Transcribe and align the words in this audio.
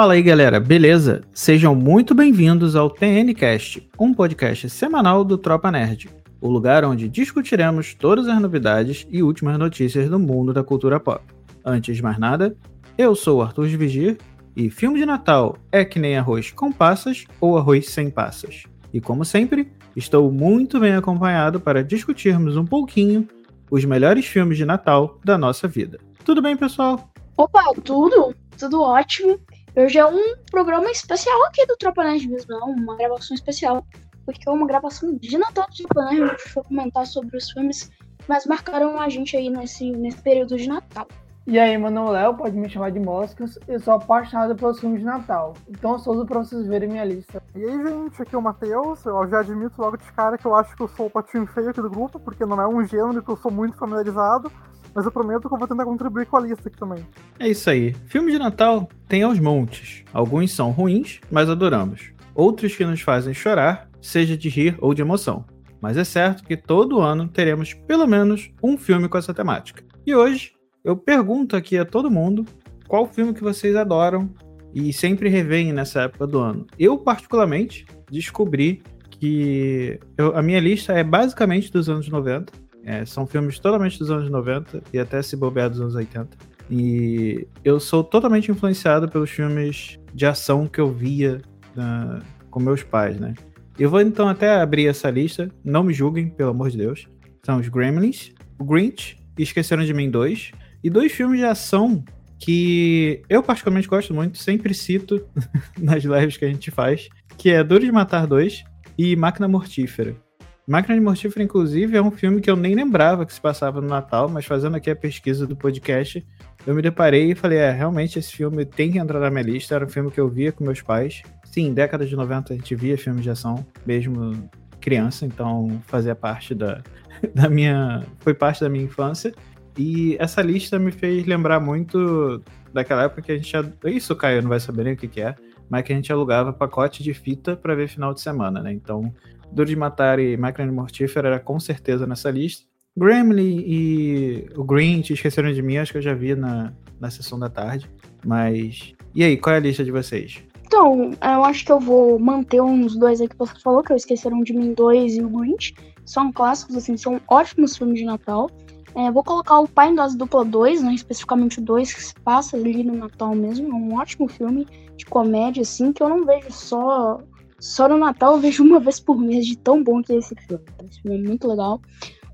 Fala 0.00 0.14
aí, 0.14 0.22
galera, 0.22 0.58
beleza? 0.58 1.20
Sejam 1.30 1.74
muito 1.74 2.14
bem-vindos 2.14 2.74
ao 2.74 2.88
TNcast, 2.88 3.86
um 3.98 4.14
podcast 4.14 4.70
semanal 4.70 5.22
do 5.22 5.36
Tropa 5.36 5.70
Nerd, 5.70 6.08
o 6.40 6.48
lugar 6.48 6.86
onde 6.86 7.06
discutiremos 7.06 7.92
todas 7.92 8.26
as 8.26 8.40
novidades 8.40 9.06
e 9.10 9.22
últimas 9.22 9.58
notícias 9.58 10.08
do 10.08 10.18
mundo 10.18 10.54
da 10.54 10.64
cultura 10.64 10.98
pop. 10.98 11.22
Antes 11.62 11.96
de 11.96 12.02
mais 12.02 12.18
nada, 12.18 12.56
eu 12.96 13.14
sou 13.14 13.40
o 13.40 13.42
Arthur 13.42 13.68
de 13.68 13.76
Vigir 13.76 14.16
e 14.56 14.70
filme 14.70 14.98
de 14.98 15.04
Natal 15.04 15.58
é 15.70 15.84
que 15.84 15.98
nem 15.98 16.16
arroz 16.16 16.50
com 16.50 16.72
passas 16.72 17.26
ou 17.38 17.58
arroz 17.58 17.90
sem 17.90 18.08
passas. 18.08 18.62
E 18.94 19.02
como 19.02 19.22
sempre, 19.22 19.70
estou 19.94 20.32
muito 20.32 20.80
bem 20.80 20.94
acompanhado 20.94 21.60
para 21.60 21.84
discutirmos 21.84 22.56
um 22.56 22.64
pouquinho 22.64 23.28
os 23.70 23.84
melhores 23.84 24.24
filmes 24.24 24.56
de 24.56 24.64
Natal 24.64 25.20
da 25.22 25.36
nossa 25.36 25.68
vida. 25.68 26.00
Tudo 26.24 26.40
bem, 26.40 26.56
pessoal? 26.56 27.12
Opa, 27.36 27.64
tudo, 27.84 28.34
tudo 28.58 28.80
ótimo. 28.80 29.38
Hoje 29.76 29.98
é 29.98 30.04
um 30.04 30.34
programa 30.50 30.90
especial 30.90 31.44
aqui 31.44 31.64
do 31.64 31.76
Tropa 31.76 32.02
Nerd 32.02 32.28
mesmo, 32.28 32.58
não, 32.58 32.70
uma 32.70 32.96
gravação 32.96 33.36
especial, 33.36 33.86
porque 34.24 34.48
é 34.48 34.50
uma 34.50 34.66
gravação 34.66 35.16
de 35.16 35.38
Natal 35.38 35.66
do 35.68 35.76
Tropa 35.76 36.10
Nerd, 36.10 36.22
a 36.22 36.26
gente 36.26 36.54
vai 36.54 36.64
comentar 36.64 37.06
sobre 37.06 37.36
os 37.36 37.50
filmes 37.52 37.84
que 38.18 38.28
mais 38.28 38.46
marcaram 38.46 39.00
a 39.00 39.08
gente 39.08 39.36
aí 39.36 39.48
nesse, 39.48 39.92
nesse 39.92 40.20
período 40.22 40.56
de 40.56 40.68
Natal. 40.68 41.06
E 41.46 41.58
aí, 41.58 41.76
mano, 41.78 42.10
Léo, 42.10 42.34
pode 42.34 42.56
me 42.56 42.68
chamar 42.68 42.90
de 42.90 43.00
Moscas. 43.00 43.58
Eu 43.66 43.80
sou 43.80 43.94
apaixonado 43.94 44.54
pelos 44.54 44.78
filmes 44.78 45.00
de 45.00 45.06
Natal. 45.06 45.54
Então 45.68 45.92
eu 45.92 45.98
sou 45.98 46.24
pra 46.26 46.40
vocês 46.40 46.66
verem 46.66 46.88
minha 46.88 47.04
lista. 47.04 47.42
E 47.56 47.64
aí, 47.64 47.88
gente, 47.88 48.22
aqui 48.22 48.34
é 48.34 48.38
o 48.38 48.42
Matheus. 48.42 49.04
Eu 49.04 49.26
já 49.28 49.40
admito 49.40 49.80
logo 49.80 49.96
de 49.96 50.12
cara 50.12 50.36
que 50.36 50.46
eu 50.46 50.54
acho 50.54 50.76
que 50.76 50.82
eu 50.82 50.88
sou 50.88 51.06
o 51.06 51.10
patinho 51.10 51.46
feio 51.46 51.70
aqui 51.70 51.80
do 51.80 51.90
grupo, 51.90 52.20
porque 52.20 52.44
não 52.44 52.60
é 52.60 52.68
um 52.68 52.84
gênero 52.84 53.22
que 53.22 53.30
eu 53.30 53.36
sou 53.36 53.50
muito 53.50 53.76
familiarizado. 53.76 54.52
Mas 54.94 55.04
eu 55.04 55.12
prometo 55.12 55.48
que 55.48 55.54
eu 55.54 55.58
vou 55.58 55.68
tentar 55.68 55.84
contribuir 55.84 56.26
com 56.26 56.36
a 56.36 56.40
lista 56.40 56.68
aqui 56.68 56.78
também. 56.78 57.06
É 57.38 57.48
isso 57.48 57.68
aí. 57.70 57.94
Filme 58.06 58.32
de 58.32 58.38
Natal 58.38 58.88
tem 59.08 59.22
aos 59.22 59.38
montes. 59.38 60.04
Alguns 60.12 60.52
são 60.52 60.70
ruins, 60.70 61.20
mas 61.30 61.48
adoramos. 61.48 62.12
Outros 62.34 62.74
que 62.74 62.84
nos 62.84 63.00
fazem 63.00 63.34
chorar, 63.34 63.88
seja 64.00 64.36
de 64.36 64.48
rir 64.48 64.76
ou 64.80 64.94
de 64.94 65.02
emoção. 65.02 65.44
Mas 65.80 65.96
é 65.96 66.04
certo 66.04 66.44
que 66.44 66.56
todo 66.56 67.00
ano 67.00 67.28
teremos 67.28 67.74
pelo 67.74 68.06
menos 68.06 68.50
um 68.62 68.76
filme 68.76 69.08
com 69.08 69.16
essa 69.16 69.32
temática. 69.32 69.82
E 70.06 70.14
hoje 70.14 70.52
eu 70.84 70.96
pergunto 70.96 71.56
aqui 71.56 71.78
a 71.78 71.84
todo 71.84 72.10
mundo 72.10 72.44
qual 72.88 73.06
filme 73.06 73.32
que 73.32 73.42
vocês 73.42 73.76
adoram 73.76 74.30
e 74.74 74.92
sempre 74.92 75.28
revêem 75.28 75.72
nessa 75.72 76.02
época 76.02 76.26
do 76.26 76.38
ano. 76.38 76.66
Eu, 76.78 76.98
particularmente, 76.98 77.86
descobri 78.10 78.82
que 79.10 79.98
eu, 80.16 80.36
a 80.36 80.42
minha 80.42 80.60
lista 80.60 80.92
é 80.92 81.04
basicamente 81.04 81.70
dos 81.70 81.88
anos 81.88 82.08
90. 82.08 82.52
É, 82.84 83.04
são 83.04 83.26
filmes 83.26 83.58
totalmente 83.58 83.98
dos 83.98 84.10
anos 84.10 84.30
90 84.30 84.82
e 84.92 84.98
até 84.98 85.20
se 85.22 85.36
bobear 85.36 85.70
dos 85.70 85.80
anos 85.80 85.94
80. 85.94 86.28
E 86.70 87.46
eu 87.64 87.80
sou 87.80 88.04
totalmente 88.04 88.50
influenciado 88.50 89.08
pelos 89.08 89.30
filmes 89.30 89.98
de 90.14 90.24
ação 90.24 90.66
que 90.66 90.80
eu 90.80 90.92
via 90.92 91.40
uh, 91.76 92.22
com 92.48 92.60
meus 92.60 92.82
pais, 92.82 93.18
né? 93.18 93.34
Eu 93.78 93.90
vou 93.90 94.00
então 94.00 94.28
até 94.28 94.60
abrir 94.60 94.86
essa 94.86 95.10
lista, 95.10 95.50
não 95.64 95.82
me 95.82 95.92
julguem, 95.92 96.28
pelo 96.28 96.50
amor 96.50 96.70
de 96.70 96.78
Deus. 96.78 97.08
São 97.42 97.58
os 97.58 97.68
Gremlins, 97.68 98.32
o 98.58 98.64
Grinch 98.64 99.18
e 99.38 99.42
Esqueceram 99.42 99.84
de 99.84 99.94
Mim 99.94 100.10
2. 100.10 100.52
E 100.82 100.90
dois 100.90 101.12
filmes 101.12 101.40
de 101.40 101.46
ação 101.46 102.04
que 102.38 103.22
eu 103.28 103.42
particularmente 103.42 103.88
gosto 103.88 104.14
muito, 104.14 104.38
sempre 104.38 104.72
cito 104.72 105.26
nas 105.78 106.04
lives 106.04 106.36
que 106.36 106.44
a 106.44 106.48
gente 106.48 106.70
faz, 106.70 107.08
que 107.36 107.50
é 107.50 107.62
Duro 107.62 107.84
de 107.84 107.92
Matar 107.92 108.26
2 108.26 108.64
e 108.96 109.16
Máquina 109.16 109.46
Mortífera. 109.46 110.16
Máquina 110.66 110.94
de 110.94 111.00
Mortífera, 111.00 111.42
inclusive, 111.42 111.96
é 111.96 112.02
um 112.02 112.10
filme 112.10 112.40
que 112.40 112.50
eu 112.50 112.56
nem 112.56 112.74
lembrava 112.74 113.26
que 113.26 113.32
se 113.32 113.40
passava 113.40 113.80
no 113.80 113.88
Natal, 113.88 114.28
mas 114.28 114.44
fazendo 114.44 114.76
aqui 114.76 114.90
a 114.90 114.96
pesquisa 114.96 115.46
do 115.46 115.56
podcast, 115.56 116.24
eu 116.66 116.74
me 116.74 116.82
deparei 116.82 117.32
e 117.32 117.34
falei, 117.34 117.58
é, 117.58 117.70
realmente 117.70 118.18
esse 118.18 118.32
filme 118.32 118.64
tem 118.64 118.92
que 118.92 118.98
entrar 118.98 119.18
na 119.18 119.30
minha 119.30 119.42
lista, 119.42 119.74
era 119.74 119.84
um 119.84 119.88
filme 119.88 120.10
que 120.10 120.20
eu 120.20 120.28
via 120.28 120.52
com 120.52 120.64
meus 120.64 120.80
pais. 120.80 121.22
Sim, 121.44 121.74
década 121.74 122.06
de 122.06 122.14
90 122.14 122.52
a 122.52 122.56
gente 122.56 122.74
via 122.74 122.96
filmes 122.96 123.24
de 123.24 123.30
ação, 123.30 123.66
mesmo 123.84 124.48
criança, 124.80 125.26
então 125.26 125.80
fazia 125.86 126.14
parte 126.14 126.54
da, 126.54 126.82
da 127.34 127.48
minha... 127.48 128.04
foi 128.20 128.34
parte 128.34 128.60
da 128.60 128.68
minha 128.68 128.84
infância. 128.84 129.34
E 129.76 130.16
essa 130.18 130.42
lista 130.42 130.78
me 130.78 130.92
fez 130.92 131.26
lembrar 131.26 131.58
muito 131.58 132.42
daquela 132.72 133.04
época 133.04 133.22
que 133.22 133.32
a 133.32 133.36
gente... 133.36 133.52
Isso, 133.86 134.14
Caio, 134.14 134.42
não 134.42 134.48
vai 134.48 134.60
saber 134.60 134.84
nem 134.84 134.92
o 134.92 134.96
que, 134.96 135.08
que 135.08 135.20
é, 135.20 135.34
mas 135.68 135.82
que 135.82 135.92
a 135.92 135.96
gente 135.96 136.12
alugava 136.12 136.52
pacote 136.52 137.02
de 137.02 137.14
fita 137.14 137.56
para 137.56 137.74
ver 137.74 137.88
final 137.88 138.12
de 138.12 138.20
semana, 138.20 138.62
né? 138.62 138.72
Então, 138.72 139.12
Duro 139.52 139.68
de 139.68 139.76
Matar 139.76 140.18
e 140.18 140.36
Máquina 140.36 140.70
Mortífera 140.70 141.28
era 141.28 141.40
com 141.40 141.58
certeza 141.58 142.06
nessa 142.06 142.30
lista. 142.30 142.64
Gremlin 142.96 143.64
e 143.66 144.48
o 144.56 144.64
Grinch 144.64 145.12
esqueceram 145.12 145.52
de 145.52 145.62
mim, 145.62 145.76
acho 145.76 145.92
que 145.92 145.98
eu 145.98 146.02
já 146.02 146.14
vi 146.14 146.34
na, 146.34 146.72
na 146.98 147.10
sessão 147.10 147.38
da 147.38 147.48
tarde. 147.48 147.88
Mas. 148.24 148.92
E 149.14 149.24
aí, 149.24 149.36
qual 149.36 149.54
é 149.54 149.58
a 149.58 149.60
lista 149.60 149.84
de 149.84 149.90
vocês? 149.90 150.42
Então, 150.66 151.10
eu 151.20 151.44
acho 151.44 151.64
que 151.64 151.72
eu 151.72 151.80
vou 151.80 152.18
manter 152.18 152.60
uns 152.60 152.96
dois 152.96 153.20
aí 153.20 153.28
que 153.28 153.36
você 153.36 153.58
falou, 153.60 153.82
que 153.82 153.92
eu 153.92 153.96
Esqueceram 153.96 154.42
de 154.42 154.52
Mim 154.52 154.72
2 154.72 155.16
e 155.16 155.22
o 155.22 155.28
Grinch. 155.28 155.74
São 156.04 156.32
clássicos, 156.32 156.76
assim, 156.76 156.96
são 156.96 157.20
ótimos 157.28 157.76
filmes 157.76 157.98
de 157.98 158.04
Natal. 158.04 158.48
É, 158.94 159.10
vou 159.10 159.22
colocar 159.22 159.58
o 159.58 159.68
Pai 159.68 159.88
em 159.88 159.94
Dose 159.94 160.16
Dupla 160.16 160.44
2, 160.44 160.82
né, 160.82 160.94
especificamente 160.94 161.58
o 161.58 161.62
2, 161.62 161.92
que 161.92 162.02
se 162.02 162.14
passa 162.14 162.56
ali 162.56 162.82
no 162.84 162.94
Natal 162.94 163.34
mesmo. 163.34 163.68
É 163.68 163.74
um 163.74 163.96
ótimo 163.96 164.28
filme 164.28 164.66
de 164.96 165.04
comédia, 165.06 165.62
assim, 165.62 165.92
que 165.92 166.02
eu 166.02 166.08
não 166.08 166.24
vejo 166.24 166.50
só 166.50 167.20
só 167.60 167.88
no 167.88 167.98
Natal 167.98 168.34
eu 168.34 168.40
vejo 168.40 168.64
uma 168.64 168.80
vez 168.80 168.98
por 168.98 169.18
mês 169.18 169.46
de 169.46 169.56
tão 169.56 169.82
bom 169.82 170.02
que 170.02 170.12
é 170.12 170.16
esse 170.16 170.34
filme. 170.34 170.64
Esse 170.88 171.02
filme 171.02 171.18
é 171.18 171.28
muito 171.28 171.46
legal. 171.46 171.80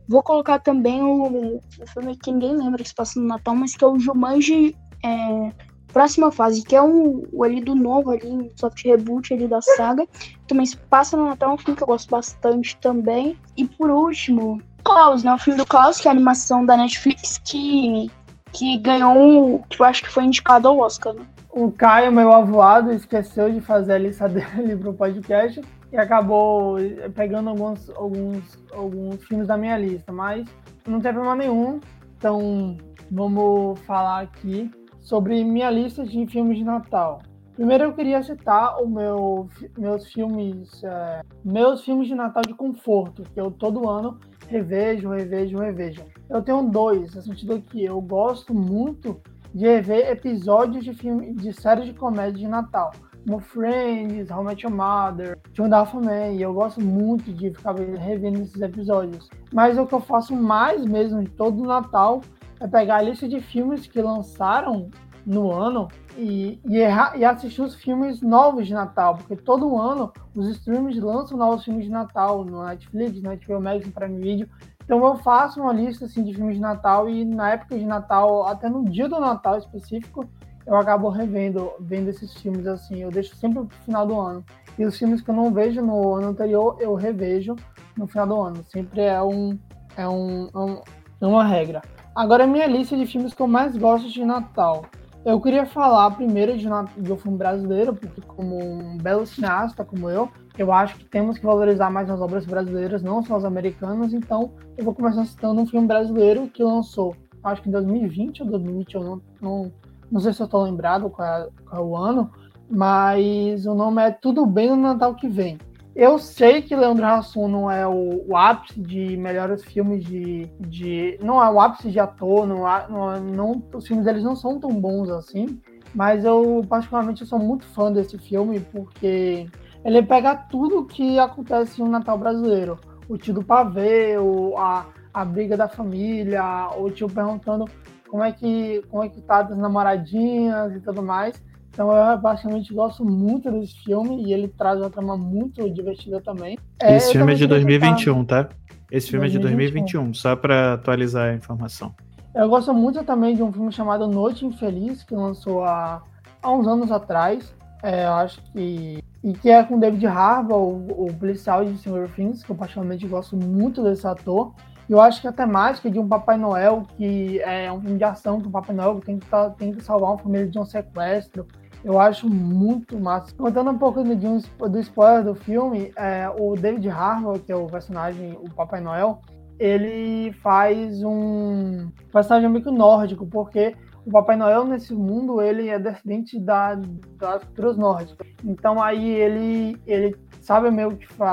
Vou 0.08 0.22
colocar 0.22 0.60
também 0.60 1.02
o, 1.02 1.56
o 1.56 1.86
filme 1.92 2.16
que 2.16 2.30
ninguém 2.30 2.56
lembra 2.56 2.82
que 2.82 2.88
se 2.88 2.94
passa 2.94 3.20
no 3.20 3.26
Natal, 3.26 3.54
mas 3.54 3.74
que 3.74 3.84
é 3.84 3.88
o 3.88 3.98
Jumanji 3.98 4.76
é, 5.04 5.52
Próxima 5.92 6.30
Fase, 6.30 6.62
que 6.62 6.76
é 6.76 6.82
um, 6.82 7.24
o 7.32 7.42
ali 7.42 7.60
do 7.60 7.74
novo, 7.74 8.10
ali, 8.10 8.26
um 8.28 8.50
soft 8.54 8.84
reboot 8.84 9.34
ali 9.34 9.48
da 9.48 9.60
saga. 9.60 10.06
Também 10.46 10.66
se 10.66 10.76
passa 10.76 11.16
no 11.16 11.24
Natal, 11.24 11.50
é 11.50 11.54
um 11.54 11.58
filme 11.58 11.76
que 11.76 11.82
eu 11.82 11.88
gosto 11.88 12.08
bastante 12.08 12.76
também. 12.76 13.36
E 13.56 13.64
por 13.64 13.90
último, 13.90 14.60
Klaus, 14.84 15.24
né? 15.24 15.34
O 15.34 15.38
filme 15.38 15.58
do 15.58 15.66
Klaus, 15.66 15.98
que 15.98 16.06
é 16.06 16.10
a 16.10 16.14
animação 16.14 16.64
da 16.64 16.76
Netflix 16.76 17.40
que, 17.44 18.08
que 18.52 18.78
ganhou 18.78 19.16
um. 19.16 19.62
que 19.62 19.80
eu 19.80 19.86
acho 19.86 20.04
que 20.04 20.10
foi 20.10 20.24
indicado 20.24 20.68
ao 20.68 20.78
Oscar, 20.78 21.14
né? 21.14 21.26
O 21.56 21.72
Caio, 21.72 22.12
meu 22.12 22.30
avoado, 22.34 22.92
esqueceu 22.92 23.50
de 23.50 23.62
fazer 23.62 23.94
a 23.94 23.98
lista 23.98 24.28
dele 24.28 24.76
pro 24.76 24.92
podcast 24.92 25.62
e 25.90 25.96
acabou 25.96 26.76
pegando 27.14 27.48
alguns, 27.48 27.88
alguns, 27.96 28.58
alguns 28.72 29.24
filmes 29.24 29.46
da 29.46 29.56
minha 29.56 29.78
lista, 29.78 30.12
mas 30.12 30.46
não 30.86 31.00
tem 31.00 31.14
problema 31.14 31.34
nenhum. 31.34 31.80
Então 32.18 32.76
vamos 33.10 33.80
falar 33.80 34.20
aqui 34.20 34.70
sobre 35.00 35.42
minha 35.44 35.70
lista 35.70 36.04
de 36.04 36.26
filmes 36.26 36.58
de 36.58 36.64
Natal. 36.64 37.22
Primeiro 37.54 37.84
eu 37.84 37.94
queria 37.94 38.22
citar 38.22 38.82
o 38.82 38.86
meu, 38.86 39.48
meus 39.78 40.12
filmes, 40.12 40.84
é, 40.84 41.22
meus 41.42 41.82
filmes 41.82 42.06
de 42.06 42.14
Natal 42.14 42.42
de 42.46 42.52
conforto, 42.52 43.22
que 43.32 43.40
eu 43.40 43.50
todo 43.50 43.88
ano 43.88 44.18
revejo, 44.46 45.08
revejo, 45.08 45.56
revejo. 45.56 46.04
Eu 46.28 46.42
tenho 46.42 46.64
dois, 46.64 47.14
no 47.14 47.22
sentido 47.22 47.62
que 47.62 47.82
eu 47.82 47.98
gosto 48.02 48.52
muito 48.52 49.18
de 49.54 49.80
ver 49.80 50.10
episódios 50.10 50.84
de 50.84 50.92
filme, 50.94 51.32
de 51.34 51.52
séries 51.52 51.86
de 51.86 51.94
comédia 51.94 52.38
de 52.38 52.48
Natal. 52.48 52.92
Como 53.26 53.40
Friends, 53.40 54.30
How 54.30 54.42
I 54.42 54.46
Met 54.46 54.64
Your 54.64 54.74
Mother, 54.74 55.38
John 55.52 55.68
Man, 55.68 56.32
e 56.32 56.42
eu 56.42 56.54
gosto 56.54 56.80
muito 56.80 57.32
de 57.32 57.50
ficar 57.50 57.74
revendo 57.74 58.42
esses 58.42 58.60
episódios. 58.60 59.28
Mas 59.52 59.76
o 59.76 59.86
que 59.86 59.94
eu 59.94 60.00
faço 60.00 60.34
mais 60.34 60.84
mesmo 60.84 61.24
de 61.24 61.30
todo 61.30 61.60
o 61.62 61.66
Natal 61.66 62.20
é 62.60 62.68
pegar 62.68 62.96
a 62.96 63.02
lista 63.02 63.28
de 63.28 63.40
filmes 63.40 63.86
que 63.86 64.00
lançaram 64.00 64.90
no 65.26 65.52
ano 65.52 65.88
e, 66.16 66.60
e, 66.64 66.78
e, 66.78 67.24
assistir 67.24 67.60
os 67.60 67.74
filmes 67.74 68.22
novos 68.22 68.66
de 68.66 68.72
Natal, 68.72 69.16
porque 69.16 69.36
todo 69.36 69.76
ano 69.76 70.12
os 70.34 70.48
streams 70.48 70.98
lançam 71.00 71.36
novos 71.36 71.64
filmes 71.64 71.84
de 71.84 71.90
Natal 71.90 72.44
no 72.44 72.64
Netflix, 72.64 73.20
no 73.20 73.36
HBO 73.36 73.60
Max, 73.60 73.84
no 73.84 73.92
Prime 73.92 74.20
Video, 74.20 74.48
então 74.86 75.04
eu 75.04 75.16
faço 75.16 75.60
uma 75.60 75.72
lista 75.72 76.04
assim 76.04 76.22
de 76.22 76.32
filmes 76.32 76.54
de 76.54 76.60
Natal 76.60 77.10
e 77.10 77.24
na 77.24 77.50
época 77.50 77.76
de 77.76 77.84
Natal, 77.84 78.46
até 78.46 78.68
no 78.68 78.84
dia 78.84 79.08
do 79.08 79.18
Natal 79.18 79.58
específico, 79.58 80.24
eu 80.64 80.76
acabo 80.76 81.08
revendo, 81.08 81.72
vendo 81.80 82.08
esses 82.08 82.32
filmes 82.34 82.68
assim. 82.68 83.02
Eu 83.02 83.10
deixo 83.10 83.34
sempre 83.34 83.64
pro 83.64 83.76
final 83.78 84.06
do 84.06 84.20
ano. 84.20 84.44
E 84.78 84.84
os 84.84 84.96
filmes 84.96 85.20
que 85.20 85.28
eu 85.28 85.34
não 85.34 85.52
vejo 85.52 85.82
no 85.82 86.14
ano 86.14 86.28
anterior, 86.28 86.76
eu 86.78 86.94
revejo 86.94 87.56
no 87.98 88.06
final 88.06 88.26
do 88.28 88.40
ano. 88.40 88.64
Sempre 88.68 89.02
é 89.02 89.20
um 89.20 89.58
é 89.96 90.08
um, 90.08 90.48
é 90.54 90.58
um 90.58 90.80
é 91.20 91.26
uma 91.26 91.44
regra. 91.44 91.82
Agora 92.14 92.44
a 92.44 92.46
minha 92.46 92.68
lista 92.68 92.96
de 92.96 93.06
filmes 93.06 93.34
que 93.34 93.42
eu 93.42 93.48
mais 93.48 93.76
gosto 93.76 94.08
de 94.08 94.24
Natal. 94.24 94.84
Eu 95.24 95.40
queria 95.40 95.66
falar 95.66 96.12
primeiro 96.12 96.56
de, 96.56 96.68
de 96.98 97.12
um 97.12 97.16
filme 97.16 97.36
brasileiro, 97.36 97.92
porque 97.92 98.20
como 98.20 98.56
um 98.56 98.96
belo 98.96 99.26
cineasta 99.26 99.84
como 99.84 100.08
eu, 100.08 100.30
eu 100.58 100.72
acho 100.72 100.96
que 100.96 101.04
temos 101.04 101.38
que 101.38 101.44
valorizar 101.44 101.90
mais 101.90 102.08
as 102.10 102.20
obras 102.20 102.46
brasileiras, 102.46 103.02
não 103.02 103.22
só 103.22 103.36
as 103.36 103.44
americanas. 103.44 104.12
Então, 104.12 104.52
eu 104.76 104.84
vou 104.84 104.94
começar 104.94 105.24
citando 105.24 105.60
um 105.60 105.66
filme 105.66 105.86
brasileiro 105.86 106.48
que 106.48 106.62
lançou, 106.62 107.14
acho 107.42 107.62
que 107.62 107.68
em 107.68 107.72
2020 107.72 108.42
ou 108.42 108.48
2021, 108.48 109.02
não, 109.02 109.22
não, 109.40 109.72
não 110.10 110.20
sei 110.20 110.32
se 110.32 110.40
eu 110.40 110.46
estou 110.46 110.62
lembrado 110.62 111.10
qual 111.10 111.28
é, 111.28 111.48
qual 111.64 111.82
é 111.82 111.84
o 111.84 111.96
ano, 111.96 112.30
mas 112.68 113.66
o 113.66 113.74
nome 113.74 114.02
é 114.02 114.10
Tudo 114.10 114.46
Bem 114.46 114.70
no 114.70 114.76
Natal 114.76 115.14
que 115.14 115.28
Vem. 115.28 115.58
Eu 115.94 116.18
sei 116.18 116.60
que 116.60 116.76
Leandro 116.76 117.06
Hassum 117.06 117.48
não 117.48 117.70
é 117.70 117.86
o, 117.86 118.22
o, 118.28 118.36
ápice 118.36 118.78
de 118.78 119.16
melhores 119.16 119.64
filmes 119.64 120.04
de, 120.04 120.44
de. 120.60 121.18
Não 121.22 121.42
é 121.42 121.48
o 121.48 121.58
ápice 121.58 121.90
de 121.90 121.98
ator, 121.98 122.46
não, 122.46 122.64
não, 122.90 123.20
não, 123.20 123.62
os 123.72 123.86
filmes 123.86 124.04
deles 124.04 124.22
não 124.22 124.36
são 124.36 124.60
tão 124.60 124.78
bons 124.78 125.08
assim. 125.08 125.58
Mas 125.94 126.22
eu, 126.26 126.62
particularmente, 126.68 127.22
eu 127.22 127.26
sou 127.26 127.38
muito 127.38 127.64
fã 127.64 127.90
desse 127.90 128.18
filme 128.18 128.60
porque 128.60 129.48
ele 129.86 130.02
pega 130.02 130.34
tudo 130.34 130.84
que 130.84 131.16
acontece 131.16 131.80
no 131.80 131.88
Natal 131.88 132.18
brasileiro. 132.18 132.76
O 133.08 133.16
tio 133.16 133.32
do 133.32 133.42
pavê, 133.44 134.18
o, 134.18 134.58
a, 134.58 134.86
a 135.14 135.24
briga 135.24 135.56
da 135.56 135.68
família, 135.68 136.42
o 136.76 136.90
tio 136.90 137.08
perguntando 137.08 137.66
como 138.08 138.24
é 138.24 138.32
que 138.32 138.82
como 138.90 139.04
é 139.04 139.08
que 139.08 139.20
tá 139.20 139.42
das 139.42 139.56
namoradinhas 139.56 140.74
e 140.74 140.80
tudo 140.80 141.04
mais. 141.04 141.40
Então 141.70 141.92
eu 141.92 142.18
basicamente 142.18 142.74
gosto 142.74 143.04
muito 143.04 143.48
desse 143.52 143.84
filme 143.84 144.24
e 144.24 144.32
ele 144.32 144.48
traz 144.48 144.80
uma 144.80 144.90
trama 144.90 145.16
muito 145.16 145.70
divertida 145.70 146.20
também. 146.20 146.58
É, 146.82 146.96
Esse 146.96 147.12
filme 147.12 147.32
é 147.32 147.36
de 147.36 147.46
2021, 147.46 148.24
tá? 148.24 148.48
Esse 148.90 149.10
filme 149.10 149.28
2021. 149.28 149.28
é 149.28 149.30
de 149.30 149.38
2021, 149.38 150.14
só 150.14 150.34
para 150.34 150.74
atualizar 150.74 151.30
a 151.30 151.34
informação. 151.34 151.94
Eu 152.34 152.48
gosto 152.48 152.74
muito 152.74 153.04
também 153.04 153.36
de 153.36 153.42
um 153.42 153.52
filme 153.52 153.70
chamado 153.70 154.08
Noite 154.08 154.44
Infeliz, 154.44 155.04
que 155.04 155.14
lançou 155.14 155.64
há, 155.64 156.02
há 156.42 156.52
uns 156.52 156.66
anos 156.66 156.90
atrás. 156.90 157.54
É, 157.82 158.04
eu 158.04 158.12
acho 158.14 158.42
que. 158.52 158.98
E 159.26 159.32
que 159.32 159.50
é 159.50 159.60
com 159.64 159.76
David 159.76 160.06
Harbour, 160.06 160.56
o, 160.56 161.06
o 161.06 161.14
policial 161.14 161.64
de 161.64 161.76
Stranger 161.78 162.08
Things, 162.14 162.44
que 162.44 162.50
eu 162.50 162.54
particularmente 162.54 163.08
gosto 163.08 163.36
muito 163.36 163.82
desse 163.82 164.06
ator. 164.06 164.54
E 164.88 164.92
eu 164.92 165.00
acho 165.00 165.20
que 165.20 165.26
a 165.26 165.32
temática 165.32 165.90
de 165.90 165.98
um 165.98 166.06
Papai 166.06 166.36
Noel, 166.36 166.84
que 166.96 167.40
é 167.40 167.72
um 167.72 167.80
filme 167.80 167.98
de 167.98 168.04
ação, 168.04 168.40
que 168.40 168.46
o 168.46 168.50
Papai 168.52 168.76
Noel 168.76 169.00
tem 169.00 169.18
que, 169.18 169.26
tem 169.58 169.72
que 169.72 169.82
salvar 169.82 170.10
uma 170.10 170.18
família 170.18 170.46
de 170.46 170.56
um 170.56 170.64
sequestro, 170.64 171.44
eu 171.82 171.98
acho 171.98 172.30
muito 172.30 173.00
massa. 173.00 173.34
Contando 173.34 173.72
um 173.72 173.78
pouco 173.78 174.04
de 174.04 174.26
um, 174.28 174.38
do 174.38 174.78
spoiler 174.78 175.24
do 175.24 175.34
filme, 175.34 175.90
é, 175.96 176.30
o 176.38 176.54
David 176.54 176.88
Harbour, 176.88 177.40
que 177.40 177.50
é 177.50 177.56
o 177.56 177.66
personagem, 177.66 178.38
o 178.40 178.48
Papai 178.54 178.80
Noel, 178.80 179.18
ele 179.58 180.32
faz 180.34 181.02
um 181.02 181.88
personagem 182.12 182.48
meio 182.48 182.70
nórdico, 182.70 183.26
porque 183.26 183.74
o 184.06 184.10
Papai 184.10 184.36
Noel 184.36 184.64
nesse 184.64 184.94
mundo 184.94 185.42
ele 185.42 185.68
é 185.68 185.78
descendente 185.78 186.38
da, 186.38 186.76
das 187.18 187.42
culturas 187.42 187.76
nórdicas. 187.76 188.26
Então 188.44 188.80
aí 188.80 189.08
ele 189.08 189.76
ele 189.84 190.16
sabe 190.40 190.70
meio 190.70 190.96
que 190.96 191.06
a, 191.20 191.26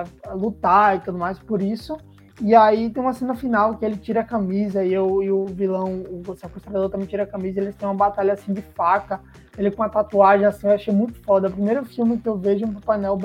a, 0.00 0.30
a 0.30 0.32
lutar 0.32 0.96
e 0.96 1.00
tudo 1.00 1.18
mais 1.18 1.38
por 1.38 1.60
isso. 1.60 1.98
E 2.40 2.52
aí 2.54 2.90
tem 2.90 3.00
uma 3.00 3.12
cena 3.12 3.34
final 3.34 3.76
que 3.76 3.84
ele 3.84 3.96
tira 3.96 4.22
a 4.22 4.24
camisa 4.24 4.84
e, 4.84 4.92
eu, 4.92 5.22
e 5.22 5.30
o 5.30 5.44
vilão, 5.44 6.02
o 6.26 6.34
sequestrador 6.34 6.90
também 6.90 7.06
tira 7.06 7.22
a 7.22 7.26
camisa, 7.26 7.60
eles 7.60 7.76
têm 7.76 7.86
uma 7.86 7.94
batalha 7.94 8.32
assim 8.32 8.52
de 8.52 8.60
faca, 8.60 9.20
ele 9.56 9.70
com 9.70 9.84
a 9.84 9.88
tatuagem 9.88 10.44
assim, 10.44 10.66
eu 10.66 10.72
achei 10.72 10.92
muito 10.92 11.22
foda. 11.22 11.46
É 11.46 11.50
o 11.50 11.52
primeiro 11.52 11.84
filme 11.84 12.18
que 12.18 12.28
eu 12.28 12.36
vejo 12.36 12.66
um 12.66 12.72
Papai 12.72 12.98
Noel 12.98 13.18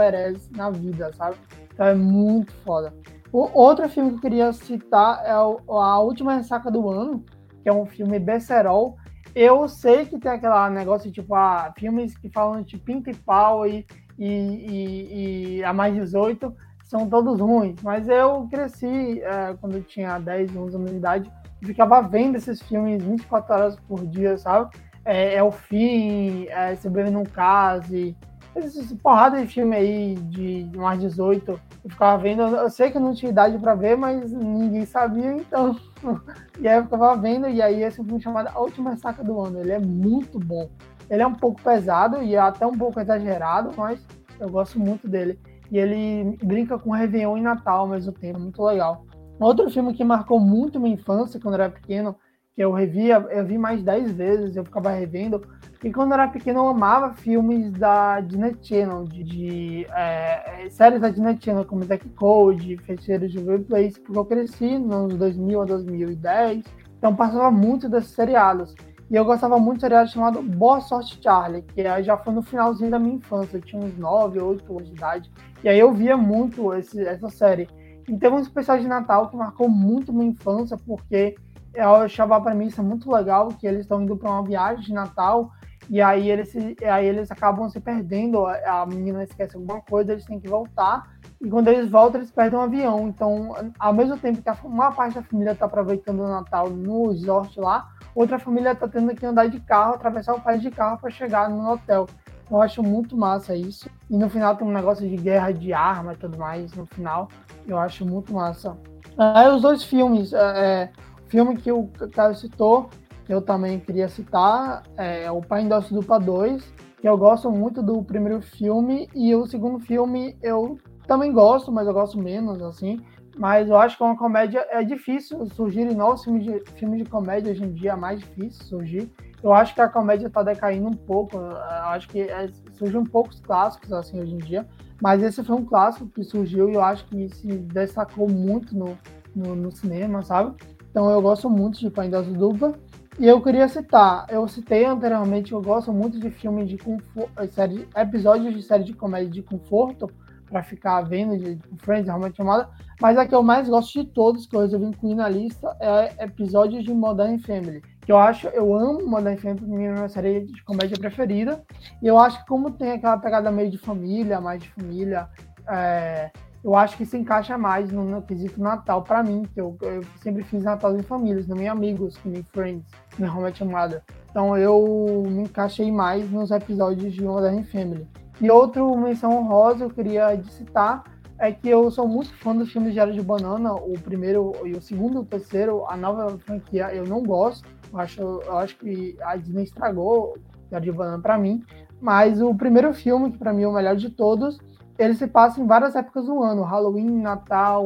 na 0.55 0.69
vida, 0.69 1.11
sabe? 1.13 1.37
Então 1.73 1.87
é 1.87 1.95
muito 1.95 2.53
foda. 2.63 2.93
O 3.31 3.49
outro 3.59 3.87
filme 3.89 4.11
que 4.11 4.17
eu 4.17 4.21
queria 4.21 4.53
citar 4.53 5.23
é 5.25 5.35
o, 5.39 5.59
A 5.79 5.99
Última 5.99 6.35
Ressaca 6.35 6.69
do 6.69 6.87
Ano, 6.87 7.23
que 7.61 7.69
é 7.69 7.73
um 7.73 7.85
filme 7.85 8.19
besterol. 8.19 8.97
Eu 9.35 9.67
sei 9.67 10.05
que 10.05 10.19
tem 10.19 10.31
aquele 10.31 10.69
negócio 10.69 11.11
tipo, 11.11 11.35
ah, 11.35 11.73
filmes 11.77 12.17
que 12.17 12.29
falam 12.29 12.61
de 12.61 12.77
pinta 12.77 13.11
e 13.11 13.15
pau 13.15 13.67
e, 13.67 13.85
e, 14.17 14.27
e, 14.27 15.57
e 15.57 15.63
a 15.63 15.71
mais 15.71 15.93
18 15.93 16.53
são 16.83 17.07
todos 17.07 17.39
ruins, 17.39 17.79
mas 17.83 18.09
eu 18.09 18.47
cresci 18.49 19.21
é, 19.21 19.55
quando 19.61 19.75
eu 19.75 19.83
tinha 19.83 20.17
10, 20.17 20.55
11 20.55 20.75
anos 20.75 20.89
de 20.89 20.97
idade 20.97 21.31
e 21.61 21.65
ficava 21.67 22.01
vendo 22.01 22.35
esses 22.35 22.59
filmes 22.63 23.03
24 23.03 23.53
horas 23.53 23.75
por 23.87 24.05
dia, 24.07 24.37
sabe? 24.39 24.75
É, 25.05 25.35
é 25.35 25.43
o 25.43 25.51
fim, 25.51 26.47
é, 26.49 26.75
Se 26.75 26.89
Bebe 26.89 27.11
Num 27.11 27.23
Case, 27.23 28.15
esse 28.55 28.95
porrada 28.95 29.39
de 29.41 29.47
filme 29.47 29.75
aí 29.75 30.15
de 30.15 30.69
mais 30.75 30.99
18, 30.99 31.51
eu 31.51 31.89
ficava 31.89 32.21
vendo, 32.21 32.41
eu 32.41 32.69
sei 32.69 32.91
que 32.91 32.97
eu 32.97 33.01
não 33.01 33.13
tinha 33.13 33.31
idade 33.31 33.57
para 33.57 33.75
ver, 33.75 33.95
mas 33.95 34.31
ninguém 34.31 34.85
sabia, 34.85 35.33
então. 35.33 35.75
e 36.59 36.67
aí 36.67 36.77
eu 36.77 36.83
ficava 36.83 37.15
vendo, 37.15 37.47
e 37.47 37.61
aí 37.61 37.83
esse 37.83 38.03
filme 38.03 38.21
chamado 38.21 38.49
A 38.49 38.59
Última 38.59 38.97
Saca 38.97 39.23
do 39.23 39.39
Ano, 39.39 39.59
ele 39.59 39.71
é 39.71 39.79
muito 39.79 40.39
bom. 40.39 40.69
Ele 41.09 41.21
é 41.21 41.27
um 41.27 41.33
pouco 41.33 41.61
pesado 41.61 42.21
e 42.21 42.37
até 42.37 42.65
um 42.65 42.77
pouco 42.77 42.99
exagerado, 42.99 43.71
mas 43.75 44.05
eu 44.39 44.49
gosto 44.49 44.79
muito 44.79 45.07
dele. 45.07 45.39
E 45.71 45.77
ele 45.77 46.37
brinca 46.43 46.77
com 46.77 46.91
Réveillon 46.91 47.37
e 47.37 47.41
Natal 47.41 47.81
ao 47.81 47.87
mesmo 47.87 48.11
tempo, 48.11 48.39
muito 48.39 48.63
legal. 48.63 49.05
Outro 49.39 49.69
filme 49.69 49.93
que 49.93 50.03
marcou 50.03 50.39
muito 50.39 50.79
minha 50.79 50.95
infância 50.95 51.39
quando 51.39 51.55
eu 51.55 51.61
era 51.61 51.71
pequeno 51.71 52.13
que 52.13 52.19
eu 52.61 52.73
revia, 52.73 53.25
eu 53.29 53.45
vi 53.45 53.57
mais 53.57 53.81
10 53.81 54.11
vezes, 54.11 54.55
eu 54.55 54.65
ficava 54.65 54.89
revendo. 54.91 55.41
E 55.81 55.93
quando 55.93 56.11
eu 56.11 56.15
era 56.15 56.27
pequeno, 56.27 56.59
eu 56.59 56.67
amava 56.67 57.13
filmes 57.13 57.71
da 57.71 58.19
Disney 58.19 58.53
Channel, 58.61 59.05
de, 59.05 59.23
de 59.23 59.85
é, 59.95 60.67
séries 60.69 60.99
da 60.99 61.09
Disney 61.09 61.37
Channel, 61.39 61.63
como 61.63 61.85
Zack 61.85 62.07
Code, 62.09 62.75
Feiticeiros 62.79 63.31
de 63.31 63.39
Place, 63.59 63.97
porque 64.01 64.19
eu 64.19 64.25
cresci 64.25 64.77
nos 64.77 65.15
2000 65.15 65.61
a 65.61 65.65
2010, 65.65 66.65
então 66.97 67.15
passava 67.15 67.49
muito 67.49 67.87
desses 67.87 68.11
seriados. 68.11 68.75
E 69.09 69.15
eu 69.15 69.23
gostava 69.23 69.57
muito 69.57 69.77
de 69.77 69.81
seriado 69.83 70.09
chamado 70.09 70.41
Boa 70.41 70.81
Sorte 70.81 71.17
Charlie, 71.23 71.61
que 71.61 71.81
já 72.03 72.17
foi 72.17 72.33
no 72.33 72.41
finalzinho 72.41 72.91
da 72.91 72.99
minha 72.99 73.15
infância, 73.15 73.55
eu 73.55 73.61
tinha 73.61 73.81
uns 73.81 73.97
9, 73.97 74.39
8 74.39 74.71
anos 74.71 74.89
de 74.89 74.95
idade. 74.95 75.31
E 75.63 75.69
aí 75.69 75.79
eu 75.79 75.93
via 75.93 76.17
muito 76.17 76.73
esse, 76.73 77.01
essa 77.07 77.29
série. 77.29 77.69
E 78.07 78.17
teve 78.17 78.35
um 78.35 78.39
especial 78.39 78.77
de 78.77 78.87
Natal 78.87 79.29
que 79.29 79.37
marcou 79.37 79.69
muito 79.69 80.11
minha 80.11 80.29
infância, 80.29 80.77
porque 80.77 81.35
eu 81.79 81.95
achava 81.95 82.35
a 82.35 82.41
premissa 82.41 82.83
muito 82.83 83.11
legal, 83.11 83.47
que 83.49 83.65
eles 83.65 83.81
estão 83.81 84.01
indo 84.01 84.15
para 84.17 84.29
uma 84.29 84.43
viagem 84.43 84.85
de 84.85 84.93
Natal 84.93 85.51
e 85.89 86.01
aí 86.01 86.29
eles, 86.29 86.53
aí 86.87 87.05
eles 87.07 87.31
acabam 87.31 87.67
se 87.67 87.79
perdendo, 87.79 88.45
a 88.45 88.85
menina 88.85 89.23
esquece 89.23 89.55
alguma 89.55 89.81
coisa, 89.81 90.11
eles 90.11 90.23
têm 90.23 90.39
que 90.39 90.47
voltar, 90.47 91.07
e 91.41 91.49
quando 91.49 91.67
eles 91.67 91.89
voltam, 91.89 92.19
eles 92.19 92.29
perdem 92.29 92.59
um 92.59 92.61
avião. 92.61 93.07
Então, 93.07 93.55
ao 93.79 93.91
mesmo 93.91 94.15
tempo 94.15 94.39
que 94.39 94.67
uma 94.67 94.91
parte 94.91 95.15
da 95.15 95.23
família 95.23 95.53
está 95.53 95.65
aproveitando 95.65 96.19
o 96.19 96.27
Natal 96.27 96.69
no 96.69 97.09
resort 97.09 97.59
lá, 97.59 97.89
outra 98.13 98.37
família 98.37 98.73
está 98.73 98.87
tendo 98.87 99.15
que 99.15 99.25
andar 99.25 99.47
de 99.47 99.59
carro, 99.61 99.95
atravessar 99.95 100.35
o 100.35 100.41
país 100.41 100.61
de 100.61 100.69
carro 100.69 100.99
para 100.99 101.09
chegar 101.09 101.49
no 101.49 101.71
hotel. 101.71 102.05
Eu 102.51 102.61
acho 102.61 102.83
muito 102.83 103.17
massa 103.17 103.55
isso. 103.55 103.89
E 104.09 104.17
no 104.17 104.29
final 104.29 104.55
tem 104.55 104.67
um 104.67 104.71
negócio 104.71 105.07
de 105.07 105.15
guerra 105.15 105.51
de 105.51 105.71
arma 105.71 106.13
e 106.13 106.17
tudo 106.17 106.37
mais, 106.37 106.73
no 106.73 106.85
final. 106.85 107.29
Eu 107.67 107.79
acho 107.79 108.05
muito 108.05 108.33
massa. 108.33 108.75
Aí 109.17 109.49
os 109.49 109.61
dois 109.61 109.83
filmes, 109.83 110.33
é, 110.33 110.91
filme 111.29 111.55
que 111.55 111.71
o 111.71 111.87
Caio 112.11 112.35
citou, 112.35 112.89
eu 113.27 113.41
também 113.41 113.79
queria 113.79 114.09
citar, 114.09 114.83
é 114.97 115.31
o 115.31 115.39
Pai 115.39 115.63
Doce 115.65 115.93
Dupla 115.93 116.19
2, 116.19 116.73
que 116.99 117.07
eu 117.07 117.17
gosto 117.17 117.49
muito 117.51 117.81
do 117.81 118.03
primeiro 118.03 118.41
filme, 118.41 119.07
e 119.15 119.33
o 119.35 119.45
segundo 119.45 119.79
filme 119.79 120.35
eu 120.41 120.77
também 121.07 121.31
gosto, 121.31 121.71
mas 121.71 121.87
eu 121.87 121.93
gosto 121.93 122.19
menos, 122.19 122.61
assim. 122.61 122.99
Mas 123.37 123.69
eu 123.69 123.77
acho 123.77 123.95
que 123.95 124.03
uma 124.03 124.17
comédia 124.17 124.65
é 124.69 124.83
difícil 124.83 125.45
surgir 125.45 125.85
novos 125.95 126.23
filmes 126.23 126.43
de, 126.43 126.59
filmes 126.75 127.03
de 127.03 127.09
comédia 127.09 127.51
hoje 127.51 127.63
em 127.63 127.71
dia, 127.71 127.91
é 127.91 127.95
mais 127.95 128.19
difícil 128.19 128.65
surgir. 128.65 129.11
Eu 129.41 129.53
acho 129.53 129.73
que 129.73 129.79
a 129.79 129.87
comédia 129.87 130.27
está 130.27 130.43
decaindo 130.43 130.89
um 130.89 130.93
pouco, 130.93 131.37
eu 131.37 131.55
acho 131.57 132.09
que 132.09 132.21
é, 132.21 132.49
surgem 132.73 133.03
poucos 133.05 133.39
clássicos 133.39 133.93
assim 133.93 134.19
hoje 134.19 134.33
em 134.33 134.39
dia, 134.39 134.67
mas 135.01 135.23
esse 135.23 135.41
foi 135.43 135.55
um 135.55 135.63
clássico 135.63 136.09
que 136.09 136.23
surgiu 136.23 136.69
e 136.69 136.73
eu 136.73 136.83
acho 136.83 137.05
que 137.05 137.29
se 137.29 137.47
destacou 137.47 138.29
muito 138.29 138.75
no, 138.75 138.97
no, 139.33 139.55
no 139.55 139.71
cinema, 139.71 140.21
sabe? 140.21 140.55
Então 140.99 141.09
eu 141.11 141.21
gosto 141.21 141.49
muito 141.49 141.79
de 141.79 141.89
Pai 141.89 142.09
Dose 142.09 142.29
Dupla. 142.33 142.73
E 143.17 143.25
eu 143.25 143.41
queria 143.41 143.69
citar, 143.69 144.25
eu 144.29 144.45
citei 144.49 144.83
anteriormente, 144.83 145.53
eu 145.53 145.61
gosto 145.61 145.93
muito 145.93 146.19
de 146.19 146.29
filmes 146.29 146.67
de 146.67 146.77
conforto, 146.77 147.31
série, 147.53 147.87
episódios 147.95 148.53
de 148.53 148.61
série 148.61 148.83
de 148.83 148.93
comédia 148.93 149.29
de 149.29 149.41
conforto, 149.41 150.11
para 150.49 150.61
ficar 150.61 151.01
vendo 151.03 151.37
de 151.37 151.57
Friends, 151.77 152.07
realmente 152.07 152.35
chamada, 152.35 152.69
mas 153.01 153.17
a 153.17 153.25
que 153.25 153.33
eu 153.33 153.41
mais 153.41 153.69
gosto 153.69 154.03
de 154.03 154.09
todos, 154.09 154.45
que 154.45 154.53
eu 154.53 154.59
resolvi 154.59 154.87
incluir 154.87 155.15
na 155.15 155.29
lista, 155.29 155.73
é 155.79 156.25
episódios 156.25 156.83
de 156.83 156.93
Modern 156.93 157.39
Family. 157.39 157.81
Que 158.01 158.11
eu 158.11 158.17
acho, 158.17 158.47
eu 158.49 158.73
amo 158.73 159.07
Modern 159.07 159.37
Family, 159.37 159.65
minha 159.65 160.09
série 160.09 160.47
de 160.47 160.63
comédia 160.65 160.97
preferida. 160.97 161.63
E 162.01 162.07
eu 162.07 162.19
acho 162.19 162.39
que 162.39 162.47
como 162.47 162.71
tem 162.71 162.91
aquela 162.91 163.17
pegada 163.17 163.49
meio 163.49 163.71
de 163.71 163.77
família, 163.77 164.41
mais 164.41 164.61
de 164.61 164.69
família, 164.71 165.29
é, 165.69 166.29
eu 166.63 166.75
acho 166.75 166.97
que 166.97 167.05
se 167.05 167.17
encaixa 167.17 167.57
mais 167.57 167.91
no, 167.91 168.03
no 168.03 168.21
quesito 168.21 168.61
Natal 168.61 169.01
para 169.01 169.23
mim, 169.23 169.43
que 169.53 169.61
eu, 169.61 169.77
eu, 169.81 170.03
sempre 170.21 170.43
fiz 170.43 170.63
Natal 170.63 170.95
em 170.97 171.01
famílias, 171.01 171.47
não 171.47 171.57
em 171.57 171.69
amigos, 171.69 172.19
nem 172.25 172.43
Friends, 172.43 172.85
nem 173.17 173.29
Home 173.29 173.53
Chamada. 173.53 174.03
Então 174.29 174.57
eu 174.57 175.23
me 175.25 175.43
encaixei 175.43 175.91
mais 175.91 176.29
nos 176.29 176.51
episódios 176.51 177.13
de 177.13 177.23
Modern 177.23 177.63
Family. 177.63 178.07
E 178.41 178.51
outro 178.51 178.95
menção 178.97 179.37
honrosa 179.37 179.85
eu 179.85 179.89
queria 179.89 180.41
citar 180.43 181.03
é 181.37 181.51
que 181.51 181.69
eu 181.69 181.89
sou 181.89 182.07
muito 182.07 182.33
fã 182.35 182.53
dos 182.53 182.71
filmes 182.71 182.93
de 182.93 182.99
Era 182.99 183.13
de 183.13 183.21
Banana, 183.21 183.73
o 183.73 183.93
primeiro 183.93 184.53
e 184.65 184.73
o 184.73 184.81
segundo 184.81 185.21
o 185.21 185.25
terceiro, 185.25 185.85
a 185.87 185.95
nova 185.95 186.37
franquia 186.39 186.93
eu 186.93 187.05
não 187.05 187.23
gosto, 187.23 187.65
eu 187.91 187.99
acho, 187.99 188.21
eu 188.21 188.57
acho 188.57 188.77
que 188.77 189.17
a 189.21 189.37
Disney 189.37 189.63
estragou 189.63 190.37
Era 190.69 190.81
de 190.81 190.91
Banana 190.91 191.21
para 191.21 191.37
mim, 191.37 191.63
mas 192.01 192.41
o 192.41 192.53
primeiro 192.53 192.93
filme, 192.93 193.31
que 193.31 193.37
para 193.37 193.53
mim 193.53 193.63
é 193.63 193.67
o 193.67 193.73
melhor 193.73 193.95
de 193.95 194.09
todos, 194.09 194.59
ele 194.99 195.15
se 195.15 195.25
passa 195.25 195.59
em 195.59 195.65
várias 195.65 195.95
épocas 195.95 196.25
do 196.25 196.43
ano, 196.43 196.61
Halloween, 196.61 197.21
Natal, 197.21 197.85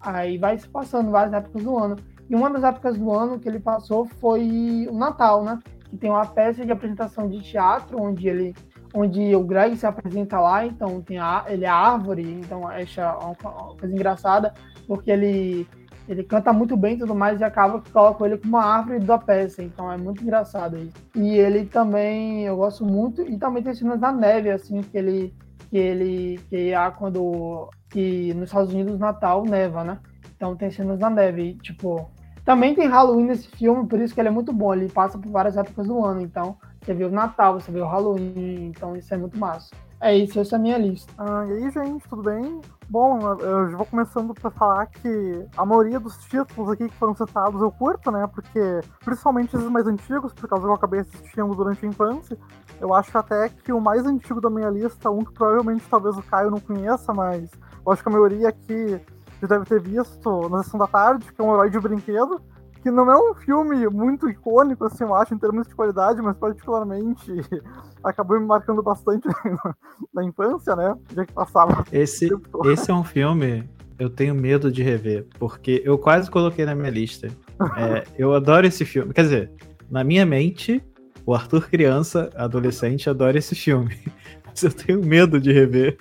aí 0.00 0.38
vai 0.38 0.56
se 0.58 0.68
passando 0.68 1.10
várias 1.10 1.32
épocas 1.32 1.64
do 1.64 1.76
ano. 1.76 1.96
E 2.28 2.34
uma 2.34 2.48
das 2.50 2.62
épocas 2.62 2.96
do 2.96 3.10
ano 3.10 3.38
que 3.40 3.48
ele 3.48 3.58
passou 3.58 4.06
foi 4.20 4.86
o 4.88 4.96
Natal, 4.96 5.42
né? 5.42 5.58
Que 5.88 5.96
tem 5.96 6.10
uma 6.10 6.26
peça 6.26 6.64
de 6.64 6.70
apresentação 6.70 7.28
de 7.28 7.40
teatro 7.40 8.00
onde 8.00 8.28
ele 8.28 8.54
onde 8.92 9.34
o 9.34 9.42
Greg 9.44 9.76
se 9.76 9.86
apresenta 9.86 10.38
lá, 10.40 10.66
então 10.66 11.00
tem 11.00 11.18
a, 11.18 11.44
ele 11.48 11.64
é 11.64 11.68
árvore, 11.68 12.40
então 12.40 12.66
acha 12.66 13.16
uma 13.18 13.34
coisa 13.76 13.94
engraçada, 13.94 14.52
porque 14.86 15.10
ele 15.10 15.66
Ele 16.08 16.24
canta 16.24 16.52
muito 16.52 16.76
bem 16.76 16.94
e 16.94 16.98
tudo 16.98 17.14
mais, 17.14 17.40
e 17.40 17.44
acaba 17.44 17.80
que 17.80 17.92
coloca 17.92 18.26
ele 18.26 18.36
como 18.36 18.56
uma 18.56 18.64
árvore 18.64 18.98
da 18.98 19.16
peça. 19.16 19.62
Então 19.62 19.92
é 19.92 19.96
muito 19.96 20.22
engraçado 20.24 20.76
isso. 20.76 20.94
E 21.14 21.36
ele 21.36 21.66
também, 21.66 22.42
eu 22.46 22.56
gosto 22.56 22.84
muito, 22.84 23.22
e 23.22 23.38
também 23.38 23.62
tem 23.62 23.74
cenas 23.74 24.00
na 24.00 24.10
neve, 24.10 24.50
assim, 24.50 24.82
que 24.82 24.98
ele. 24.98 25.32
Que 25.70 25.78
ele. 25.78 26.40
Que 26.48 26.74
há 26.74 26.90
quando. 26.90 27.70
Que 27.88 28.34
nos 28.34 28.48
Estados 28.48 28.72
Unidos 28.72 28.98
Natal 28.98 29.44
neva, 29.44 29.84
né? 29.84 29.98
Então 30.36 30.56
tem 30.56 30.70
cenas 30.70 30.98
na 30.98 31.10
neve. 31.10 31.42
E, 31.42 31.54
tipo, 31.54 32.10
também 32.44 32.74
tem 32.74 32.88
Halloween 32.88 33.26
nesse 33.26 33.48
filme, 33.48 33.86
por 33.86 34.00
isso 34.00 34.14
que 34.14 34.20
ele 34.20 34.28
é 34.28 34.32
muito 34.32 34.52
bom. 34.52 34.74
Ele 34.74 34.88
passa 34.88 35.18
por 35.18 35.30
várias 35.30 35.56
épocas 35.56 35.86
do 35.86 36.04
ano. 36.04 36.20
Então, 36.20 36.56
você 36.80 36.94
vê 36.94 37.04
o 37.04 37.10
Natal, 37.10 37.60
você 37.60 37.70
vê 37.70 37.80
o 37.80 37.86
Halloween. 37.86 38.68
Então, 38.68 38.96
isso 38.96 39.12
é 39.12 39.16
muito 39.16 39.38
massa. 39.38 39.70
É 40.02 40.16
isso, 40.16 40.40
essa 40.40 40.56
é 40.56 40.58
a 40.58 40.60
minha 40.60 40.78
lista. 40.78 41.12
Ah, 41.18 41.44
e 41.46 41.52
aí, 41.52 41.70
gente, 41.70 42.08
tudo 42.08 42.22
bem? 42.22 42.62
Bom, 42.88 43.20
eu 43.38 43.70
já 43.70 43.76
vou 43.76 43.84
começando 43.84 44.32
para 44.32 44.50
falar 44.50 44.86
que 44.86 45.46
a 45.54 45.66
maioria 45.66 46.00
dos 46.00 46.16
títulos 46.24 46.72
aqui 46.72 46.88
que 46.88 46.96
foram 46.96 47.14
citados 47.14 47.60
eu 47.60 47.70
curto, 47.70 48.10
né? 48.10 48.26
Porque, 48.34 48.80
principalmente 49.04 49.54
esses 49.54 49.68
mais 49.68 49.86
antigos, 49.86 50.32
por 50.32 50.48
causa 50.48 50.64
que 50.64 50.70
eu 50.70 50.74
acabei 50.74 51.00
assistindo 51.00 51.54
durante 51.54 51.84
a 51.84 51.88
infância, 51.88 52.38
eu 52.80 52.94
acho 52.94 53.16
até 53.16 53.48
que 53.48 53.72
o 53.72 53.80
mais 53.80 54.06
antigo 54.06 54.40
da 54.40 54.48
minha 54.48 54.70
lista, 54.70 55.10
um 55.10 55.24
que 55.24 55.32
provavelmente 55.32 55.84
talvez 55.88 56.16
o 56.16 56.22
Caio 56.22 56.50
não 56.50 56.60
conheça, 56.60 57.12
mas 57.12 57.50
eu 57.84 57.92
acho 57.92 58.02
que 58.02 58.08
a 58.08 58.12
maioria 58.12 58.48
aqui 58.48 59.00
já 59.40 59.48
deve 59.48 59.64
ter 59.64 59.80
visto 59.80 60.48
na 60.48 60.62
sessão 60.62 60.78
da 60.78 60.86
tarde, 60.86 61.32
que 61.32 61.40
é 61.40 61.44
um 61.44 61.52
herói 61.52 61.70
de 61.70 61.78
brinquedo, 61.78 62.40
que 62.82 62.90
não 62.90 63.10
é 63.10 63.16
um 63.16 63.34
filme 63.34 63.86
muito 63.88 64.28
icônico, 64.28 64.84
assim, 64.84 65.04
eu 65.04 65.14
acho, 65.14 65.34
em 65.34 65.38
termos 65.38 65.66
de 65.68 65.74
qualidade, 65.74 66.22
mas 66.22 66.36
particularmente 66.36 67.30
acabou 68.02 68.40
me 68.40 68.46
marcando 68.46 68.82
bastante 68.82 69.28
na 70.12 70.24
infância, 70.24 70.74
né? 70.74 70.96
Já 71.14 71.26
que 71.26 71.32
passava. 71.32 71.84
Esse, 71.92 72.30
esse 72.64 72.90
é 72.90 72.94
um 72.94 73.04
filme 73.04 73.68
eu 73.98 74.08
tenho 74.08 74.34
medo 74.34 74.72
de 74.72 74.82
rever, 74.82 75.26
porque 75.38 75.82
eu 75.84 75.98
quase 75.98 76.30
coloquei 76.30 76.64
na 76.64 76.74
minha 76.74 76.88
lista. 76.88 77.28
É, 77.76 78.04
eu 78.16 78.32
adoro 78.32 78.66
esse 78.66 78.82
filme. 78.86 79.12
Quer 79.12 79.22
dizer, 79.24 79.50
na 79.90 80.02
minha 80.02 80.24
mente, 80.24 80.82
o 81.24 81.34
Arthur 81.34 81.68
criança, 81.68 82.30
adolescente, 82.34 83.08
adora 83.08 83.38
esse 83.38 83.54
filme. 83.54 83.96
Mas 84.46 84.62
eu 84.62 84.72
tenho 84.72 85.04
medo 85.04 85.40
de 85.40 85.52
rever. 85.52 85.96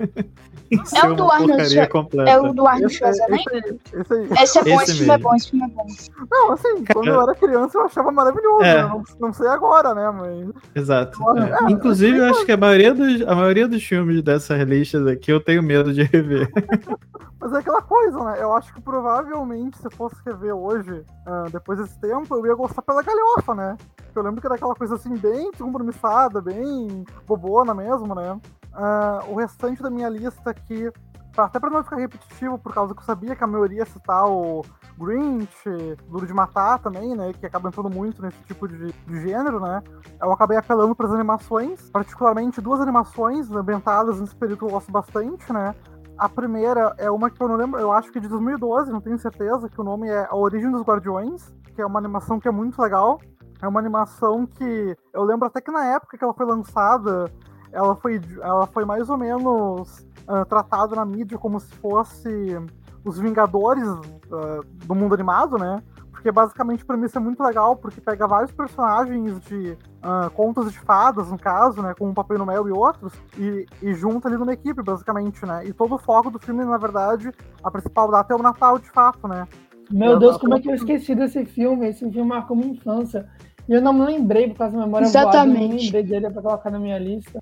É, 0.72 1.08
o 1.08 1.16
do 1.16 1.32
Arnold 1.32 1.88
completa. 1.90 2.30
É 2.30 2.40
o 2.40 2.54
do 2.54 2.68
Arnold 2.68 2.94
Schwarzenegger? 2.94 3.78
Esse, 3.94 4.14
esse, 4.14 4.44
esse, 4.44 4.60
é 4.60 4.64
bom, 4.64 4.82
esse, 4.82 4.92
esse 4.92 4.98
filme 4.98 5.14
é 5.14 5.18
bom, 5.18 5.36
esse 5.36 5.50
filme 5.50 5.66
é 5.66 5.68
bom. 5.70 5.86
Não, 6.30 6.52
assim, 6.52 6.84
quando 6.94 7.08
eu 7.08 7.22
era 7.22 7.36
criança 7.36 7.78
eu 7.78 7.86
achava 7.86 8.12
maravilhoso, 8.12 8.64
é. 8.64 8.84
não, 8.84 9.04
não, 9.20 9.34
sei 9.34 9.48
agora, 9.48 9.96
né, 9.96 10.12
mas... 10.12 10.50
Exato. 10.76 11.20
É. 11.38 11.72
Inclusive, 11.72 12.18
eu 12.18 12.26
acho 12.26 12.46
que 12.46 12.52
a 12.52 12.58
maioria, 12.58 12.94
dos, 12.94 13.22
a 13.28 13.36
maioria 13.36 13.68
dos 13.68 13.84
filmes 13.84 14.22
dessas 14.22 14.62
listas 14.62 15.08
aqui 15.08 15.32
eu 15.32 15.40
tenho 15.40 15.64
medo 15.64 15.94
de 15.94 16.04
rever. 16.04 16.52
Mas 17.40 17.54
é 17.54 17.58
aquela 17.60 17.82
coisa, 17.82 18.22
né? 18.22 18.36
Eu 18.40 18.54
acho 18.54 18.74
que 18.74 18.82
provavelmente 18.82 19.78
se 19.78 19.90
fosse 19.92 20.16
rever 20.26 20.54
hoje, 20.54 20.92
uh, 20.92 21.50
depois 21.50 21.80
desse 21.80 21.98
tempo, 22.00 22.36
eu 22.36 22.46
ia 22.46 22.54
gostar 22.54 22.82
pela 22.82 23.02
galhofa, 23.02 23.56
né? 23.56 23.78
Eu 24.14 24.22
lembro 24.22 24.42
que 24.42 24.48
era 24.48 24.56
aquela 24.56 24.76
coisa 24.76 24.96
assim, 24.96 25.16
bem 25.16 25.50
compromissada, 25.54 26.42
bem 26.42 27.06
bobona 27.26 27.74
mesmo, 27.74 28.14
né? 28.14 28.38
Uh, 28.74 29.32
o 29.32 29.36
restante 29.36 29.82
da 29.82 29.90
minha 29.90 30.10
lista 30.10 30.50
aqui, 30.50 30.92
até 31.38 31.60
pra 31.60 31.70
não 31.70 31.84
ficar 31.84 31.98
repetitivo, 31.98 32.58
por 32.58 32.74
causa 32.74 32.94
que 32.94 33.02
eu 33.02 33.06
sabia 33.06 33.36
que 33.36 33.44
a 33.44 33.48
maioria 33.48 33.80
ia 33.80 33.86
citar 33.86 34.26
o 34.26 34.64
Grinch, 34.98 35.48
Duro 36.10 36.28
de 36.28 36.34
Matar 36.34 36.80
também, 36.80 37.16
né? 37.16 37.34
Que 37.34 37.46
acaba 37.46 37.70
entrando 37.70 37.90
muito 37.90 38.22
nesse 38.22 38.42
tipo 38.44 38.68
de, 38.68 38.92
de 38.92 39.22
gênero, 39.22 39.60
né? 39.60 39.82
Eu 40.22 40.32
acabei 40.32 40.58
apelando 40.58 40.96
para 40.96 41.08
as 41.08 41.14
animações, 41.14 41.90
particularmente 41.90 42.62
duas 42.62 42.82
animações 42.82 43.50
ambientadas 43.52 44.20
nesse 44.20 44.36
período 44.36 44.60
que 44.60 44.66
eu 44.66 44.70
gosto 44.70 44.92
bastante, 44.92 45.52
né? 45.52 45.74
A 46.18 46.28
primeira 46.28 46.94
é 46.98 47.10
uma 47.10 47.30
que 47.30 47.42
eu 47.42 47.48
não 47.48 47.56
lembro, 47.56 47.80
eu 47.80 47.94
acho 47.94 48.12
que 48.12 48.18
é 48.18 48.22
de 48.22 48.28
2012, 48.28 48.92
não 48.92 49.00
tenho 49.00 49.18
certeza, 49.18 49.70
que 49.70 49.80
o 49.80 49.84
nome 49.86 50.10
é 50.10 50.28
A 50.30 50.36
Origem 50.36 50.70
dos 50.70 50.82
Guardiões, 50.82 51.54
que 51.74 51.82
é 51.82 51.86
uma 51.86 51.98
animação 51.98 52.40
que 52.40 52.48
é 52.48 52.52
muito 52.52 52.82
legal. 52.82 53.20
É 53.62 53.68
uma 53.68 53.80
animação 53.80 54.46
que 54.46 54.98
eu 55.14 55.24
lembro 55.24 55.48
até 55.48 55.60
que 55.60 55.72
na 55.72 55.86
época 55.86 56.18
que 56.18 56.24
ela 56.24 56.34
foi 56.34 56.46
lançada, 56.46 57.32
ela 57.72 57.96
foi, 57.96 58.22
ela 58.42 58.68
foi 58.68 58.86
mais 58.86 59.10
ou 59.10 59.18
menos 59.18 60.00
uh, 60.28 60.46
tratada 60.48 60.96
na 60.96 61.06
mídia 61.06 61.38
como 61.38 61.60
se 61.60 61.74
fosse 61.76 62.30
os 63.04 63.18
Vingadores 63.18 63.88
uh, 63.88 64.64
do 64.86 64.96
mundo 64.96 65.14
animado, 65.14 65.58
né? 65.58 65.82
Porque 66.12 66.32
basicamente 66.32 66.84
pra 66.84 66.98
mim 66.98 67.06
isso 67.06 67.18
é 67.18 67.22
muito 67.22 67.42
legal, 67.42 67.78
porque 67.78 68.02
pega 68.02 68.28
vários 68.28 68.52
personagens 68.52 69.40
de 69.42 69.78
uh, 70.04 70.30
contos 70.32 70.72
de 70.72 70.78
fadas, 70.80 71.32
no 71.32 71.40
caso, 71.40 71.82
né? 71.82 71.94
Como 71.98 72.12
o 72.12 72.14
Papai 72.14 72.38
Noel 72.38 72.68
e 72.68 72.72
outros, 72.72 73.14
e, 73.38 73.66
e 73.82 73.94
junta 73.94 74.28
ali 74.28 74.38
numa 74.38 74.54
equipe, 74.54 74.84
basicamente, 74.84 75.46
né? 75.46 75.66
E 75.66 75.72
todo 75.72 75.96
o 75.96 75.98
foco 75.98 76.30
do 76.30 76.38
filme, 76.38 76.66
na 76.66 76.78
verdade, 76.78 77.32
a 77.64 77.72
principal 77.72 78.12
data 78.12 78.34
é 78.34 78.36
o 78.36 78.44
Natal, 78.44 78.78
de 78.78 78.90
fato, 78.90 79.28
né? 79.28 79.48
Meu 79.90 80.20
Deus, 80.20 80.38
como 80.38 80.56
é 80.56 80.60
que 80.60 80.70
eu 80.70 80.76
esqueci 80.76 81.16
desse 81.16 81.46
filme? 81.46 81.88
Esse 81.88 82.00
filme 82.00 82.30
marcou 82.30 82.56
minha 82.56 82.74
infância. 82.74 83.28
E 83.70 83.74
eu 83.74 83.82
não 83.84 83.94
me 83.94 84.04
lembrei 84.04 84.48
por 84.50 84.58
causa 84.58 84.76
da 84.76 84.84
memória 84.84 85.06
Exatamente. 85.06 85.46
Voada, 85.46 85.64
eu 85.64 85.70
não 85.70 85.78
lembrei 85.78 86.04
dele 86.04 86.30
pra 86.32 86.42
colocar 86.42 86.72
na 86.72 86.80
minha 86.80 86.98
lista. 86.98 87.40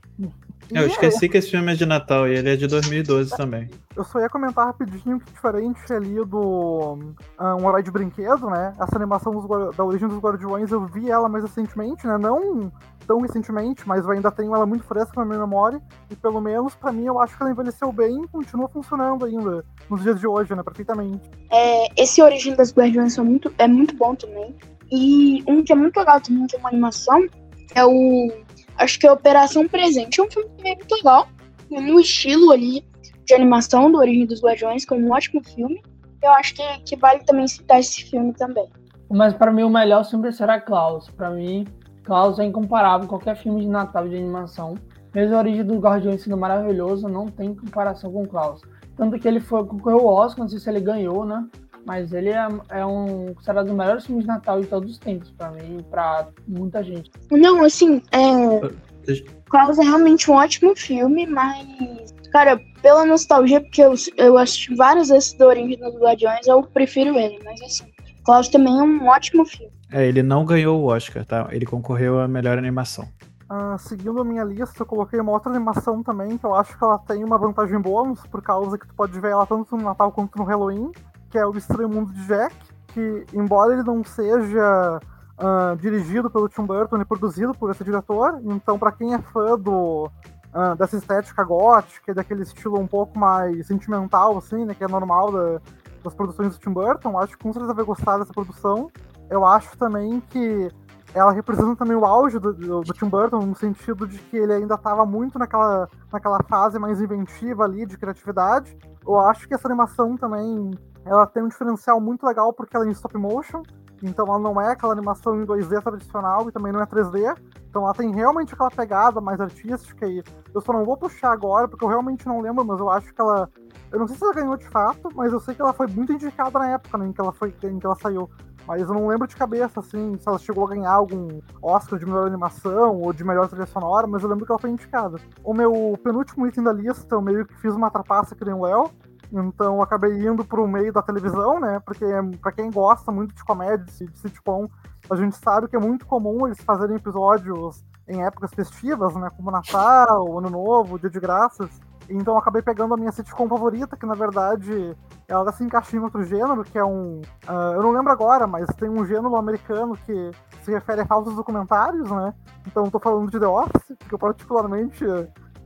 Eu 0.69 0.87
esqueci 0.87 1.29
que 1.29 1.37
esse 1.37 1.51
filme 1.51 1.71
é 1.71 1.75
de 1.75 1.85
Natal 1.85 2.27
e 2.27 2.35
ele 2.35 2.49
é 2.49 2.55
de 2.57 2.67
2012 2.67 3.37
também. 3.37 3.69
Eu 3.95 4.03
só 4.03 4.19
ia 4.19 4.27
comentar 4.27 4.65
rapidinho 4.65 5.21
que 5.21 5.31
diferente 5.31 5.81
ali 5.93 6.25
do 6.25 6.95
um, 6.95 7.15
Um 7.39 7.69
Herói 7.69 7.81
de 7.81 7.89
Brinquedo, 7.89 8.49
né? 8.49 8.73
Essa 8.77 8.97
animação 8.97 9.31
dos, 9.31 9.47
da 9.77 9.85
origem 9.85 10.09
dos 10.09 10.19
Guardiões, 10.19 10.69
eu 10.69 10.85
vi 10.85 11.09
ela 11.09 11.29
mais 11.29 11.45
recentemente, 11.45 12.05
né? 12.05 12.17
Não 12.17 12.69
tão 13.07 13.21
recentemente, 13.21 13.87
mas 13.87 14.03
eu 14.03 14.11
ainda 14.11 14.29
tenho 14.29 14.53
ela 14.53 14.65
muito 14.65 14.83
fresca 14.83 15.13
na 15.15 15.25
minha 15.25 15.39
memória. 15.39 15.81
E 16.11 16.15
pelo 16.17 16.41
menos, 16.41 16.75
para 16.75 16.91
mim, 16.91 17.05
eu 17.05 17.21
acho 17.21 17.37
que 17.37 17.41
ela 17.41 17.51
envelheceu 17.51 17.89
bem 17.93 18.21
e 18.21 18.27
continua 18.27 18.67
funcionando 18.67 19.23
ainda 19.23 19.63
nos 19.89 20.03
dias 20.03 20.19
de 20.19 20.27
hoje, 20.27 20.53
né? 20.53 20.61
Perfeitamente. 20.61 21.29
É, 21.49 22.03
esse 22.03 22.21
Origem 22.21 22.53
das 22.53 22.73
Guardiões 22.73 23.17
é 23.17 23.21
muito, 23.21 23.53
é 23.57 23.65
muito 23.65 23.95
bom 23.95 24.13
também. 24.13 24.53
E 24.91 25.43
um 25.47 25.63
que 25.63 25.73
é 25.73 25.75
muito 25.75 25.97
legal 25.97 26.21
também, 26.21 26.47
que 26.47 26.55
é 26.55 26.59
uma 26.59 26.69
animação, 26.69 27.27
é 27.75 27.85
o 27.85 28.31
Acho 28.77 28.99
que 28.99 29.07
é 29.07 29.11
Operação 29.11 29.67
Presente 29.67 30.19
é 30.19 30.23
um 30.23 30.29
filme 30.29 30.49
também 30.55 30.75
muito 30.75 30.95
legal. 30.95 31.27
No 31.69 31.99
estilo 31.99 32.51
ali 32.51 32.85
de 33.25 33.33
animação 33.33 33.91
do 33.91 33.97
Origem 33.97 34.25
dos 34.25 34.41
Guardiões, 34.41 34.85
que 34.85 34.93
é 34.93 34.97
um 34.97 35.11
ótimo 35.11 35.43
filme. 35.43 35.81
Eu 36.23 36.31
acho 36.31 36.53
que, 36.53 36.63
que 36.85 36.95
vale 36.95 37.23
também 37.23 37.47
citar 37.47 37.79
esse 37.79 38.03
filme 38.03 38.33
também. 38.33 38.67
Mas 39.09 39.33
para 39.33 39.51
mim 39.51 39.63
o 39.63 39.69
melhor 39.69 40.03
sempre 40.03 40.31
será 40.31 40.61
Klaus. 40.61 41.09
Para 41.09 41.31
mim, 41.31 41.65
Klaus 42.03 42.39
é 42.39 42.45
incomparável 42.45 43.07
qualquer 43.07 43.35
filme 43.35 43.61
de 43.61 43.67
Natal 43.67 44.07
de 44.07 44.15
animação. 44.15 44.75
Mesmo 45.13 45.35
a 45.35 45.39
origem 45.39 45.65
dos 45.65 45.79
Guardiões 45.79 46.21
sendo 46.21 46.37
maravilhoso, 46.37 47.07
não 47.07 47.25
tem 47.25 47.55
comparação 47.55 48.11
com 48.11 48.25
Klaus. 48.25 48.61
Tanto 48.95 49.17
que 49.19 49.27
ele 49.27 49.39
foi 49.39 49.65
concorreu 49.65 49.99
ao 49.99 50.15
Oscar, 50.15 50.43
não 50.43 50.49
sei 50.49 50.59
se 50.59 50.69
ele 50.69 50.79
ganhou, 50.79 51.25
né? 51.25 51.45
Mas 51.87 52.11
ele 52.11 52.29
é, 52.31 52.45
é 52.67 52.85
um 52.85 53.33
considerado 53.33 53.63
um 53.63 53.69
dos 53.69 53.77
melhores 53.77 54.05
filmes 54.05 54.25
de 54.25 54.27
Natal 54.27 54.59
de 54.59 54.67
todos 54.67 54.91
os 54.91 54.97
tempos, 54.97 55.31
para 55.31 55.51
mim 55.51 55.77
e 55.79 55.83
pra 55.83 56.27
muita 56.45 56.83
gente. 56.83 57.09
Não, 57.31 57.63
assim, 57.63 58.01
é. 58.11 59.21
Klaus 59.49 59.79
é 59.79 59.83
realmente 59.83 60.29
um 60.29 60.33
ótimo 60.33 60.75
filme, 60.75 61.25
mas. 61.25 62.13
Cara, 62.29 62.59
pela 62.81 63.05
nostalgia, 63.05 63.61
porque 63.61 63.81
eu, 63.81 63.93
eu 64.17 64.37
assisti 64.37 64.75
várias 64.75 65.07
vezes 65.07 65.31
do 65.31 65.45
Origem 65.45 65.79
dos 65.79 65.95
Guardiões, 65.95 66.45
eu 66.45 66.61
prefiro 66.61 67.17
ele, 67.17 67.39
mas 67.45 67.61
assim. 67.61 67.85
Klaus 68.25 68.49
também 68.49 68.77
é 68.77 68.83
um 68.83 69.07
ótimo 69.07 69.45
filme. 69.45 69.71
É, 69.89 70.05
ele 70.05 70.21
não 70.21 70.43
ganhou 70.43 70.81
o 70.81 70.87
Oscar, 70.87 71.23
tá? 71.23 71.47
Ele 71.51 71.65
concorreu 71.65 72.19
a 72.19 72.27
melhor 72.27 72.57
animação. 72.57 73.07
Uh, 73.49 73.79
seguindo 73.79 74.19
a 74.19 74.25
minha 74.25 74.43
lista, 74.43 74.81
eu 74.81 74.85
coloquei 74.85 75.21
uma 75.21 75.31
outra 75.31 75.49
animação 75.49 76.03
também, 76.03 76.37
que 76.37 76.45
eu 76.45 76.53
acho 76.53 76.77
que 76.77 76.83
ela 76.83 76.99
tem 76.99 77.23
uma 77.23 77.37
vantagem 77.37 77.79
bônus, 77.79 78.19
por 78.27 78.41
causa 78.41 78.77
que 78.77 78.85
tu 78.85 78.93
pode 78.93 79.17
ver 79.21 79.31
ela 79.31 79.45
tanto 79.45 79.77
no 79.77 79.83
Natal 79.83 80.11
quanto 80.11 80.37
no 80.37 80.43
Halloween, 80.43 80.91
que 81.29 81.37
é 81.37 81.45
o 81.45 81.55
Estranho 81.57 81.89
Mundo 81.89 82.11
de 82.13 82.25
Jack, 82.25 82.55
que, 82.87 83.25
embora 83.33 83.73
ele 83.73 83.83
não 83.83 84.03
seja 84.03 84.99
uh, 85.37 85.75
dirigido 85.77 86.29
pelo 86.29 86.49
Tim 86.49 86.63
Burton 86.63 87.01
e 87.01 87.05
produzido 87.05 87.53
por 87.53 87.71
esse 87.71 87.83
diretor, 87.83 88.39
então, 88.43 88.77
para 88.77 88.91
quem 88.91 89.13
é 89.13 89.19
fã 89.19 89.57
do, 89.57 90.09
uh, 90.53 90.75
dessa 90.77 90.97
estética 90.97 91.43
gótica, 91.43 92.13
daquele 92.13 92.43
estilo 92.43 92.79
um 92.79 92.87
pouco 92.87 93.17
mais 93.17 93.67
sentimental, 93.67 94.37
assim, 94.37 94.65
né, 94.65 94.73
que 94.73 94.83
é 94.83 94.87
normal 94.87 95.31
da, 95.31 95.61
das 96.03 96.13
produções 96.13 96.53
do 96.53 96.59
Tim 96.59 96.71
Burton, 96.71 97.17
acho 97.19 97.37
que 97.37 97.43
com 97.43 97.53
certeza 97.53 97.73
vai 97.73 97.85
gostar 97.85 98.17
dessa 98.17 98.33
produção. 98.33 98.89
Eu 99.29 99.45
acho 99.45 99.77
também 99.77 100.21
que 100.29 100.71
ela 101.13 101.31
representa 101.31 101.75
também 101.75 101.95
o 101.95 102.05
auge 102.05 102.37
do, 102.39 102.53
do, 102.53 102.81
do, 102.81 102.93
Tim 102.93 103.07
Burton, 103.07 103.39
no 103.39 103.55
sentido 103.55 104.07
de 104.07 104.17
que 104.17 104.37
ele 104.37 104.53
ainda 104.53 104.75
estava 104.75 105.05
muito 105.05 105.39
naquela, 105.39 105.89
naquela 106.11 106.41
fase 106.43 106.77
mais 106.77 107.01
inventiva 107.01 107.63
ali, 107.63 107.85
de 107.85 107.97
criatividade. 107.97 108.77
Eu 109.07 109.19
acho 109.21 109.47
que 109.47 109.53
essa 109.53 109.67
animação 109.67 110.17
também 110.17 110.71
ela 111.05 111.25
tem 111.25 111.41
um 111.41 111.47
diferencial 111.47 112.01
muito 112.01 112.25
legal 112.25 112.51
porque 112.51 112.75
ela 112.75 112.85
é 112.85 112.89
em 112.89 112.91
stop 112.91 113.17
motion, 113.17 113.63
então 114.03 114.27
ela 114.27 114.37
não 114.37 114.61
é 114.61 114.73
aquela 114.73 114.91
animação 114.91 115.41
em 115.41 115.45
2D 115.45 115.81
tradicional 115.81 116.49
e 116.49 116.51
também 116.51 116.73
não 116.73 116.81
é 116.81 116.85
3D. 116.85 117.35
Então 117.69 117.83
ela 117.83 117.93
tem 117.93 118.13
realmente 118.13 118.53
aquela 118.53 118.69
pegada 118.69 119.21
mais 119.21 119.39
artística 119.39 120.05
e 120.05 120.21
eu 120.53 120.61
só 120.61 120.73
não 120.73 120.83
vou 120.83 120.97
puxar 120.97 121.31
agora 121.31 121.67
porque 121.67 121.83
eu 121.85 121.89
realmente 121.89 122.27
não 122.27 122.41
lembro, 122.41 122.65
mas 122.65 122.79
eu 122.79 122.89
acho 122.89 123.13
que 123.13 123.21
ela. 123.21 123.49
Eu 123.89 123.99
não 123.99 124.07
sei 124.07 124.17
se 124.17 124.23
ela 124.23 124.33
ganhou 124.33 124.57
de 124.57 124.67
fato, 124.67 125.09
mas 125.15 125.31
eu 125.31 125.39
sei 125.39 125.55
que 125.55 125.61
ela 125.61 125.71
foi 125.71 125.87
muito 125.87 126.11
indicada 126.11 126.59
na 126.59 126.71
época 126.71 126.97
né, 126.97 127.07
em, 127.07 127.13
que 127.13 127.21
ela 127.21 127.31
foi, 127.31 127.55
em 127.63 127.79
que 127.79 127.85
ela 127.85 127.95
saiu. 127.95 128.29
Mas 128.67 128.81
eu 128.81 128.93
não 128.93 129.07
lembro 129.07 129.27
de 129.27 129.35
cabeça, 129.35 129.79
assim, 129.79 130.17
se 130.19 130.27
ela 130.27 130.37
chegou 130.37 130.65
a 130.65 130.69
ganhar 130.69 130.91
algum 130.91 131.39
Oscar 131.61 131.97
de 131.97 132.05
melhor 132.05 132.27
animação 132.27 132.99
ou 132.99 133.13
de 133.13 133.23
melhor 133.23 133.47
trilha 133.47 133.65
sonora, 133.65 134.05
mas 134.05 134.21
eu 134.21 134.29
lembro 134.29 134.45
que 134.45 134.51
ela 134.51 134.59
foi 134.59 134.69
indicada. 134.69 135.17
O 135.43 135.53
meu 135.53 135.97
penúltimo 136.03 136.45
item 136.45 136.65
da 136.65 136.73
lista, 136.73 137.15
eu 137.15 137.21
meio 137.21 137.45
que 137.45 137.55
fiz 137.55 137.73
uma 137.73 137.89
trapaça 137.89 138.35
que 138.35 138.43
nem 138.43 138.53
o 138.53 138.65
Léo, 138.65 138.91
Então 139.31 139.81
acabei 139.81 140.25
indo 140.25 140.43
pro 140.43 140.67
meio 140.67 140.91
da 140.91 141.01
televisão, 141.01 141.59
né? 141.59 141.79
Porque 141.85 142.05
para 142.41 142.51
quem 142.51 142.71
gosta 142.71 143.11
muito 143.11 143.33
de 143.33 143.43
comédia, 143.43 143.85
de 143.85 144.17
sitcom, 144.19 144.69
a 145.09 145.15
gente 145.15 145.35
sabe 145.37 145.67
que 145.67 145.75
é 145.75 145.79
muito 145.79 146.05
comum 146.05 146.45
eles 146.45 146.61
fazerem 146.61 146.95
episódios 146.97 147.83
em 148.07 148.23
épocas 148.23 148.51
festivas, 148.53 149.15
né? 149.15 149.29
Como 149.35 149.51
Natal, 149.51 150.37
Ano 150.37 150.49
Novo, 150.49 150.99
Dia 150.99 151.09
de 151.09 151.19
Graças. 151.19 151.69
Então 152.09 152.33
eu 152.33 152.37
acabei 152.39 152.61
pegando 152.61 152.93
a 152.93 152.97
minha 152.97 153.11
sitcom 153.11 153.47
favorita, 153.47 153.97
que 153.97 154.05
na 154.05 154.15
verdade 154.15 154.95
ela 155.27 155.51
se 155.51 155.63
encaixa 155.63 155.95
em 155.95 155.99
outro 155.99 156.23
gênero, 156.23 156.63
que 156.63 156.77
é 156.77 156.83
um. 156.83 157.21
Uh, 157.47 157.73
eu 157.75 157.83
não 157.83 157.91
lembro 157.91 158.11
agora, 158.11 158.47
mas 158.47 158.67
tem 158.75 158.89
um 158.89 159.05
gênero 159.05 159.35
americano 159.35 159.97
que 160.05 160.31
se 160.61 160.71
refere 160.71 161.01
a 161.01 161.05
falsos 161.05 161.35
documentários, 161.35 162.09
né? 162.09 162.33
Então 162.65 162.85
eu 162.85 162.91
tô 162.91 162.99
falando 162.99 163.29
de 163.29 163.39
The 163.39 163.47
Office, 163.47 163.97
que 164.07 164.13
eu 164.13 164.19
particularmente 164.19 165.05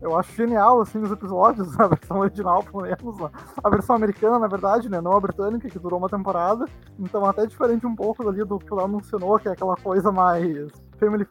eu 0.02 0.18
acho 0.18 0.36
genial, 0.36 0.82
assim, 0.82 1.00
os 1.00 1.12
episódios, 1.12 1.68
a 1.80 1.88
versão 1.88 2.18
original, 2.18 2.64
pelo 2.64 2.82
menos, 2.82 3.32
a 3.64 3.70
versão 3.70 3.96
americana, 3.96 4.40
na 4.40 4.48
verdade, 4.48 4.90
né, 4.90 5.00
não 5.00 5.14
a 5.14 5.20
britânica, 5.20 5.70
que 5.70 5.78
durou 5.78 6.00
uma 6.00 6.10
temporada, 6.10 6.66
então 6.98 7.24
até 7.24 7.46
diferente 7.46 7.86
um 7.86 7.96
pouco 7.96 8.28
ali 8.28 8.44
do 8.44 8.58
que 8.58 8.74
o 8.74 8.78
Léo 8.78 8.88
mencionou, 8.88 9.38
que 9.38 9.48
é 9.48 9.52
aquela 9.52 9.76
coisa 9.76 10.12
mais 10.12 10.72
family, 10.98 11.28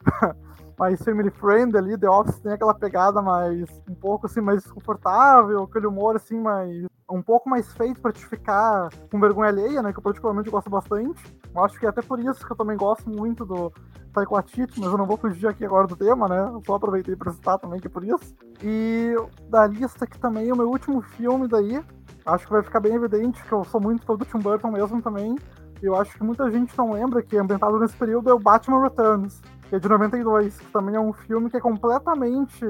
mais 0.80 0.98
family 1.02 1.28
friend 1.28 1.76
ali, 1.76 1.98
The 1.98 2.08
Office 2.08 2.40
tem 2.40 2.52
aquela 2.52 2.72
pegada 2.72 3.20
mais, 3.20 3.68
um 3.86 3.94
pouco 3.94 4.24
assim, 4.24 4.40
mais 4.40 4.62
desconfortável, 4.62 5.64
aquele 5.64 5.86
humor 5.86 6.16
assim, 6.16 6.40
mais, 6.40 6.86
um 7.10 7.20
pouco 7.20 7.50
mais 7.50 7.70
feito 7.74 8.00
pra 8.00 8.10
te 8.10 8.24
ficar 8.24 8.88
com 9.10 9.20
vergonha 9.20 9.50
alheia, 9.50 9.82
né, 9.82 9.92
que 9.92 9.98
eu 9.98 10.02
particularmente 10.02 10.48
gosto 10.48 10.70
bastante, 10.70 11.22
eu 11.54 11.62
acho 11.62 11.78
que 11.78 11.84
é 11.84 11.90
até 11.90 12.00
por 12.00 12.18
isso 12.18 12.46
que 12.46 12.50
eu 12.50 12.56
também 12.56 12.78
gosto 12.78 13.10
muito 13.10 13.44
do 13.44 13.70
Taiko 14.14 14.36
Atiti, 14.36 14.80
mas 14.80 14.90
eu 14.90 14.96
não 14.96 15.04
vou 15.04 15.18
fugir 15.18 15.48
aqui 15.48 15.66
agora 15.66 15.86
do 15.86 15.94
tema, 15.94 16.26
né? 16.26 16.40
Eu 16.52 16.62
só 16.64 16.74
aproveitei 16.74 17.14
para 17.14 17.30
citar 17.32 17.58
também 17.58 17.78
que 17.78 17.86
é 17.86 17.90
por 17.90 18.02
isso. 18.02 18.34
E 18.62 19.14
da 19.48 19.66
lista 19.66 20.04
aqui 20.04 20.18
também, 20.18 20.50
o 20.50 20.56
meu 20.56 20.68
último 20.68 21.00
filme 21.00 21.46
daí, 21.46 21.80
acho 22.26 22.46
que 22.46 22.52
vai 22.52 22.62
ficar 22.62 22.80
bem 22.80 22.94
evidente 22.94 23.42
que 23.44 23.52
eu 23.52 23.62
sou 23.64 23.80
muito 23.80 24.04
fã 24.04 24.16
do 24.16 24.24
Tim 24.24 24.38
Burton 24.38 24.72
mesmo 24.72 25.00
também. 25.00 25.36
Eu 25.80 25.94
acho 25.94 26.16
que 26.16 26.24
muita 26.24 26.50
gente 26.50 26.76
não 26.76 26.92
lembra 26.92 27.22
que 27.22 27.36
ambientado 27.36 27.78
nesse 27.78 27.96
período 27.96 28.28
é 28.30 28.34
o 28.34 28.38
Batman 28.38 28.82
Returns, 28.82 29.40
que 29.70 29.76
é 29.76 29.78
de 29.78 29.88
92, 29.88 30.58
que 30.58 30.72
também 30.72 30.96
é 30.96 31.00
um 31.00 31.12
filme 31.12 31.48
que 31.48 31.56
é 31.56 31.60
completamente 31.60 32.66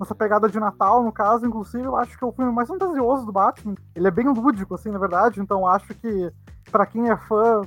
nessa 0.00 0.14
pegada 0.14 0.48
de 0.48 0.58
Natal, 0.58 1.02
no 1.02 1.12
caso, 1.12 1.44
inclusive, 1.44 1.84
eu 1.84 1.94
acho 1.94 2.16
que 2.16 2.24
é 2.24 2.26
o 2.26 2.32
filme 2.32 2.50
mais 2.50 2.68
fantasioso 2.68 3.26
do 3.26 3.32
Batman. 3.32 3.74
Ele 3.94 4.08
é 4.08 4.10
bem 4.10 4.26
lúdico, 4.26 4.74
assim, 4.74 4.90
na 4.90 4.98
verdade, 4.98 5.40
então 5.40 5.66
acho 5.66 5.88
que 5.94 6.32
para 6.72 6.86
quem 6.86 7.10
é 7.10 7.16
fã 7.18 7.60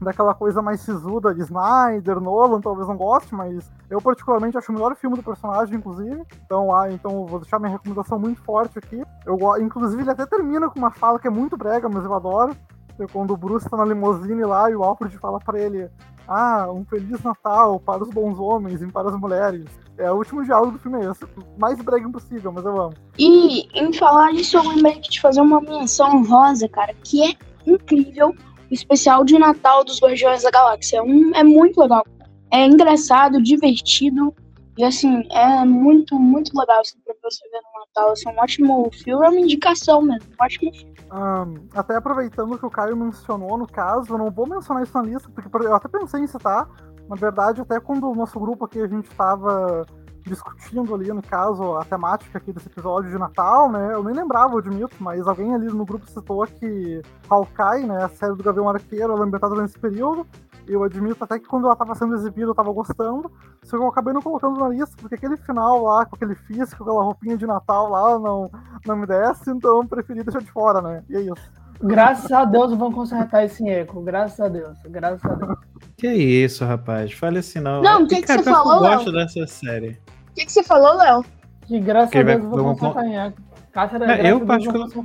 daquela 0.00 0.34
coisa 0.34 0.62
mais 0.62 0.80
sisuda 0.80 1.34
de 1.34 1.40
Snyder, 1.40 2.20
Nolan, 2.20 2.60
talvez 2.60 2.86
não 2.86 2.96
goste, 2.96 3.34
mas 3.34 3.68
eu 3.90 4.00
particularmente 4.00 4.56
acho 4.56 4.70
o 4.70 4.74
melhor 4.74 4.94
filme 4.94 5.16
do 5.16 5.22
personagem, 5.24 5.76
inclusive. 5.76 6.22
Então, 6.44 6.72
ah, 6.72 6.88
então 6.92 7.26
vou 7.26 7.40
deixar 7.40 7.58
minha 7.58 7.72
recomendação 7.72 8.20
muito 8.20 8.40
forte 8.42 8.78
aqui. 8.78 9.02
Eu, 9.26 9.36
inclusive, 9.60 10.00
ele 10.00 10.10
até 10.10 10.24
termina 10.26 10.70
com 10.70 10.78
uma 10.78 10.92
fala 10.92 11.18
que 11.18 11.26
é 11.26 11.30
muito 11.30 11.56
brega, 11.56 11.88
mas 11.88 12.04
eu 12.04 12.14
adoro. 12.14 12.54
Quando 13.06 13.32
o 13.32 13.36
Bruce 13.36 13.68
tá 13.68 13.76
na 13.76 13.84
limusine 13.84 14.44
lá 14.44 14.70
e 14.70 14.74
o 14.74 14.82
Alfred 14.82 15.16
fala 15.18 15.38
para 15.38 15.60
ele: 15.60 15.88
Ah, 16.26 16.68
um 16.70 16.84
Feliz 16.84 17.22
Natal 17.22 17.78
para 17.80 18.02
os 18.02 18.10
bons 18.10 18.38
homens 18.38 18.82
e 18.82 18.86
para 18.86 19.08
as 19.08 19.18
mulheres. 19.18 19.66
É 19.96 20.10
o 20.12 20.16
último 20.16 20.44
diálogo 20.44 20.72
do 20.72 20.78
filme, 20.78 21.04
é 21.04 21.10
esse. 21.10 21.24
Mais 21.58 21.80
brega 21.82 22.06
impossível, 22.06 22.52
mas 22.52 22.64
eu 22.64 22.80
amo. 22.80 22.94
E 23.18 23.68
em 23.74 23.92
falar 23.92 24.32
disso, 24.32 24.56
eu 24.56 24.68
lembrei 24.68 25.00
de 25.00 25.20
fazer 25.20 25.40
uma 25.40 25.60
menção 25.60 26.24
rosa, 26.24 26.68
cara, 26.68 26.94
que 27.02 27.24
é 27.24 27.34
incrível 27.66 28.28
o 28.70 28.74
especial 28.74 29.24
de 29.24 29.36
Natal 29.38 29.84
dos 29.84 30.00
Guardiões 30.00 30.42
da 30.44 30.50
Galáxia. 30.50 31.02
Um, 31.02 31.34
é 31.34 31.42
muito 31.42 31.80
legal. 31.80 32.04
É 32.50 32.64
engraçado, 32.64 33.42
divertido. 33.42 34.32
E 34.78 34.84
assim, 34.84 35.26
é 35.32 35.64
muito, 35.64 36.14
muito 36.20 36.56
legal 36.56 36.80
assim, 36.80 37.00
pra 37.00 37.12
você 37.20 37.42
ver 37.50 37.60
no 37.60 37.80
Natal. 37.80 38.12
Assim, 38.12 38.28
um 38.28 38.38
ótimo 38.38 38.90
filme, 38.92 39.26
é 39.26 39.28
uma 39.28 39.40
indicação 39.40 40.00
mesmo. 40.00 40.30
Um 40.30 40.44
ótimo 40.44 40.72
filme. 40.72 40.94
Um, 41.12 41.68
até 41.76 41.96
aproveitando 41.96 42.56
que 42.56 42.64
o 42.64 42.70
Caio 42.70 42.96
mencionou, 42.96 43.58
no 43.58 43.66
caso, 43.66 44.14
eu 44.14 44.18
não 44.18 44.30
vou 44.30 44.46
mencionar 44.46 44.84
isso 44.84 44.96
na 44.96 45.02
lista, 45.02 45.28
porque 45.30 45.66
eu 45.66 45.74
até 45.74 45.88
pensei 45.88 46.20
em 46.20 46.28
citar. 46.28 46.68
Na 47.08 47.16
verdade, 47.16 47.60
até 47.60 47.80
quando 47.80 48.08
o 48.08 48.14
nosso 48.14 48.38
grupo 48.38 48.66
aqui 48.66 48.80
a 48.80 48.86
gente 48.86 49.10
estava 49.10 49.84
discutindo 50.24 50.94
ali, 50.94 51.12
no 51.12 51.22
caso, 51.22 51.76
a 51.76 51.84
temática 51.84 52.38
aqui 52.38 52.52
desse 52.52 52.68
episódio 52.68 53.10
de 53.10 53.18
Natal, 53.18 53.70
né? 53.70 53.94
Eu 53.94 54.02
nem 54.02 54.14
lembrava, 54.14 54.54
eu 54.54 54.58
admito, 54.58 54.96
mas 55.00 55.26
alguém 55.26 55.54
ali 55.54 55.66
no 55.66 55.84
grupo 55.84 56.08
citou 56.10 56.46
que 56.46 57.02
Hawkeye, 57.28 57.86
né? 57.86 58.04
A 58.04 58.08
série 58.08 58.34
do 58.34 58.42
Gavião 58.42 58.68
Arqueiro, 58.68 59.12
ela 59.12 59.20
é 59.20 59.26
ambientada 59.26 59.54
nesse 59.60 59.78
período. 59.78 60.26
Eu 60.66 60.82
admito 60.82 61.24
até 61.24 61.38
que 61.38 61.46
quando 61.46 61.64
ela 61.64 61.72
estava 61.72 61.94
sendo 61.94 62.14
exibida 62.14 62.48
eu 62.48 62.50
estava 62.50 62.70
gostando, 62.72 63.30
só 63.62 63.76
que 63.76 63.82
eu 63.82 63.88
acabei 63.88 64.12
não 64.12 64.20
colocando 64.20 64.60
na 64.60 64.68
lista, 64.68 64.94
porque 65.00 65.14
aquele 65.14 65.36
final 65.38 65.82
lá, 65.82 66.04
com 66.04 66.14
aquele 66.14 66.34
físico, 66.34 66.82
aquela 66.82 67.02
roupinha 67.02 67.38
de 67.38 67.46
Natal 67.46 67.88
lá, 67.88 68.18
não, 68.18 68.50
não 68.86 68.96
me 68.96 69.06
desce, 69.06 69.50
então 69.50 69.78
eu 69.78 69.88
preferi 69.88 70.22
deixar 70.22 70.40
de 70.40 70.52
fora, 70.52 70.82
né? 70.82 71.02
E 71.08 71.16
é 71.16 71.20
isso. 71.20 71.50
Graças 71.80 72.30
a 72.32 72.44
Deus 72.44 72.72
vão 72.74 72.92
consertar 72.92 73.44
esse 73.44 73.68
eco. 73.68 74.00
Graças 74.00 74.40
a 74.40 74.48
Deus. 74.48 74.76
Graças 74.86 75.24
a 75.24 75.34
Deus. 75.34 75.58
Que 75.96 76.08
isso, 76.08 76.64
rapaz. 76.64 77.12
Fale 77.12 77.38
assim, 77.38 77.60
não. 77.60 77.82
Não, 77.82 78.02
o 78.02 78.08
que, 78.08 78.16
que, 78.16 78.22
que, 78.22 78.32
você 78.32 78.42
falou, 78.42 78.84
Eu 78.84 78.90
gosto 78.90 79.12
dessa 79.12 79.46
série 79.46 79.98
que, 80.38 80.46
que 80.46 80.52
você 80.52 80.62
falou, 80.62 80.94
Léo? 80.96 81.24
Que 81.66 81.80
graças 81.80 82.14
a 82.14 82.22
Deus 82.22 82.42
eu 82.42 82.50
vou 82.50 82.76
com 82.76 82.92
Castanheco. 82.92 83.42
Cássio, 83.72 84.04
é, 84.04 84.30
eu 84.30 84.40
particularmente. 84.46 84.96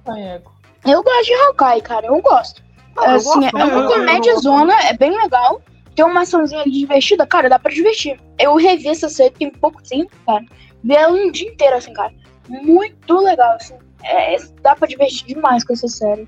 Eu 0.85 1.03
gosto 1.03 1.25
de 1.25 1.33
Hawkeye, 1.33 1.81
cara. 1.81 2.07
Eu 2.07 2.21
gosto. 2.21 2.63
Ah, 2.97 3.15
assim, 3.15 3.45
é 3.45 3.63
uma 3.63 3.87
comédia 3.87 4.35
zona, 4.37 4.73
é 4.83 4.93
bem 4.95 5.11
legal. 5.11 5.61
Tem 5.95 6.05
uma 6.05 6.21
açãozinha 6.21 6.61
ali 6.61 6.71
divertida, 6.71 7.25
cara, 7.25 7.49
dá 7.49 7.59
pra 7.59 7.71
divertir. 7.71 8.19
Eu 8.39 8.55
revi 8.55 8.87
essa 8.87 9.09
série 9.09 9.31
tem 9.31 9.51
pouco 9.51 9.81
tempo, 9.83 10.11
cara. 10.25 10.43
Vi 10.83 10.95
ela 10.95 11.13
um 11.13 11.31
dia 11.31 11.49
inteiro, 11.49 11.75
assim, 11.75 11.93
cara. 11.93 12.13
Muito 12.47 13.17
legal, 13.19 13.53
assim. 13.53 13.75
É, 14.03 14.35
dá 14.61 14.75
pra 14.75 14.87
divertir 14.87 15.27
demais 15.27 15.63
com 15.63 15.73
essa 15.73 15.87
série. 15.87 16.27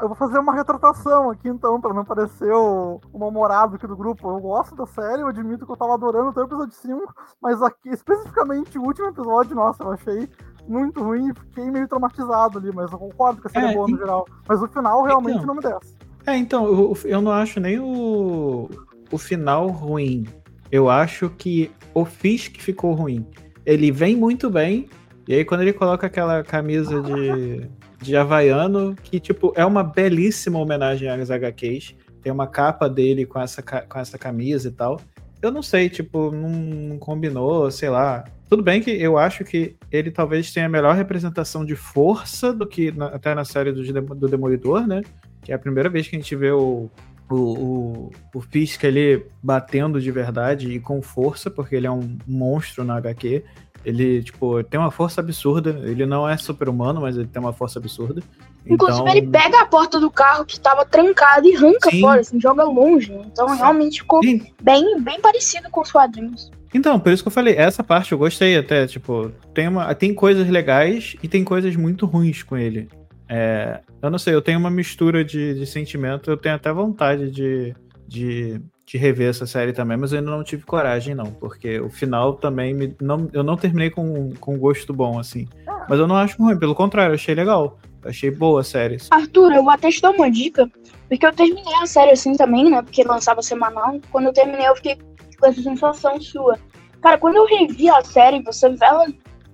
Eu 0.00 0.08
vou 0.08 0.16
fazer 0.16 0.38
uma 0.38 0.54
retratação 0.54 1.30
aqui 1.30 1.48
então, 1.48 1.80
pra 1.80 1.92
não 1.92 2.04
parecer 2.04 2.52
o, 2.52 3.00
o 3.12 3.18
mal-humorado 3.18 3.76
aqui 3.76 3.86
do 3.86 3.96
grupo. 3.96 4.28
Eu 4.28 4.40
gosto 4.40 4.76
da 4.76 4.86
série, 4.86 5.22
eu 5.22 5.26
admito 5.26 5.66
que 5.66 5.72
eu 5.72 5.76
tava 5.76 5.94
adorando 5.94 6.28
até 6.28 6.40
o 6.40 6.44
episódio 6.44 6.74
5, 6.74 7.14
mas 7.40 7.60
aqui, 7.62 7.88
especificamente 7.88 8.78
o 8.78 8.82
último 8.82 9.08
episódio, 9.08 9.56
nossa, 9.56 9.82
eu 9.82 9.92
achei 9.92 10.28
muito 10.68 11.02
ruim 11.02 11.30
e 11.30 11.34
fiquei 11.34 11.70
meio 11.70 11.88
traumatizado 11.88 12.58
ali, 12.58 12.70
mas 12.72 12.92
eu 12.92 12.98
concordo 12.98 13.40
que 13.40 13.48
a 13.48 13.50
série 13.50 13.66
é, 13.66 13.70
é 13.70 13.74
boa 13.74 13.88
no 13.88 13.98
geral. 13.98 14.26
Mas 14.46 14.62
o 14.62 14.68
final 14.68 15.02
realmente 15.02 15.36
então, 15.36 15.46
não 15.46 15.54
me 15.54 15.62
desce. 15.62 15.94
É, 16.26 16.36
então, 16.36 16.66
eu, 16.66 16.98
eu 17.04 17.20
não 17.20 17.32
acho 17.32 17.58
nem 17.58 17.78
o, 17.78 18.68
o 19.10 19.18
final 19.18 19.68
ruim. 19.68 20.26
Eu 20.70 20.90
acho 20.90 21.30
que 21.30 21.70
o 21.94 22.04
Fisk 22.04 22.60
ficou 22.60 22.92
ruim. 22.94 23.26
Ele 23.64 23.90
vem 23.90 24.16
muito 24.16 24.50
bem, 24.50 24.88
e 25.26 25.34
aí 25.34 25.44
quando 25.44 25.62
ele 25.62 25.72
coloca 25.72 26.06
aquela 26.06 26.42
camisa 26.42 27.00
de 27.02 27.68
de 28.00 28.16
Havaiano, 28.16 28.94
que, 29.02 29.18
tipo, 29.18 29.52
é 29.56 29.64
uma 29.64 29.82
belíssima 29.82 30.58
homenagem 30.58 31.08
às 31.08 31.30
HQs. 31.30 31.94
Tem 32.22 32.32
uma 32.32 32.46
capa 32.46 32.88
dele 32.88 33.24
com 33.24 33.40
essa, 33.40 33.62
com 33.62 33.98
essa 33.98 34.18
camisa 34.18 34.68
e 34.68 34.72
tal. 34.72 35.00
Eu 35.40 35.50
não 35.50 35.62
sei, 35.62 35.88
tipo, 35.88 36.30
não, 36.30 36.50
não 36.50 36.98
combinou, 36.98 37.70
sei 37.70 37.88
lá. 37.88 38.24
Tudo 38.48 38.62
bem 38.62 38.80
que 38.80 38.90
eu 38.90 39.18
acho 39.18 39.44
que 39.44 39.76
ele 39.90 40.10
talvez 40.10 40.52
tenha 40.52 40.66
a 40.66 40.68
melhor 40.68 40.94
representação 40.94 41.64
de 41.64 41.76
força 41.76 42.52
do 42.52 42.66
que 42.66 42.92
na, 42.92 43.06
até 43.06 43.34
na 43.34 43.44
série 43.44 43.72
do, 43.72 43.82
do 44.14 44.28
Demolidor, 44.28 44.86
né? 44.86 45.02
Que 45.42 45.52
é 45.52 45.54
a 45.54 45.58
primeira 45.58 45.88
vez 45.88 46.08
que 46.08 46.16
a 46.16 46.18
gente 46.18 46.34
vê 46.34 46.50
o, 46.50 46.90
o, 47.30 47.34
o, 47.34 48.12
o 48.34 48.40
Fisk 48.40 48.84
ali 48.84 49.24
batendo 49.42 50.00
de 50.00 50.10
verdade 50.10 50.70
e 50.70 50.80
com 50.80 51.02
força, 51.02 51.50
porque 51.50 51.74
ele 51.76 51.86
é 51.86 51.90
um 51.90 52.16
monstro 52.26 52.84
na 52.84 52.96
HQ. 52.96 53.44
Ele, 53.86 54.20
tipo, 54.20 54.64
tem 54.64 54.80
uma 54.80 54.90
força 54.90 55.20
absurda. 55.20 55.70
Ele 55.84 56.04
não 56.04 56.28
é 56.28 56.36
super-humano, 56.36 57.02
mas 57.02 57.16
ele 57.16 57.28
tem 57.28 57.40
uma 57.40 57.52
força 57.52 57.78
absurda. 57.78 58.20
Inclusive, 58.66 59.02
então... 59.02 59.16
ele 59.16 59.28
pega 59.28 59.60
a 59.60 59.66
porta 59.66 60.00
do 60.00 60.10
carro 60.10 60.44
que 60.44 60.54
estava 60.54 60.84
trancada 60.84 61.46
e 61.46 61.54
arranca 61.54 61.88
Sim. 61.88 62.00
fora, 62.00 62.20
assim, 62.20 62.40
joga 62.40 62.64
longe. 62.64 63.12
Então, 63.12 63.48
Sim. 63.48 63.56
realmente 63.56 64.00
ficou 64.00 64.20
bem, 64.60 65.00
bem 65.00 65.20
parecido 65.20 65.70
com 65.70 65.82
os 65.82 65.92
quadrinhos. 65.92 66.50
Então, 66.74 66.98
por 66.98 67.12
isso 67.12 67.22
que 67.22 67.28
eu 67.28 67.32
falei, 67.32 67.54
essa 67.54 67.84
parte 67.84 68.10
eu 68.10 68.18
gostei 68.18 68.56
até, 68.56 68.88
tipo, 68.88 69.30
tem, 69.54 69.68
uma, 69.68 69.94
tem 69.94 70.12
coisas 70.12 70.48
legais 70.48 71.14
e 71.22 71.28
tem 71.28 71.44
coisas 71.44 71.76
muito 71.76 72.06
ruins 72.06 72.42
com 72.42 72.56
ele. 72.56 72.88
É, 73.28 73.82
eu 74.02 74.10
não 74.10 74.18
sei, 74.18 74.34
eu 74.34 74.42
tenho 74.42 74.58
uma 74.58 74.70
mistura 74.70 75.24
de, 75.24 75.54
de 75.54 75.64
sentimento, 75.64 76.28
eu 76.28 76.36
tenho 76.36 76.56
até 76.56 76.72
vontade 76.72 77.30
de, 77.30 77.72
de 78.08 78.60
de 78.86 78.96
rever 78.96 79.28
essa 79.28 79.46
série 79.46 79.72
também, 79.72 79.96
mas 79.96 80.12
eu 80.12 80.20
ainda 80.20 80.30
não 80.30 80.44
tive 80.44 80.64
coragem, 80.64 81.12
não, 81.12 81.26
porque 81.26 81.80
o 81.80 81.90
final 81.90 82.34
também 82.34 82.72
me, 82.72 82.96
não, 83.00 83.28
eu 83.32 83.42
não 83.42 83.56
terminei 83.56 83.90
com, 83.90 84.32
com 84.38 84.56
gosto 84.56 84.94
bom, 84.94 85.18
assim. 85.18 85.48
Mas 85.88 85.98
eu 85.98 86.06
não 86.06 86.14
acho 86.14 86.40
ruim, 86.40 86.56
pelo 86.56 86.74
contrário, 86.74 87.10
eu 87.10 87.16
achei 87.16 87.34
legal. 87.34 87.78
Eu 88.02 88.10
achei 88.10 88.30
boa 88.30 88.60
a 88.60 88.64
série. 88.64 88.98
Arthur, 89.10 89.52
eu 89.52 89.64
vou 89.64 89.72
até 89.72 89.90
te 89.90 90.00
dar 90.00 90.12
uma 90.12 90.30
dica, 90.30 90.70
porque 91.08 91.26
eu 91.26 91.32
terminei 91.32 91.74
a 91.82 91.86
série 91.86 92.12
assim 92.12 92.34
também, 92.34 92.70
né? 92.70 92.80
Porque 92.80 93.02
lançava 93.02 93.42
semanal. 93.42 94.00
Quando 94.12 94.26
eu 94.26 94.32
terminei, 94.32 94.68
eu 94.68 94.76
fiquei 94.76 94.96
com 94.96 95.46
essa 95.46 95.60
sensação 95.60 96.20
sua. 96.20 96.56
Cara, 97.02 97.18
quando 97.18 97.36
eu 97.36 97.46
revi 97.46 97.90
a 97.90 98.02
série, 98.04 98.40
você 98.42 98.68
vê 98.70 98.84
ela 98.84 99.06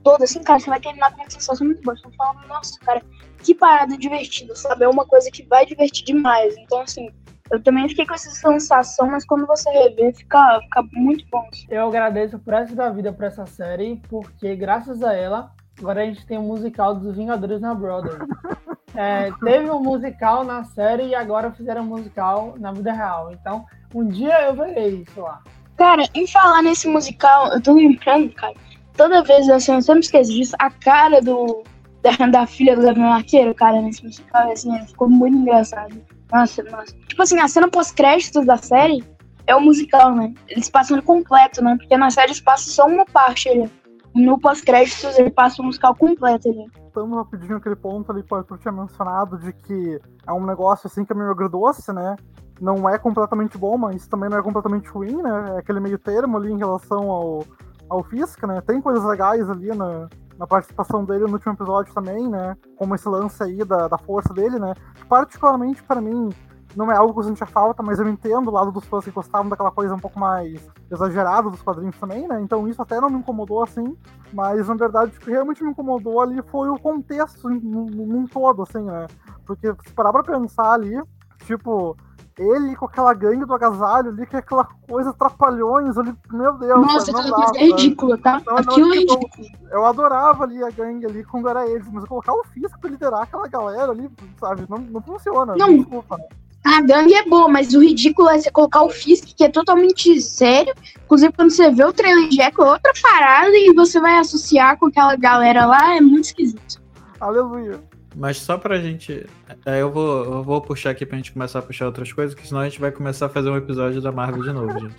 toda 0.04 0.24
assim, 0.24 0.42
cara, 0.42 0.60
você 0.60 0.68
vai 0.68 0.80
terminar 0.80 1.10
com 1.12 1.22
uma 1.22 1.30
sensação 1.30 1.66
muito 1.66 1.82
boa. 1.82 1.96
Você 1.96 2.02
vai 2.02 2.16
falar, 2.16 2.46
nossa, 2.48 2.78
cara, 2.80 3.02
que 3.42 3.54
parada 3.54 3.96
divertida, 3.96 4.54
sabe? 4.54 4.84
É 4.84 4.88
uma 4.88 5.06
coisa 5.06 5.30
que 5.30 5.42
vai 5.44 5.64
divertir 5.64 6.04
demais. 6.04 6.54
Então, 6.58 6.82
assim, 6.82 7.08
eu 7.50 7.62
também 7.62 7.88
fiquei 7.88 8.06
com 8.06 8.14
essa 8.14 8.30
sensação, 8.30 9.10
mas 9.10 9.24
quando 9.24 9.46
você 9.46 9.70
rever, 9.70 10.14
fica, 10.14 10.60
fica 10.62 10.82
muito 10.92 11.24
bom. 11.30 11.48
Eu 11.68 11.88
agradeço 11.88 12.38
por 12.38 12.54
essa 12.54 12.74
da 12.74 12.90
vida 12.90 13.12
por 13.12 13.24
essa 13.24 13.46
série, 13.46 14.00
porque 14.08 14.54
graças 14.56 15.02
a 15.02 15.12
ela, 15.12 15.50
agora 15.78 16.02
a 16.02 16.06
gente 16.06 16.26
tem 16.26 16.38
o 16.38 16.40
um 16.40 16.46
musical 16.46 16.94
dos 16.94 17.16
Vingadores 17.16 17.60
na 17.60 17.74
Brother. 17.74 18.18
É, 18.94 19.30
teve 19.42 19.70
um 19.70 19.80
musical 19.80 20.44
na 20.44 20.64
série 20.64 21.06
e 21.06 21.14
agora 21.14 21.50
fizeram 21.50 21.80
um 21.80 21.86
musical 21.86 22.54
na 22.58 22.72
vida 22.72 22.92
real. 22.92 23.32
Então, 23.32 23.64
um 23.94 24.06
dia 24.06 24.42
eu 24.42 24.54
verei 24.54 25.02
isso 25.08 25.18
lá. 25.18 25.42
Cara, 25.78 26.02
em 26.14 26.26
falar 26.26 26.62
nesse 26.62 26.86
musical, 26.86 27.48
eu 27.52 27.62
tô 27.62 27.72
lembrando, 27.72 28.30
cara, 28.34 28.52
toda 28.94 29.22
vez, 29.22 29.48
assim, 29.48 29.72
eu 29.72 29.82
sempre 29.82 30.02
esqueço 30.02 30.32
disso, 30.32 30.54
a 30.58 30.70
cara 30.70 31.22
do, 31.22 31.62
da, 32.02 32.26
da 32.26 32.46
filha 32.46 32.76
do 32.76 32.82
Gabriel 32.82 33.08
Arqueiro, 33.08 33.54
cara, 33.54 33.80
nesse 33.80 34.04
musical, 34.04 34.52
assim, 34.52 34.78
ficou 34.86 35.08
muito 35.08 35.38
engraçado. 35.38 35.96
Nossa, 36.32 36.62
nossa. 36.62 36.96
Tipo 37.06 37.22
assim, 37.22 37.38
a 37.38 37.46
cena 37.46 37.68
pós-créditos 37.68 38.46
da 38.46 38.56
série 38.56 39.04
é 39.46 39.54
o 39.54 39.60
musical, 39.60 40.14
né? 40.14 40.32
Eles 40.48 40.70
passam 40.70 40.96
ele 40.96 41.04
completo, 41.04 41.62
né? 41.62 41.76
Porque 41.76 41.96
na 41.96 42.10
série 42.10 42.28
eles 42.28 42.40
passam 42.40 42.72
só 42.72 42.86
uma 42.86 43.04
parte 43.04 43.48
ali. 43.48 43.70
No 44.14 44.38
pós-créditos 44.38 45.18
ele 45.18 45.30
passa 45.30 45.60
o 45.60 45.64
musical 45.64 45.94
completo 45.94 46.48
ali. 46.48 46.66
Voltando 46.94 47.16
rapidinho 47.16 47.56
aquele 47.56 47.76
ponto 47.76 48.10
ali 48.12 48.22
que 48.22 48.32
o 48.32 48.36
Arthur 48.36 48.58
tinha 48.58 48.72
mencionado 48.72 49.38
de 49.38 49.52
que 49.52 50.00
é 50.26 50.32
um 50.32 50.44
negócio 50.44 50.86
assim 50.86 51.04
que 51.04 51.12
é 51.12 51.16
meio 51.16 51.30
agridoce, 51.30 51.92
né? 51.92 52.16
Não 52.60 52.88
é 52.88 52.98
completamente 52.98 53.58
bom, 53.58 53.76
mas 53.76 54.06
também 54.06 54.30
não 54.30 54.38
é 54.38 54.42
completamente 54.42 54.88
ruim, 54.88 55.20
né? 55.20 55.54
É 55.56 55.58
aquele 55.58 55.80
meio 55.80 55.98
termo 55.98 56.36
ali 56.36 56.52
em 56.52 56.58
relação 56.58 57.10
ao, 57.10 57.44
ao 57.88 58.02
Fisk, 58.04 58.42
né? 58.44 58.60
Tem 58.60 58.80
coisas 58.80 59.04
legais 59.04 59.48
ali 59.50 59.68
na, 59.68 60.08
na 60.42 60.46
participação 60.46 61.04
dele 61.04 61.24
no 61.26 61.34
último 61.34 61.52
episódio 61.52 61.94
também, 61.94 62.28
né? 62.28 62.56
Como 62.76 62.96
esse 62.96 63.08
lance 63.08 63.40
aí 63.44 63.64
da, 63.64 63.86
da 63.86 63.96
força 63.96 64.34
dele, 64.34 64.58
né? 64.58 64.74
Particularmente 65.08 65.80
para 65.84 66.00
mim, 66.00 66.30
não 66.74 66.90
é 66.90 66.96
algo 66.96 67.12
que 67.12 67.20
eu 67.20 67.24
sentia 67.24 67.46
falta, 67.46 67.80
mas 67.80 68.00
eu 68.00 68.08
entendo 68.08 68.48
o 68.48 68.50
lado 68.50 68.72
dos 68.72 68.84
fãs 68.86 69.04
que 69.04 69.12
gostavam 69.12 69.48
daquela 69.48 69.70
coisa 69.70 69.94
um 69.94 70.00
pouco 70.00 70.18
mais 70.18 70.68
exagerada 70.90 71.48
dos 71.48 71.62
quadrinhos 71.62 71.96
também, 71.96 72.26
né? 72.26 72.40
Então 72.40 72.66
isso 72.66 72.82
até 72.82 73.00
não 73.00 73.08
me 73.08 73.18
incomodou 73.18 73.62
assim, 73.62 73.96
mas 74.32 74.66
na 74.66 74.74
verdade 74.74 75.16
o 75.16 75.20
que 75.20 75.30
realmente 75.30 75.62
me 75.62 75.70
incomodou 75.70 76.20
ali 76.20 76.42
foi 76.50 76.68
o 76.68 76.76
contexto 76.76 77.48
num 77.48 78.26
todo, 78.26 78.62
assim, 78.64 78.82
né? 78.82 79.06
Porque 79.46 79.72
se 79.86 79.92
parar 79.94 80.12
pra 80.12 80.24
pensar 80.24 80.72
ali, 80.72 81.00
tipo, 81.46 81.96
ele 82.42 82.76
com 82.76 82.86
aquela 82.86 83.14
gangue 83.14 83.44
do 83.44 83.54
agasalho 83.54 84.10
ali, 84.10 84.26
que 84.26 84.36
é 84.36 84.38
aquela 84.40 84.64
coisa 84.88 85.12
trapalhões 85.12 85.96
ali, 85.96 86.14
meu 86.30 86.52
Deus. 86.58 86.86
Nossa, 86.86 87.10
aquela 87.10 87.32
coisa 87.32 87.52
é 87.56 87.64
ridícula, 87.64 88.18
tá? 88.18 88.42
Não, 88.46 88.56
Aquilo 88.56 88.88
não, 88.88 88.94
é 88.94 88.98
tipo, 88.98 89.14
ridículo. 89.14 89.48
Eu 89.70 89.84
adorava 89.86 90.44
ali 90.44 90.62
a 90.62 90.70
gangue 90.70 91.06
ali 91.06 91.24
quando 91.24 91.48
era 91.48 91.66
eles, 91.68 91.86
mas 91.90 92.04
colocar 92.04 92.32
o 92.32 92.44
Fisk 92.44 92.78
pra 92.78 92.90
liderar 92.90 93.22
aquela 93.22 93.48
galera 93.48 93.92
ali, 93.92 94.10
sabe, 94.38 94.64
não, 94.68 94.78
não 94.78 95.00
funciona. 95.00 95.54
Não, 95.56 95.76
desculpa. 95.76 96.18
A 96.64 96.80
gangue 96.80 97.14
é 97.14 97.24
boa, 97.28 97.48
mas 97.48 97.74
o 97.74 97.82
ridículo 97.82 98.28
é 98.28 98.38
você 98.38 98.50
colocar 98.50 98.82
o 98.82 98.90
Fisk, 98.90 99.34
que 99.36 99.44
é 99.44 99.48
totalmente 99.48 100.20
sério. 100.20 100.72
Inclusive, 101.04 101.32
quando 101.32 101.50
você 101.50 101.70
vê 101.70 101.84
o 101.84 101.92
trailer 101.92 102.28
Jack, 102.28 102.60
é 102.60 102.64
outra 102.64 102.92
parada 103.02 103.50
e 103.56 103.72
você 103.74 104.00
vai 104.00 104.16
associar 104.18 104.78
com 104.78 104.86
aquela 104.86 105.16
galera 105.16 105.66
lá, 105.66 105.96
é 105.96 106.00
muito 106.00 106.26
esquisito. 106.26 106.80
Aleluia. 107.20 107.80
Mas 108.14 108.36
só 108.38 108.58
pra 108.58 108.78
gente. 108.78 109.26
É, 109.64 109.80
eu 109.80 109.90
vou, 109.90 110.24
eu 110.24 110.42
vou 110.42 110.60
puxar 110.60 110.90
aqui 110.90 111.06
pra 111.06 111.16
gente 111.16 111.32
começar 111.32 111.58
a 111.60 111.62
puxar 111.62 111.86
outras 111.86 112.12
coisas, 112.12 112.34
que 112.34 112.46
senão 112.46 112.60
a 112.60 112.68
gente 112.68 112.80
vai 112.80 112.90
começar 112.90 113.26
a 113.26 113.28
fazer 113.28 113.50
um 113.50 113.56
episódio 113.56 114.00
da 114.00 114.12
Marvel 114.12 114.42
de 114.42 114.52
novo, 114.52 114.78
gente. 114.78 114.96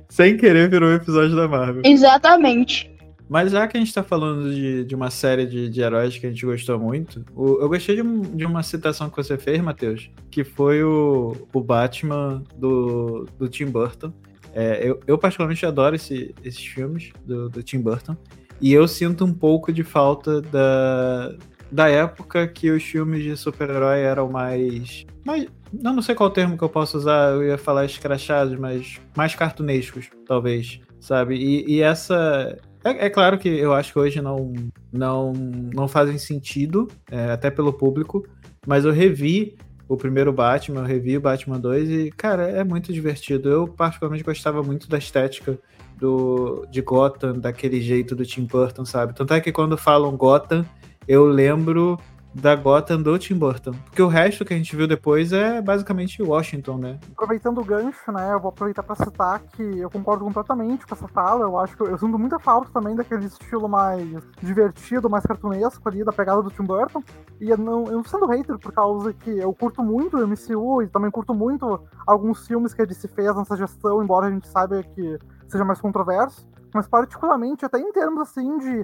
Sem 0.08 0.36
querer 0.36 0.68
virou 0.68 0.90
um 0.90 0.94
episódio 0.94 1.34
da 1.34 1.48
Marvel. 1.48 1.82
Exatamente. 1.84 2.90
Mas 3.30 3.52
já 3.52 3.68
que 3.68 3.76
a 3.76 3.80
gente 3.80 3.94
tá 3.94 4.02
falando 4.02 4.52
de, 4.52 4.84
de 4.84 4.92
uma 4.92 5.08
série 5.08 5.46
de, 5.46 5.68
de 5.68 5.80
heróis 5.80 6.18
que 6.18 6.26
a 6.26 6.28
gente 6.28 6.44
gostou 6.44 6.80
muito, 6.80 7.24
o, 7.32 7.60
eu 7.60 7.68
gostei 7.68 7.94
de, 7.94 8.02
um, 8.02 8.22
de, 8.22 8.44
uma 8.44 8.60
citação 8.60 9.08
que 9.08 9.16
você 9.16 9.38
fez, 9.38 9.60
Matheus, 9.60 10.10
que 10.32 10.42
foi 10.42 10.82
o, 10.82 11.36
o 11.52 11.60
Batman 11.60 12.42
do, 12.56 13.28
do 13.38 13.48
Tim 13.48 13.66
Burton. 13.66 14.12
É, 14.52 14.80
eu, 14.82 14.98
eu, 15.06 15.16
particularmente 15.16 15.64
adoro 15.64 15.94
esse, 15.94 16.34
esses 16.42 16.66
filmes 16.66 17.12
do, 17.24 17.48
do 17.48 17.62
Tim 17.62 17.80
Burton. 17.80 18.16
E 18.60 18.72
eu 18.72 18.86
sinto 18.86 19.24
um 19.24 19.32
pouco 19.32 19.72
de 19.72 19.82
falta 19.82 20.42
da, 20.42 21.34
da 21.70 21.88
época 21.88 22.46
que 22.46 22.70
os 22.70 22.82
filmes 22.82 23.22
de 23.22 23.36
super-herói 23.36 24.00
eram 24.00 24.28
mais. 24.28 25.06
mais 25.24 25.46
não, 25.72 25.94
não 25.94 26.02
sei 26.02 26.14
qual 26.14 26.30
termo 26.30 26.58
que 26.58 26.64
eu 26.64 26.68
posso 26.68 26.98
usar, 26.98 27.32
eu 27.32 27.44
ia 27.44 27.56
falar 27.56 27.84
escrachados, 27.84 28.58
mas 28.58 29.00
mais 29.16 29.34
cartunescos, 29.34 30.10
talvez, 30.26 30.80
sabe? 30.98 31.36
E, 31.36 31.76
e 31.76 31.80
essa. 31.80 32.56
É, 32.84 33.06
é, 33.06 33.10
claro 33.10 33.38
que 33.38 33.48
eu 33.48 33.72
acho 33.72 33.92
que 33.92 33.98
hoje 33.98 34.20
não, 34.20 34.52
não, 34.92 35.32
não 35.32 35.86
fazem 35.86 36.18
sentido, 36.18 36.88
é, 37.10 37.30
até 37.30 37.50
pelo 37.50 37.72
público, 37.72 38.26
mas 38.66 38.84
eu 38.84 38.92
revi 38.92 39.56
o 39.86 39.96
primeiro 39.96 40.32
Batman, 40.32 40.80
eu 40.80 40.86
revi 40.86 41.16
o 41.16 41.20
Batman 41.20 41.58
2 41.58 41.90
e, 41.90 42.10
cara, 42.12 42.48
é 42.48 42.62
muito 42.62 42.92
divertido. 42.92 43.48
Eu 43.48 43.66
particularmente 43.66 44.22
gostava 44.22 44.62
muito 44.62 44.88
da 44.88 44.96
estética 44.96 45.58
do, 46.00 46.66
de 46.70 46.80
Gotham, 46.80 47.38
daquele 47.38 47.80
jeito 47.80 48.16
do 48.16 48.24
Tim 48.24 48.44
Burton, 48.44 48.84
sabe? 48.84 49.14
Tanto 49.14 49.34
é 49.34 49.40
que 49.40 49.52
quando 49.52 49.76
falam 49.76 50.16
Gotham, 50.16 50.64
eu 51.06 51.26
lembro 51.26 51.98
da 52.34 52.54
Gotham 52.54 53.02
do 53.02 53.18
Tim 53.18 53.36
Burton. 53.36 53.72
Porque 53.84 54.00
o 54.00 54.06
resto 54.06 54.44
que 54.44 54.54
a 54.54 54.56
gente 54.56 54.74
viu 54.74 54.86
depois 54.86 55.32
é 55.32 55.60
basicamente 55.60 56.22
Washington, 56.22 56.78
né? 56.78 56.98
Aproveitando 57.12 57.58
o 57.60 57.64
gancho, 57.64 58.12
né? 58.12 58.32
Eu 58.32 58.40
vou 58.40 58.50
aproveitar 58.50 58.82
para 58.82 58.96
citar 58.96 59.40
que 59.40 59.62
eu 59.62 59.90
concordo 59.90 60.24
completamente 60.24 60.86
com 60.86 60.94
essa 60.94 61.08
fala. 61.08 61.44
Eu 61.44 61.58
acho 61.58 61.76
que 61.76 61.82
eu 61.82 61.98
sinto 61.98 62.18
muita 62.18 62.38
falta 62.38 62.70
também 62.72 62.94
daquele 62.94 63.26
estilo 63.26 63.68
mais 63.68 64.06
divertido, 64.40 65.10
mais 65.10 65.24
cartunesco 65.24 65.88
ali, 65.88 66.04
da 66.04 66.12
pegada 66.12 66.42
do 66.42 66.50
Tim 66.50 66.62
Burton. 66.62 67.02
E 67.40 67.50
eu 67.50 67.58
não, 67.58 67.86
eu 67.86 67.94
não 67.94 68.04
sendo 68.04 68.26
hater 68.26 68.58
por 68.58 68.72
causa 68.72 69.12
que 69.12 69.30
eu 69.30 69.52
curto 69.52 69.82
muito 69.82 70.16
o 70.16 70.26
MCU 70.26 70.82
e 70.82 70.88
também 70.88 71.10
curto 71.10 71.34
muito 71.34 71.80
alguns 72.06 72.46
filmes 72.46 72.72
que 72.72 72.82
a 72.82 72.84
DC 72.84 73.08
fez 73.08 73.34
nessa 73.34 73.56
gestão, 73.56 74.02
embora 74.02 74.26
a 74.26 74.30
gente 74.30 74.46
saiba 74.46 74.82
que 74.82 75.18
seja 75.50 75.64
mais 75.64 75.80
controverso, 75.80 76.46
mas 76.74 76.86
particularmente 76.86 77.64
até 77.64 77.78
em 77.78 77.92
termos 77.92 78.20
assim 78.20 78.58
de 78.58 78.80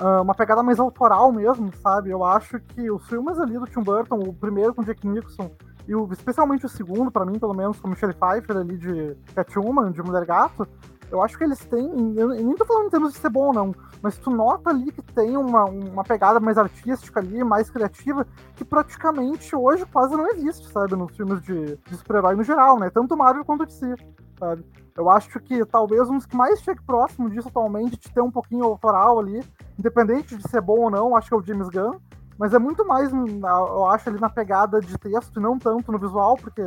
uh, 0.00 0.22
uma 0.22 0.34
pegada 0.34 0.62
mais 0.62 0.78
autoral 0.78 1.32
mesmo, 1.32 1.70
sabe? 1.76 2.10
Eu 2.10 2.24
acho 2.24 2.60
que 2.60 2.90
os 2.90 3.06
filmes 3.08 3.38
ali 3.38 3.58
do 3.58 3.66
Tim 3.66 3.82
Burton, 3.82 4.18
o 4.18 4.32
primeiro 4.32 4.74
com 4.74 4.82
Jack 4.82 5.06
Nicholson 5.06 5.50
e 5.86 5.94
o, 5.94 6.08
especialmente 6.12 6.66
o 6.66 6.68
segundo, 6.68 7.10
para 7.10 7.24
mim, 7.24 7.38
pelo 7.38 7.54
menos, 7.54 7.80
com 7.80 7.88
Michelle 7.88 8.14
Pfeiffer 8.14 8.56
ali 8.56 8.76
de 8.76 9.16
Catwoman, 9.34 9.90
de 9.90 10.02
Mulher 10.02 10.24
Gato, 10.24 10.66
eu 11.10 11.20
acho 11.22 11.36
que 11.36 11.42
eles 11.42 11.58
têm, 11.64 12.14
eu 12.16 12.28
nem 12.28 12.54
tô 12.54 12.64
falando 12.64 12.86
em 12.86 12.90
termos 12.90 13.12
de 13.12 13.18
ser 13.18 13.30
bom 13.30 13.52
não, 13.52 13.74
mas 14.00 14.16
tu 14.16 14.30
nota 14.30 14.70
ali 14.70 14.92
que 14.92 15.02
tem 15.02 15.36
uma, 15.36 15.64
uma 15.64 16.04
pegada 16.04 16.38
mais 16.38 16.56
artística 16.56 17.18
ali, 17.18 17.42
mais 17.42 17.68
criativa, 17.68 18.24
que 18.54 18.64
praticamente 18.64 19.56
hoje 19.56 19.84
quase 19.86 20.16
não 20.16 20.28
existe, 20.28 20.70
sabe, 20.70 20.94
nos 20.94 21.14
filmes 21.16 21.42
de, 21.42 21.76
de 21.76 21.96
super-herói 21.96 22.36
no 22.36 22.44
geral, 22.44 22.78
né? 22.78 22.90
Tanto 22.90 23.16
Marvel 23.16 23.44
quanto 23.44 23.66
DC, 23.66 23.92
sabe? 24.40 24.64
Eu 24.96 25.08
acho 25.08 25.38
que 25.40 25.64
talvez 25.66 26.08
um 26.08 26.16
dos 26.16 26.26
que 26.26 26.36
mais 26.36 26.60
chegue 26.60 26.82
próximo 26.82 27.30
disso 27.30 27.48
atualmente, 27.48 27.98
de 27.98 28.10
ter 28.10 28.22
um 28.22 28.30
pouquinho 28.30 28.64
autoral 28.64 29.20
ali, 29.20 29.44
independente 29.78 30.36
de 30.36 30.48
ser 30.48 30.60
bom 30.60 30.80
ou 30.80 30.90
não, 30.90 31.14
acho 31.14 31.28
que 31.28 31.34
é 31.34 31.36
o 31.36 31.42
James 31.42 31.68
Gunn. 31.68 31.98
Mas 32.38 32.54
é 32.54 32.58
muito 32.58 32.86
mais, 32.86 33.12
eu 33.12 33.86
acho, 33.86 34.08
ali 34.08 34.18
na 34.18 34.30
pegada 34.30 34.80
de 34.80 34.96
texto 34.96 35.38
e 35.38 35.42
não 35.42 35.58
tanto 35.58 35.92
no 35.92 35.98
visual, 35.98 36.36
porque 36.36 36.62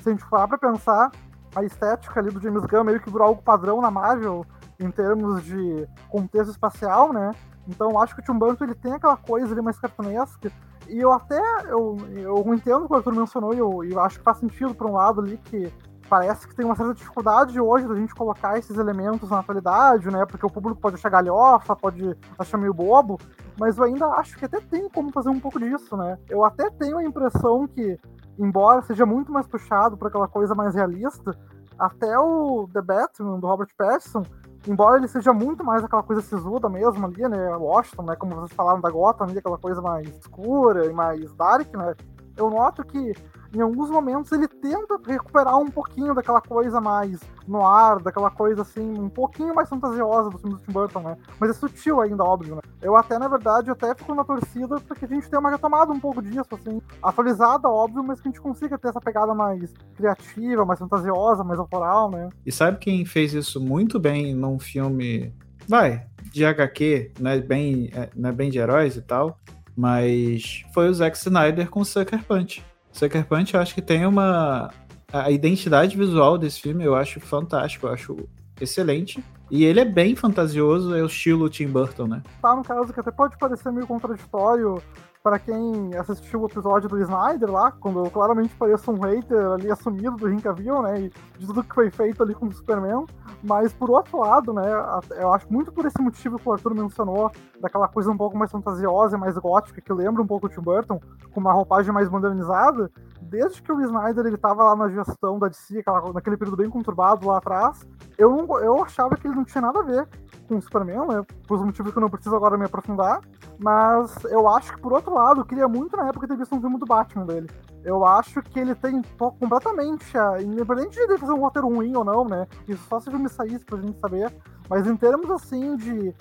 se 0.00 0.08
a 0.08 0.12
gente 0.12 0.24
for 0.24 0.46
pra 0.48 0.58
pensar, 0.58 1.12
a 1.54 1.62
estética 1.64 2.18
ali 2.18 2.30
do 2.30 2.40
James 2.40 2.64
Gunn 2.66 2.84
meio 2.84 3.00
que 3.00 3.10
virou 3.10 3.28
algo 3.28 3.42
padrão 3.42 3.80
na 3.80 3.90
Marvel 3.90 4.44
em 4.80 4.90
termos 4.90 5.44
de 5.44 5.86
contexto 6.08 6.50
espacial, 6.50 7.12
né? 7.12 7.30
Então 7.68 8.00
acho 8.00 8.16
que 8.16 8.30
o 8.30 8.34
Burton 8.34 8.64
ele 8.64 8.74
tem 8.74 8.94
aquela 8.94 9.16
coisa 9.16 9.52
ali 9.52 9.62
mais 9.62 9.78
cartunesca. 9.78 10.50
E 10.88 10.98
eu 10.98 11.12
até 11.12 11.40
eu, 11.68 11.96
eu 12.16 12.54
entendo 12.54 12.84
o 12.84 12.88
que 12.88 12.92
o 12.92 12.96
Arthur 12.96 13.14
mencionou 13.14 13.54
e 13.54 13.58
eu, 13.58 13.84
eu 13.84 14.00
acho 14.00 14.18
que 14.18 14.24
faz 14.24 14.38
sentido 14.38 14.74
por 14.74 14.88
um 14.88 14.94
lado 14.94 15.20
ali 15.20 15.38
que 15.38 15.72
parece 16.08 16.46
que 16.46 16.54
tem 16.54 16.64
uma 16.64 16.76
certa 16.76 16.94
dificuldade 16.94 17.60
hoje 17.60 17.86
da 17.86 17.94
gente 17.94 18.14
colocar 18.14 18.58
esses 18.58 18.76
elementos 18.76 19.30
na 19.30 19.38
atualidade, 19.38 20.10
né? 20.10 20.24
Porque 20.26 20.44
o 20.44 20.50
público 20.50 20.80
pode 20.80 20.96
achar 20.96 21.08
galhofa, 21.08 21.74
pode 21.74 22.16
achar 22.38 22.58
meio 22.58 22.74
bobo, 22.74 23.18
mas 23.58 23.78
eu 23.78 23.84
ainda 23.84 24.06
acho 24.08 24.36
que 24.36 24.44
até 24.44 24.60
tem 24.60 24.88
como 24.88 25.10
fazer 25.12 25.30
um 25.30 25.40
pouco 25.40 25.58
disso, 25.58 25.96
né? 25.96 26.18
Eu 26.28 26.44
até 26.44 26.70
tenho 26.70 26.98
a 26.98 27.04
impressão 27.04 27.66
que, 27.66 27.98
embora 28.38 28.82
seja 28.82 29.06
muito 29.06 29.32
mais 29.32 29.46
puxado 29.46 29.96
para 29.96 30.08
aquela 30.08 30.28
coisa 30.28 30.54
mais 30.54 30.74
realista, 30.74 31.36
até 31.78 32.18
o 32.18 32.68
The 32.72 32.82
Batman, 32.82 33.38
do 33.38 33.46
Robert 33.46 33.70
Pattinson, 33.76 34.24
embora 34.68 34.98
ele 34.98 35.08
seja 35.08 35.32
muito 35.32 35.64
mais 35.64 35.82
aquela 35.82 36.02
coisa 36.02 36.22
sisuda 36.22 36.68
mesmo 36.68 37.04
ali, 37.06 37.28
né? 37.28 37.56
Washington, 37.56 38.02
né? 38.02 38.16
Como 38.16 38.34
vocês 38.34 38.52
falaram 38.52 38.80
da 38.80 38.90
Gotham 38.90 39.24
ali, 39.24 39.38
aquela 39.38 39.58
coisa 39.58 39.80
mais 39.80 40.08
escura 40.18 40.86
e 40.86 40.92
mais 40.92 41.32
dark, 41.34 41.74
né? 41.74 41.94
Eu 42.36 42.50
noto 42.50 42.84
que 42.84 43.12
em 43.54 43.60
alguns 43.60 43.90
momentos 43.90 44.32
ele 44.32 44.48
tenta 44.48 44.98
recuperar 45.06 45.58
um 45.58 45.70
pouquinho 45.70 46.14
daquela 46.14 46.40
coisa 46.40 46.80
mais 46.80 47.20
no 47.46 47.64
ar, 47.66 48.00
daquela 48.00 48.30
coisa 48.30 48.62
assim, 48.62 48.80
um 48.80 49.08
pouquinho 49.08 49.54
mais 49.54 49.68
fantasiosa 49.68 50.30
do 50.30 50.38
filme 50.38 50.56
do 50.56 50.62
Tim 50.62 50.72
Burton, 50.72 51.00
né? 51.00 51.16
Mas 51.38 51.50
é 51.50 51.52
sutil 51.52 52.00
ainda, 52.00 52.24
óbvio, 52.24 52.56
né? 52.56 52.62
Eu 52.80 52.96
até, 52.96 53.18
na 53.18 53.28
verdade, 53.28 53.70
até 53.70 53.94
fico 53.94 54.14
na 54.14 54.24
torcida 54.24 54.80
para 54.80 54.96
que 54.96 55.04
a 55.04 55.08
gente 55.08 55.28
tenha 55.28 55.40
uma 55.40 55.50
retomada 55.50 55.92
um 55.92 56.00
pouco 56.00 56.22
disso, 56.22 56.48
assim, 56.52 56.80
atualizada, 57.02 57.68
óbvio, 57.68 58.02
mas 58.02 58.20
que 58.20 58.28
a 58.28 58.30
gente 58.30 58.40
consiga 58.40 58.78
ter 58.78 58.88
essa 58.88 59.00
pegada 59.00 59.34
mais 59.34 59.72
criativa, 59.96 60.64
mais 60.64 60.78
fantasiosa, 60.78 61.44
mais 61.44 61.58
autoral, 61.58 62.10
né? 62.10 62.30
E 62.46 62.52
sabe 62.52 62.78
quem 62.78 63.04
fez 63.04 63.34
isso 63.34 63.60
muito 63.60 64.00
bem 64.00 64.34
num 64.34 64.58
filme, 64.58 65.34
vai, 65.68 66.06
de 66.32 66.44
HQ, 66.44 67.12
não 67.20 67.30
é 67.30 67.40
bem, 67.40 67.90
é, 67.92 68.08
não 68.16 68.30
é 68.30 68.32
bem 68.32 68.50
de 68.50 68.58
heróis 68.58 68.96
e 68.96 69.02
tal, 69.02 69.38
mas 69.76 70.64
foi 70.72 70.88
o 70.88 70.94
Zack 70.94 71.16
Snyder 71.16 71.68
com 71.68 71.84
Sucker 71.84 72.24
Punch. 72.24 72.64
Sucker 72.92 73.26
Punch 73.26 73.54
eu 73.54 73.60
acho 73.60 73.74
que 73.74 73.82
tem 73.82 74.06
uma. 74.06 74.70
A 75.12 75.30
identidade 75.30 75.96
visual 75.96 76.38
desse 76.38 76.60
filme 76.60 76.84
eu 76.84 76.94
acho 76.94 77.20
fantástico, 77.20 77.86
eu 77.86 77.92
acho 77.92 78.28
excelente. 78.60 79.22
E 79.50 79.64
ele 79.64 79.80
é 79.80 79.84
bem 79.84 80.16
fantasioso, 80.16 80.94
é 80.94 81.02
o 81.02 81.06
estilo 81.06 81.50
Tim 81.50 81.66
Burton, 81.66 82.06
né? 82.06 82.22
Tá, 82.40 82.56
no 82.56 82.62
caso 82.62 82.92
que 82.92 83.00
até 83.00 83.10
pode 83.10 83.36
parecer 83.36 83.70
meio 83.70 83.86
contraditório 83.86 84.82
para 85.22 85.38
quem 85.38 85.94
assistiu 85.96 86.42
o 86.42 86.46
episódio 86.46 86.88
do 86.88 87.00
Snyder 87.00 87.50
lá, 87.50 87.70
quando 87.70 88.04
eu 88.04 88.10
claramente 88.10 88.54
pareço 88.56 88.90
um 88.90 88.98
hater 89.00 89.52
ali 89.52 89.70
assumido 89.70 90.16
do 90.16 90.28
Henry 90.28 90.42
Cavill, 90.42 90.82
né, 90.82 91.02
e 91.02 91.12
de 91.38 91.46
tudo 91.46 91.62
que 91.62 91.74
foi 91.74 91.90
feito 91.90 92.22
ali 92.22 92.34
com 92.34 92.46
o 92.46 92.52
Superman, 92.52 93.06
mas 93.42 93.72
por 93.72 93.90
outro 93.90 94.18
lado, 94.18 94.52
né, 94.52 94.64
eu 95.12 95.32
acho 95.32 95.46
muito 95.50 95.70
por 95.70 95.86
esse 95.86 96.00
motivo 96.00 96.38
que 96.38 96.48
o 96.48 96.52
Arthur 96.52 96.74
mencionou, 96.74 97.30
daquela 97.60 97.86
coisa 97.86 98.10
um 98.10 98.16
pouco 98.16 98.36
mais 98.36 98.50
fantasiosa 98.50 99.16
mais 99.16 99.38
gótica, 99.38 99.80
que 99.80 99.92
lembra 99.92 100.22
um 100.22 100.26
pouco 100.26 100.46
o 100.46 100.48
Tim 100.48 100.60
Burton, 100.60 101.00
com 101.32 101.40
uma 101.40 101.52
roupagem 101.52 101.92
mais 101.92 102.08
modernizada, 102.08 102.90
desde 103.20 103.62
que 103.62 103.70
o 103.70 103.80
Snyder 103.80 104.26
ele 104.26 104.36
tava 104.36 104.64
lá 104.64 104.74
na 104.74 104.88
gestão 104.88 105.38
da 105.38 105.48
DC, 105.48 105.78
aquela, 105.78 106.12
naquele 106.12 106.36
período 106.36 106.56
bem 106.56 106.68
conturbado 106.68 107.28
lá 107.28 107.38
atrás, 107.38 107.86
eu, 108.18 108.30
não, 108.30 108.58
eu 108.58 108.82
achava 108.82 109.16
que 109.16 109.26
ele 109.26 109.36
não 109.36 109.44
tinha 109.44 109.62
nada 109.62 109.78
a 109.78 109.82
ver 109.82 110.08
com 110.52 110.60
Superman, 110.60 111.06
né? 111.06 111.24
Por 111.46 111.64
motivos 111.64 111.92
que 111.92 111.98
eu 111.98 112.00
não 112.00 112.10
preciso 112.10 112.36
agora 112.36 112.58
me 112.58 112.64
aprofundar. 112.64 113.20
Mas 113.58 114.22
eu 114.24 114.48
acho 114.48 114.74
que, 114.74 114.80
por 114.80 114.92
outro 114.92 115.14
lado, 115.14 115.40
eu 115.40 115.44
queria 115.44 115.68
muito 115.68 115.96
na 115.96 116.08
época 116.08 116.28
ter 116.28 116.36
visto 116.36 116.54
um 116.54 116.60
filme 116.60 116.78
do 116.78 116.86
Batman 116.86 117.24
dele. 117.24 117.48
Eu 117.84 118.04
acho 118.04 118.42
que 118.42 118.60
ele 118.60 118.74
tem 118.74 119.02
completamente, 119.18 120.12
independente 120.40 120.94
de 120.94 121.00
ele 121.00 121.18
fazer 121.18 121.32
um 121.32 121.40
roteiro 121.40 121.68
ruim 121.68 121.96
ou 121.96 122.04
não, 122.04 122.24
né? 122.24 122.46
Isso 122.68 122.84
só 122.88 123.00
se 123.00 123.08
o 123.08 123.10
filme 123.10 123.28
saísse 123.28 123.64
pra 123.64 123.78
gente 123.78 123.98
saber. 123.98 124.32
Mas 124.68 124.86
em 124.86 124.96
termos 124.96 125.30
assim 125.30 125.76
de 125.76 126.14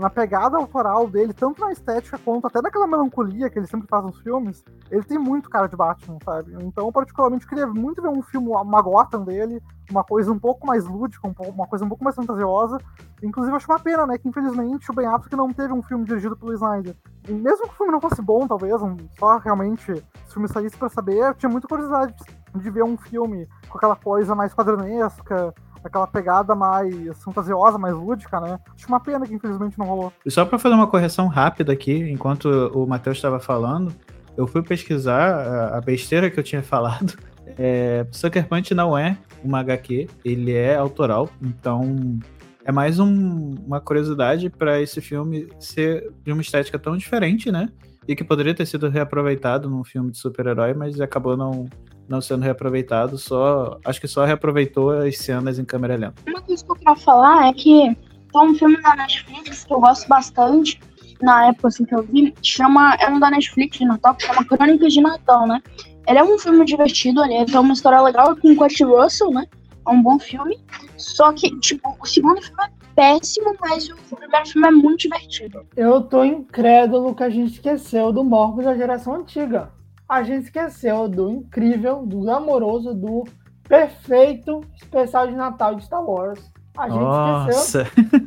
na 0.00 0.08
pegada 0.08 0.56
autoral 0.56 1.06
dele, 1.06 1.32
tanto 1.32 1.60
na 1.60 1.70
estética 1.70 2.18
quanto 2.24 2.46
até 2.46 2.62
naquela 2.62 2.86
melancolia 2.86 3.50
que 3.50 3.58
ele 3.58 3.66
sempre 3.66 3.86
faz 3.86 4.04
nos 4.04 4.18
filmes, 4.20 4.64
ele 4.90 5.02
tem 5.02 5.18
muito 5.18 5.50
cara 5.50 5.66
de 5.66 5.76
Batman, 5.76 6.18
sabe? 6.24 6.56
Então, 6.62 6.90
particularmente, 6.90 7.46
queria 7.46 7.66
muito 7.66 8.00
ver 8.00 8.08
um 8.08 8.22
filme, 8.22 8.48
uma 8.48 8.80
Gotham 8.80 9.22
dele, 9.22 9.62
uma 9.90 10.02
coisa 10.02 10.32
um 10.32 10.38
pouco 10.38 10.66
mais 10.66 10.86
lúdica, 10.86 11.28
uma 11.48 11.66
coisa 11.66 11.84
um 11.84 11.88
pouco 11.88 12.02
mais 12.02 12.16
fantasiosa. 12.16 12.78
Inclusive, 13.22 13.56
acho 13.56 13.70
uma 13.70 13.78
pena, 13.78 14.06
né, 14.06 14.18
que 14.18 14.28
infelizmente 14.28 14.90
o 14.90 14.94
Ben 14.94 15.06
Affleck 15.06 15.36
não 15.36 15.52
teve 15.52 15.72
um 15.72 15.82
filme 15.82 16.04
dirigido 16.04 16.36
pelo 16.36 16.54
Snyder. 16.54 16.96
E 17.28 17.32
mesmo 17.32 17.66
que 17.66 17.74
o 17.74 17.76
filme 17.76 17.92
não 17.92 18.00
fosse 18.00 18.22
bom, 18.22 18.46
talvez, 18.46 18.80
só 19.18 19.38
realmente 19.38 19.94
se 19.94 20.30
o 20.30 20.32
filme 20.32 20.48
saísse 20.48 20.76
pra 20.76 20.88
saber, 20.88 21.18
eu 21.18 21.34
tinha 21.34 21.50
muita 21.50 21.68
curiosidade 21.68 22.14
de 22.54 22.70
ver 22.70 22.82
um 22.82 22.96
filme 22.96 23.46
com 23.68 23.78
aquela 23.78 23.96
coisa 23.96 24.34
mais 24.34 24.54
quadrinesca, 24.54 25.54
aquela 25.86 26.06
pegada 26.06 26.54
mais 26.54 26.94
fantasiosa, 27.22 27.78
mais 27.78 27.94
lúdica, 27.94 28.40
né? 28.40 28.58
Acho 28.74 28.88
uma 28.88 29.00
pena 29.00 29.26
que 29.26 29.34
infelizmente 29.34 29.78
não 29.78 29.86
rolou. 29.86 30.12
E 30.24 30.30
só 30.30 30.44
para 30.44 30.58
fazer 30.58 30.74
uma 30.74 30.86
correção 30.86 31.26
rápida 31.28 31.72
aqui, 31.72 32.10
enquanto 32.10 32.46
o 32.74 32.86
Matheus 32.86 33.18
estava 33.18 33.40
falando, 33.40 33.92
eu 34.36 34.46
fui 34.46 34.62
pesquisar 34.62 35.74
a 35.76 35.80
besteira 35.80 36.30
que 36.30 36.38
eu 36.38 36.44
tinha 36.44 36.62
falado. 36.64 37.14
É, 37.58 38.06
Sucker 38.10 38.46
Punch 38.48 38.74
não 38.74 38.98
é 38.98 39.16
uma 39.42 39.60
HQ, 39.60 40.08
ele 40.24 40.52
é 40.52 40.76
autoral, 40.76 41.30
então 41.40 42.18
é 42.64 42.72
mais 42.72 42.98
um, 42.98 43.54
uma 43.64 43.80
curiosidade 43.80 44.50
para 44.50 44.80
esse 44.80 45.00
filme 45.00 45.48
ser 45.60 46.12
de 46.24 46.32
uma 46.32 46.42
estética 46.42 46.78
tão 46.78 46.96
diferente, 46.96 47.50
né? 47.52 47.68
E 48.08 48.16
que 48.16 48.24
poderia 48.24 48.54
ter 48.54 48.66
sido 48.66 48.88
reaproveitado 48.88 49.70
num 49.70 49.84
filme 49.84 50.10
de 50.10 50.18
super-herói, 50.18 50.74
mas 50.74 51.00
acabou 51.00 51.36
não, 51.36 51.66
não 52.08 52.20
sendo 52.20 52.42
reaproveitado, 52.42 53.18
só 53.18 53.78
acho 53.84 54.00
que 54.00 54.08
só 54.08 54.24
reaproveitou 54.24 54.90
as 54.90 55.18
cenas 55.18 55.58
em 55.58 55.64
câmera 55.64 55.96
lenta. 55.96 56.22
Uma 56.26 56.40
coisa 56.40 56.64
que 56.64 56.70
eu 56.70 56.76
quero 56.76 56.96
falar 56.96 57.48
é 57.48 57.52
que 57.52 57.96
tem 58.32 58.40
um 58.40 58.54
filme 58.54 58.80
da 58.80 58.94
Netflix 58.96 59.64
que 59.64 59.72
eu 59.72 59.80
gosto 59.80 60.08
bastante, 60.08 60.80
na 61.22 61.48
época 61.48 61.68
assim 61.68 61.84
que 61.84 61.94
eu 61.94 62.02
vi, 62.02 62.34
chama, 62.42 62.94
é 63.00 63.08
um 63.08 63.18
da 63.18 63.30
Netflix 63.30 63.78
de 63.78 63.84
Natal, 63.84 64.14
que 64.14 64.26
chama 64.26 64.44
Crônicas 64.44 64.92
de 64.92 65.00
Natal, 65.00 65.46
né? 65.46 65.60
Ele 66.06 66.18
é 66.18 66.22
um 66.22 66.38
filme 66.38 66.64
divertido, 66.64 67.24
ele 67.24 67.44
tem 67.46 67.58
uma 67.58 67.72
história 67.72 68.00
legal 68.00 68.36
com 68.36 68.52
o 68.52 68.56
Kurt 68.56 68.80
Russell, 68.80 69.30
né? 69.30 69.44
É 69.86 69.90
um 69.90 70.02
bom 70.02 70.18
filme. 70.18 70.58
Só 70.96 71.32
que, 71.32 71.58
tipo, 71.58 71.96
o 72.00 72.06
segundo 72.06 72.40
filme 72.40 72.62
é 72.64 72.70
péssimo, 72.94 73.56
mas 73.60 73.88
o 73.88 74.16
primeiro 74.16 74.46
filme 74.46 74.68
é 74.68 74.70
muito 74.70 75.00
divertido. 75.00 75.66
Eu 75.76 76.00
tô 76.00 76.24
incrédulo 76.24 77.14
que 77.14 77.24
a 77.24 77.30
gente 77.30 77.54
esqueceu 77.54 78.12
do 78.12 78.22
Morbius 78.22 78.66
da 78.66 78.76
geração 78.76 79.14
antiga 79.14 79.70
a 80.08 80.22
gente 80.22 80.44
esqueceu 80.44 81.08
do 81.08 81.30
incrível, 81.30 82.06
do 82.06 82.30
amoroso, 82.30 82.94
do 82.94 83.24
perfeito 83.68 84.60
especial 84.74 85.26
de 85.26 85.34
Natal 85.34 85.74
de 85.74 85.84
Star 85.84 86.04
Wars. 86.04 86.40
A 86.76 86.88
gente 86.88 87.00
Nossa. 87.00 87.82
esqueceu. 87.82 88.20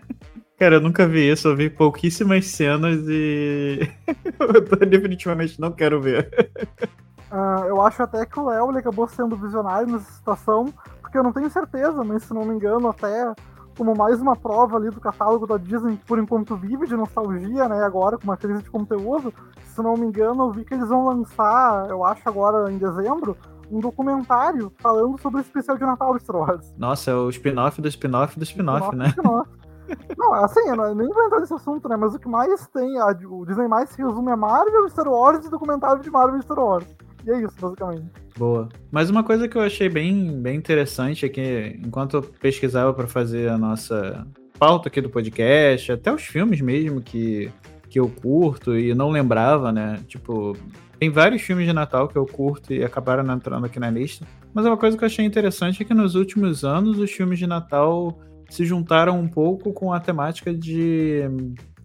Cara, 0.58 0.76
eu 0.76 0.80
nunca 0.80 1.08
vi 1.08 1.30
isso, 1.30 1.48
eu 1.48 1.56
vi 1.56 1.70
pouquíssimas 1.70 2.46
cenas 2.46 3.00
e 3.08 3.80
eu 4.38 4.86
definitivamente 4.86 5.58
não 5.58 5.72
quero 5.72 6.00
ver. 6.02 6.28
Uh, 7.32 7.64
eu 7.66 7.80
acho 7.80 8.02
até 8.02 8.26
que 8.26 8.38
o 8.38 8.46
Léo 8.46 8.76
acabou 8.76 9.08
sendo 9.08 9.36
visionário 9.36 9.90
nessa 9.90 10.12
situação, 10.12 10.66
porque 11.00 11.16
eu 11.16 11.22
não 11.22 11.32
tenho 11.32 11.48
certeza, 11.48 12.04
mas 12.04 12.24
se 12.24 12.34
não 12.34 12.44
me 12.44 12.54
engano, 12.54 12.88
até 12.88 13.32
como 13.80 13.96
mais 13.96 14.20
uma 14.20 14.36
prova 14.36 14.76
ali 14.76 14.90
do 14.90 15.00
catálogo 15.00 15.46
da 15.46 15.56
Disney, 15.56 15.98
por 16.06 16.18
enquanto 16.18 16.54
vive 16.54 16.86
de 16.86 16.94
nostalgia, 16.94 17.66
né? 17.66 17.82
Agora, 17.82 18.18
com 18.18 18.24
uma 18.24 18.36
crise 18.36 18.62
de 18.62 18.70
conteúdo. 18.70 19.32
Se 19.64 19.82
não 19.82 19.94
me 19.94 20.04
engano, 20.04 20.42
eu 20.42 20.52
vi 20.52 20.66
que 20.66 20.74
eles 20.74 20.90
vão 20.90 21.06
lançar, 21.06 21.88
eu 21.88 22.04
acho 22.04 22.20
agora 22.28 22.70
em 22.70 22.76
dezembro, 22.76 23.34
um 23.70 23.80
documentário 23.80 24.70
falando 24.82 25.18
sobre 25.18 25.38
o 25.38 25.40
especial 25.40 25.78
de 25.78 25.84
Natal 25.84 26.14
de 26.14 26.22
Star 26.22 26.36
Wars. 26.36 26.74
Nossa, 26.76 27.10
é 27.10 27.14
o 27.14 27.30
spin-off 27.30 27.80
do 27.80 27.88
spin-off 27.88 28.38
do 28.38 28.42
spin-off, 28.42 28.84
spin 28.84 28.96
né? 28.98 29.08
Spin 29.08 29.22
não, 30.18 30.34
assim, 30.34 30.60
eu 30.68 30.94
nem 30.94 31.08
vou 31.08 31.24
entrar 31.24 31.40
nesse 31.40 31.54
assunto, 31.54 31.88
né? 31.88 31.96
Mas 31.96 32.14
o 32.14 32.18
que 32.18 32.28
mais 32.28 32.66
tem, 32.66 33.00
a, 33.00 33.16
o 33.30 33.46
Disney 33.46 33.66
mais 33.66 33.88
se 33.88 34.02
resume 34.02 34.30
é 34.30 34.36
Marvel, 34.36 34.90
Star 34.90 35.08
Wars 35.08 35.46
e 35.46 35.50
documentário 35.50 36.02
de 36.02 36.10
Marvel 36.10 36.38
e 36.38 36.42
Star 36.42 36.58
Wars. 36.58 36.86
E 37.26 37.30
é 37.30 37.42
isso, 37.42 37.54
basicamente. 37.60 38.04
Boa. 38.36 38.68
Mas 38.90 39.10
uma 39.10 39.22
coisa 39.22 39.48
que 39.48 39.56
eu 39.56 39.62
achei 39.62 39.88
bem, 39.88 40.40
bem 40.40 40.56
interessante 40.56 41.26
é 41.26 41.28
que, 41.28 41.78
enquanto 41.84 42.14
eu 42.14 42.22
pesquisava 42.22 42.92
para 42.94 43.06
fazer 43.06 43.50
a 43.50 43.58
nossa 43.58 44.26
pauta 44.58 44.88
aqui 44.88 45.00
do 45.00 45.10
podcast, 45.10 45.92
até 45.92 46.12
os 46.12 46.22
filmes 46.22 46.60
mesmo 46.60 47.00
que, 47.00 47.50
que 47.88 47.98
eu 47.98 48.08
curto 48.08 48.76
e 48.76 48.94
não 48.94 49.10
lembrava, 49.10 49.72
né? 49.72 50.00
Tipo, 50.06 50.56
tem 50.98 51.10
vários 51.10 51.42
filmes 51.42 51.66
de 51.66 51.72
Natal 51.72 52.08
que 52.08 52.16
eu 52.16 52.26
curto 52.26 52.72
e 52.72 52.84
acabaram 52.84 53.30
entrando 53.32 53.66
aqui 53.66 53.80
na 53.80 53.90
lista. 53.90 54.26
Mas 54.52 54.66
uma 54.66 54.76
coisa 54.76 54.96
que 54.96 55.04
eu 55.04 55.06
achei 55.06 55.24
interessante 55.24 55.82
é 55.82 55.84
que 55.84 55.94
nos 55.94 56.14
últimos 56.14 56.64
anos 56.64 56.98
os 56.98 57.10
filmes 57.10 57.38
de 57.38 57.46
Natal 57.46 58.18
se 58.50 58.64
juntaram 58.64 59.18
um 59.18 59.28
pouco 59.28 59.72
com 59.72 59.92
a 59.92 60.00
temática 60.00 60.52
de, 60.52 61.22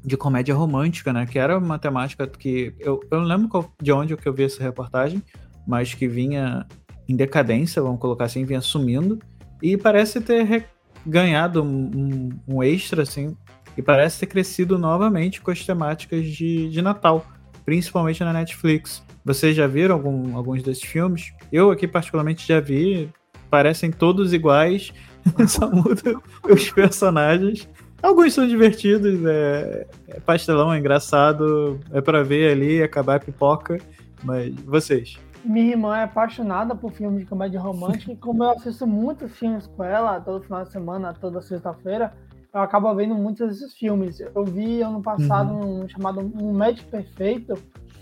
de 0.06 0.16
comédia 0.16 0.54
romântica, 0.54 1.12
né? 1.12 1.26
Que 1.26 1.40
era 1.40 1.58
uma 1.58 1.80
temática 1.80 2.28
que 2.28 2.74
eu, 2.80 3.00
eu 3.10 3.20
não 3.20 3.26
lembro 3.26 3.72
de 3.82 3.92
onde 3.92 4.16
que 4.16 4.28
eu 4.28 4.34
vi 4.34 4.44
essa 4.44 4.62
reportagem, 4.62 5.22
mas 5.68 5.94
que 5.94 6.08
vinha 6.08 6.66
em 7.08 7.16
decadência, 7.16 7.82
vamos 7.82 8.00
colocar 8.00 8.26
assim, 8.26 8.46
vinha 8.46 8.62
sumindo, 8.62 9.20
e 9.62 9.78
parece 9.78 10.22
ter 10.22 10.68
ganhado 11.06 11.64
um, 11.64 11.92
um, 11.96 12.30
um, 12.48 12.64
extra, 12.64 13.04
assim, 13.04 13.36
e 13.78 13.82
parece 13.82 14.20
ter 14.20 14.28
crescido 14.28 14.78
novamente 14.78 15.42
com 15.42 15.52
as 15.52 15.66
temáticas 15.66 16.26
de, 16.26 16.70
de 16.70 16.82
Natal, 16.82 17.26
principalmente 17.64 18.24
na 18.24 18.34
Netflix. 18.34 19.04
Vocês 19.24 19.56
já 19.56 19.68
viram 19.68 19.96
algum, 19.96 20.36
alguns 20.36 20.62
desses 20.64 20.84
filmes? 20.84 21.34
Eu 21.52 21.72
aqui 21.72 21.88
particularmente 21.88 22.48
já 22.48 22.60
vi, 22.60 23.10
parecem 23.50 23.92
todos 23.92 24.34
iguais, 24.34 24.94
só 25.48 25.70
mudam 25.70 26.22
os 26.44 26.70
personagens. 26.72 27.68
Alguns 28.06 28.36
são 28.36 28.48
divertidos, 28.48 29.26
é, 29.26 29.88
é 30.08 30.20
pastelão, 30.20 30.72
é 30.72 30.78
engraçado, 30.78 31.80
é 31.92 32.00
para 32.00 32.24
ver 32.24 32.52
ali, 32.52 32.84
acabar 32.84 33.16
a 33.16 33.20
pipoca, 33.20 33.80
mas 34.24 34.54
vocês? 34.62 35.18
Minha 35.44 35.72
irmã 35.72 35.98
é 35.98 36.04
apaixonada 36.04 36.76
por 36.76 36.92
filmes 36.92 37.22
de 37.22 37.26
comédia 37.26 37.60
romântica 37.60 38.12
e 38.12 38.16
como 38.16 38.44
eu 38.44 38.52
assisto 38.52 38.86
muitos 38.86 39.36
filmes 39.36 39.66
com 39.66 39.84
ela, 39.84 40.22
todo 40.22 40.44
final 40.44 40.64
de 40.64 40.72
semana, 40.72 41.16
toda 41.20 41.42
sexta-feira, 41.42 42.14
eu 42.54 42.62
acabo 42.62 42.94
vendo 42.94 43.16
muitos 43.16 43.48
desses 43.48 43.74
filmes. 43.74 44.20
Eu 44.20 44.46
vi 44.46 44.84
ano 44.84 45.02
passado 45.02 45.56
uhum. 45.56 45.86
um 45.86 45.90
chamado 45.90 46.20
Um 46.20 46.54
Match 46.54 46.84
Perfeito, 46.84 47.56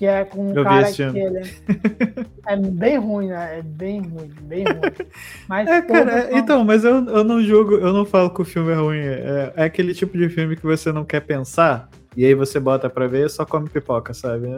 que 0.04 0.08
é 0.08 0.26
com 0.26 0.48
um 0.48 0.54
eu 0.54 0.66
cara 0.66 0.92
que 0.92 1.02
ele 1.02 1.38
é, 1.40 1.46
é 2.54 2.58
bem 2.58 2.98
ruim, 2.98 3.28
né? 3.28 3.60
É 3.60 3.62
bem 3.62 4.02
ruim, 4.02 4.30
bem 4.42 4.66
ruim. 4.66 5.08
Mas 5.48 5.70
é, 5.70 5.82
cara, 5.82 6.28
são... 6.28 6.38
então, 6.38 6.66
mas 6.66 6.84
eu, 6.84 7.06
eu 7.06 7.24
não 7.24 7.42
julgo, 7.42 7.76
eu 7.76 7.94
não 7.94 8.04
falo 8.04 8.30
que 8.30 8.42
o 8.42 8.46
filme 8.46 8.74
é 8.74 8.76
ruim. 8.76 9.00
É, 9.00 9.54
é 9.56 9.64
aquele 9.64 9.94
tipo 9.94 10.18
de 10.18 10.28
filme 10.28 10.58
que 10.58 10.66
você 10.66 10.92
não 10.92 11.06
quer 11.06 11.22
pensar, 11.22 11.88
e 12.18 12.26
aí 12.26 12.36
você 12.36 12.60
bota 12.60 12.90
pra 12.90 13.08
ver 13.08 13.28
e 13.28 13.30
só 13.30 13.46
come 13.46 13.70
pipoca, 13.70 14.14
sabe? 14.14 14.50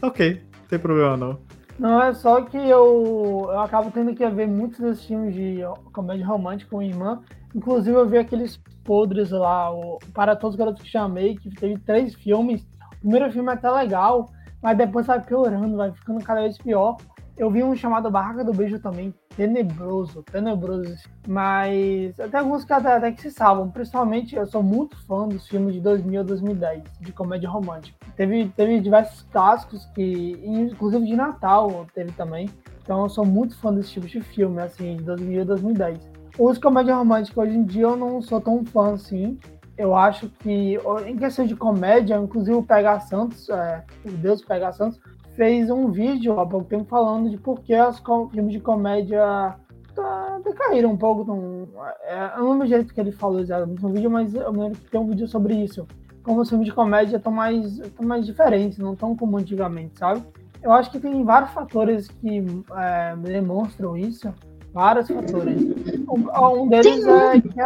Ok, 0.00 0.40
não 0.60 0.66
tem 0.66 0.78
problema 0.78 1.14
não. 1.14 1.38
Não, 1.78 2.02
é 2.02 2.14
só 2.14 2.40
que 2.40 2.56
eu, 2.56 3.48
eu 3.50 3.60
acabo 3.60 3.90
tendo 3.90 4.14
que 4.14 4.26
ver 4.30 4.48
muitos 4.48 4.80
desses 4.80 5.04
filmes 5.04 5.34
de 5.34 5.58
comédia 5.92 6.26
romântica 6.26 6.70
com 6.70 6.82
irmã. 6.82 7.20
Inclusive, 7.54 7.94
eu 7.94 8.08
vi 8.08 8.16
aqueles 8.16 8.58
podres 8.82 9.30
lá, 9.30 9.70
o 9.70 9.98
Para 10.14 10.34
Todos 10.34 10.54
os 10.54 10.58
Garotos 10.58 10.82
que 10.82 10.88
Chamei, 10.88 11.36
que 11.36 11.50
teve 11.50 11.76
três 11.80 12.14
filmes. 12.14 12.62
O 12.94 13.00
primeiro 13.00 13.30
filme 13.30 13.50
é 13.50 13.52
até 13.52 13.70
legal, 13.70 14.30
mas 14.66 14.76
depois 14.76 15.06
vai 15.06 15.20
piorando, 15.20 15.76
vai 15.76 15.92
ficando 15.92 16.24
cada 16.24 16.40
vez 16.40 16.58
pior. 16.58 16.96
Eu 17.38 17.48
vi 17.48 17.62
um 17.62 17.76
chamado 17.76 18.10
Barraca 18.10 18.42
do 18.42 18.52
Beijo 18.52 18.80
também, 18.80 19.14
tenebroso, 19.36 20.24
tenebroso. 20.24 20.92
Mas 21.24 22.18
até 22.18 22.38
alguns 22.38 22.64
que 22.64 22.72
até, 22.72 22.96
até 22.96 23.12
que 23.12 23.22
se 23.22 23.30
salvam. 23.30 23.70
Principalmente, 23.70 24.34
eu 24.34 24.44
sou 24.44 24.64
muito 24.64 25.00
fã 25.06 25.28
dos 25.28 25.46
filmes 25.46 25.74
de 25.74 25.80
2000 25.80 26.20
a 26.20 26.24
2010, 26.24 26.82
de 27.00 27.12
comédia 27.12 27.48
romântica. 27.48 27.96
Teve, 28.16 28.48
teve 28.56 28.80
diversos 28.80 29.22
clássicos, 29.30 29.86
que, 29.94 30.32
inclusive 30.44 31.06
de 31.06 31.14
Natal 31.14 31.86
teve 31.94 32.10
também. 32.10 32.50
Então 32.82 33.04
eu 33.04 33.08
sou 33.08 33.24
muito 33.24 33.56
fã 33.58 33.72
desse 33.72 33.92
tipo 33.92 34.08
de 34.08 34.20
filme, 34.20 34.60
assim, 34.60 34.96
de 34.96 35.04
2000 35.04 35.42
a 35.42 35.44
2010. 35.44 36.10
Os 36.40 36.58
comédia 36.58 36.96
romântica 36.96 37.40
hoje 37.40 37.56
em 37.56 37.62
dia 37.62 37.84
eu 37.84 37.96
não 37.96 38.20
sou 38.20 38.40
tão 38.40 38.64
fã 38.64 38.94
assim. 38.94 39.38
Eu 39.76 39.94
acho 39.94 40.28
que, 40.40 40.78
em 41.06 41.16
questão 41.16 41.46
de 41.46 41.54
comédia, 41.54 42.16
inclusive 42.16 42.56
o 42.56 42.62
Pega 42.62 42.98
Santos, 43.00 43.48
é, 43.48 43.84
o 44.04 44.10
Deus 44.10 44.42
Pega 44.42 44.72
Santos, 44.72 44.98
fez 45.34 45.70
um 45.70 45.90
vídeo 45.90 46.40
há 46.40 46.46
pouco 46.46 46.66
tempo 46.66 46.84
falando 46.84 47.28
de 47.28 47.36
por 47.36 47.60
que 47.60 47.78
os 47.78 48.02
filmes 48.32 48.52
de 48.52 48.60
comédia 48.60 49.54
tá, 49.94 50.40
decaíram 50.42 50.92
um 50.92 50.96
pouco. 50.96 51.22
Então, 51.22 51.68
é, 52.04 52.32
eu 52.36 52.40
não 52.40 52.52
lembro 52.52 52.66
o 52.66 52.70
jeito 52.70 52.94
que 52.94 53.00
ele 53.00 53.12
falou 53.12 53.40
exatamente 53.40 53.82
no 53.82 53.92
vídeo, 53.92 54.10
mas 54.10 54.34
eu 54.34 54.50
lembro 54.50 54.78
que 54.78 54.90
tem 54.90 54.98
um 54.98 55.06
vídeo 55.06 55.28
sobre 55.28 55.54
isso. 55.54 55.86
Como 56.22 56.40
os 56.40 56.48
filmes 56.48 56.66
de 56.66 56.74
comédia 56.74 57.18
estão 57.18 57.30
mais, 57.30 57.78
tão 57.78 58.06
mais 58.06 58.24
diferentes, 58.24 58.78
não 58.78 58.96
tão 58.96 59.14
como 59.14 59.36
antigamente, 59.36 59.98
sabe? 59.98 60.22
Eu 60.62 60.72
acho 60.72 60.90
que 60.90 60.98
tem 60.98 61.22
vários 61.22 61.52
fatores 61.52 62.08
que 62.08 62.44
é, 62.74 63.14
demonstram 63.16 63.96
isso. 63.96 64.32
Vários 64.72 65.08
fatores. 65.08 65.62
Um, 66.08 66.62
um 66.62 66.68
deles 66.68 67.06
é 67.06 67.40
que 67.40 67.60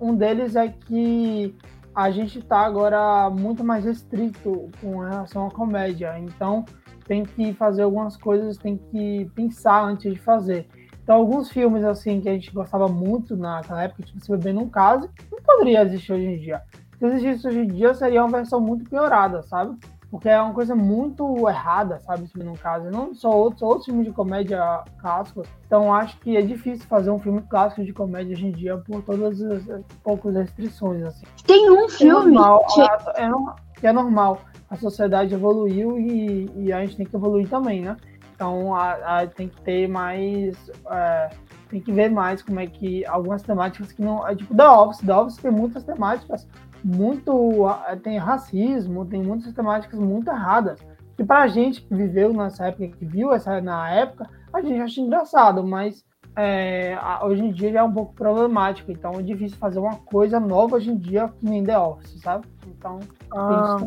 um 0.00 0.14
deles 0.14 0.56
é 0.56 0.68
que 0.68 1.54
a 1.94 2.10
gente 2.10 2.38
está 2.38 2.60
agora 2.60 3.30
muito 3.30 3.64
mais 3.64 3.84
restrito 3.84 4.70
com 4.80 4.98
relação 4.98 5.46
à 5.46 5.50
comédia. 5.50 6.18
Então, 6.18 6.64
tem 7.06 7.24
que 7.24 7.52
fazer 7.54 7.82
algumas 7.82 8.16
coisas, 8.16 8.58
tem 8.58 8.76
que 8.76 9.30
pensar 9.34 9.84
antes 9.84 10.12
de 10.12 10.18
fazer. 10.18 10.66
Então, 11.02 11.16
alguns 11.16 11.50
filmes 11.50 11.84
assim 11.84 12.20
que 12.20 12.28
a 12.28 12.32
gente 12.32 12.52
gostava 12.52 12.88
muito 12.88 13.36
naquela 13.36 13.84
época, 13.84 14.02
tipo 14.02 14.20
Se 14.20 14.30
Beber 14.30 14.52
Num 14.52 14.68
Caso, 14.68 15.08
não 15.30 15.40
poderia 15.40 15.82
existir 15.82 16.12
hoje 16.12 16.24
em 16.24 16.38
dia. 16.38 16.62
Se 16.98 17.06
existisse 17.06 17.46
hoje 17.46 17.60
em 17.60 17.68
dia, 17.68 17.94
seria 17.94 18.24
uma 18.24 18.38
versão 18.38 18.60
muito 18.60 18.88
piorada, 18.90 19.42
sabe? 19.44 19.76
Porque 20.10 20.28
é 20.28 20.40
uma 20.40 20.54
coisa 20.54 20.74
muito 20.74 21.48
errada, 21.48 21.98
sabe? 22.00 22.28
No 22.36 22.56
caso, 22.56 22.90
não 22.90 23.12
só 23.14 23.30
outros, 23.30 23.62
outros 23.62 23.86
filmes 23.86 24.06
de 24.06 24.12
comédia 24.12 24.84
clássicos. 25.00 25.48
Então 25.66 25.92
acho 25.92 26.18
que 26.20 26.36
é 26.36 26.42
difícil 26.42 26.86
fazer 26.86 27.10
um 27.10 27.18
filme 27.18 27.42
clássico 27.42 27.84
de 27.84 27.92
comédia 27.92 28.34
hoje 28.34 28.46
em 28.46 28.52
dia 28.52 28.76
por 28.78 29.02
todas 29.02 29.42
as, 29.42 29.68
as 29.68 29.84
poucas 30.04 30.34
restrições. 30.34 31.02
Assim. 31.02 31.26
Tem 31.44 31.70
um 31.70 31.88
filme. 31.88 32.28
É 32.28 32.34
normal, 32.34 32.66
que... 32.72 32.80
É, 32.80 32.86
é, 33.16 33.88
é 33.88 33.92
normal. 33.92 34.40
A 34.70 34.76
sociedade 34.76 35.34
evoluiu 35.34 35.98
e, 35.98 36.50
e, 36.56 36.72
a 36.72 36.80
gente 36.80 36.96
tem 36.96 37.06
que 37.06 37.14
evoluir 37.14 37.48
também, 37.48 37.82
né? 37.82 37.96
Então 38.34 38.74
a, 38.74 39.20
a 39.20 39.26
tem 39.26 39.48
que 39.48 39.60
ter 39.62 39.88
mais. 39.88 40.70
É, 40.88 41.30
tem 41.68 41.80
que 41.80 41.90
ver 41.90 42.10
mais 42.10 42.42
como 42.42 42.60
é 42.60 42.66
que 42.66 43.04
algumas 43.06 43.42
temáticas 43.42 43.90
que 43.90 44.02
não. 44.02 44.26
É 44.26 44.36
tipo 44.36 44.54
The 44.54 44.68
Office. 44.68 45.00
The 45.04 45.14
Office 45.14 45.36
tem 45.38 45.50
muitas 45.50 45.82
temáticas 45.82 46.46
muito. 46.84 47.64
tem 48.02 48.18
racismo, 48.18 49.04
tem 49.04 49.22
muitas 49.22 49.52
temáticas 49.52 49.98
muito 49.98 50.30
erradas. 50.30 50.80
Que 51.16 51.24
pra 51.24 51.46
gente 51.46 51.82
que 51.82 51.94
viveu 51.94 52.32
nessa 52.32 52.66
época, 52.66 52.88
que 52.88 53.04
viu 53.04 53.32
essa 53.32 53.60
na 53.60 53.90
época, 53.90 54.28
a 54.52 54.60
gente 54.60 54.80
acha 54.80 55.00
engraçado, 55.00 55.64
mas 55.64 56.04
é, 56.36 56.98
hoje 57.22 57.42
em 57.42 57.50
dia 57.50 57.72
já 57.72 57.80
é 57.80 57.82
um 57.82 57.92
pouco 57.92 58.14
problemático. 58.14 58.92
Então 58.92 59.12
é 59.12 59.22
difícil 59.22 59.56
fazer 59.56 59.78
uma 59.78 59.96
coisa 59.96 60.38
nova 60.38 60.76
hoje 60.76 60.90
em 60.90 60.96
dia 60.96 61.28
que 61.28 61.44
nem 61.44 61.64
The 61.64 61.78
Office, 61.78 62.20
sabe? 62.20 62.46
Então, 62.66 63.00
ah, 63.32 63.78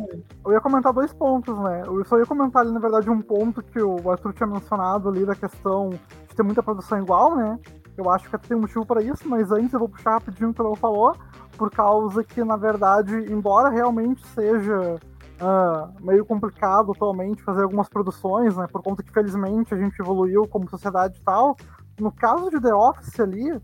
eu 0.46 0.52
ia 0.52 0.60
comentar 0.60 0.92
dois 0.92 1.14
pontos, 1.14 1.56
né? 1.60 1.84
Eu 1.86 2.04
só 2.06 2.18
ia 2.18 2.26
comentar 2.26 2.64
ali, 2.64 2.72
na 2.72 2.80
verdade, 2.80 3.10
um 3.10 3.22
ponto 3.22 3.62
que 3.62 3.80
o 3.80 4.10
Arthur 4.10 4.34
tinha 4.34 4.48
mencionado 4.48 5.10
ali 5.10 5.26
da 5.26 5.36
questão 5.36 5.90
de 5.92 6.36
ter 6.36 6.42
muita 6.42 6.64
produção 6.64 7.00
igual, 7.00 7.36
né? 7.36 7.60
Eu 8.00 8.10
acho 8.10 8.30
que 8.30 8.38
tem 8.38 8.56
um 8.56 8.62
motivo 8.62 8.86
para 8.86 9.02
isso, 9.02 9.28
mas 9.28 9.52
antes 9.52 9.74
eu 9.74 9.80
vou 9.80 9.90
puxar 9.90 10.12
rapidinho 10.12 10.52
o 10.52 10.54
que 10.54 10.62
ela 10.62 10.76
falou 10.78 11.14
por 11.58 11.70
causa 11.70 12.24
que, 12.24 12.42
na 12.46 12.56
verdade, 12.56 13.14
embora 13.30 13.68
realmente 13.68 14.26
seja 14.28 14.96
uh, 15.42 16.02
meio 16.06 16.26
complicado 16.26 16.94
atualmente 16.94 17.44
fazer 17.44 17.64
algumas 17.64 17.90
produções, 17.90 18.56
né, 18.56 18.66
por 18.72 18.82
conta 18.82 19.04
que, 19.04 19.12
felizmente, 19.12 19.74
a 19.74 19.78
gente 19.78 20.00
evoluiu 20.00 20.48
como 20.48 20.70
sociedade 20.70 21.20
e 21.20 21.22
tal, 21.22 21.58
no 22.00 22.10
caso 22.10 22.50
de 22.50 22.62
The 22.62 22.74
Office 22.74 23.20
ali, 23.20 23.62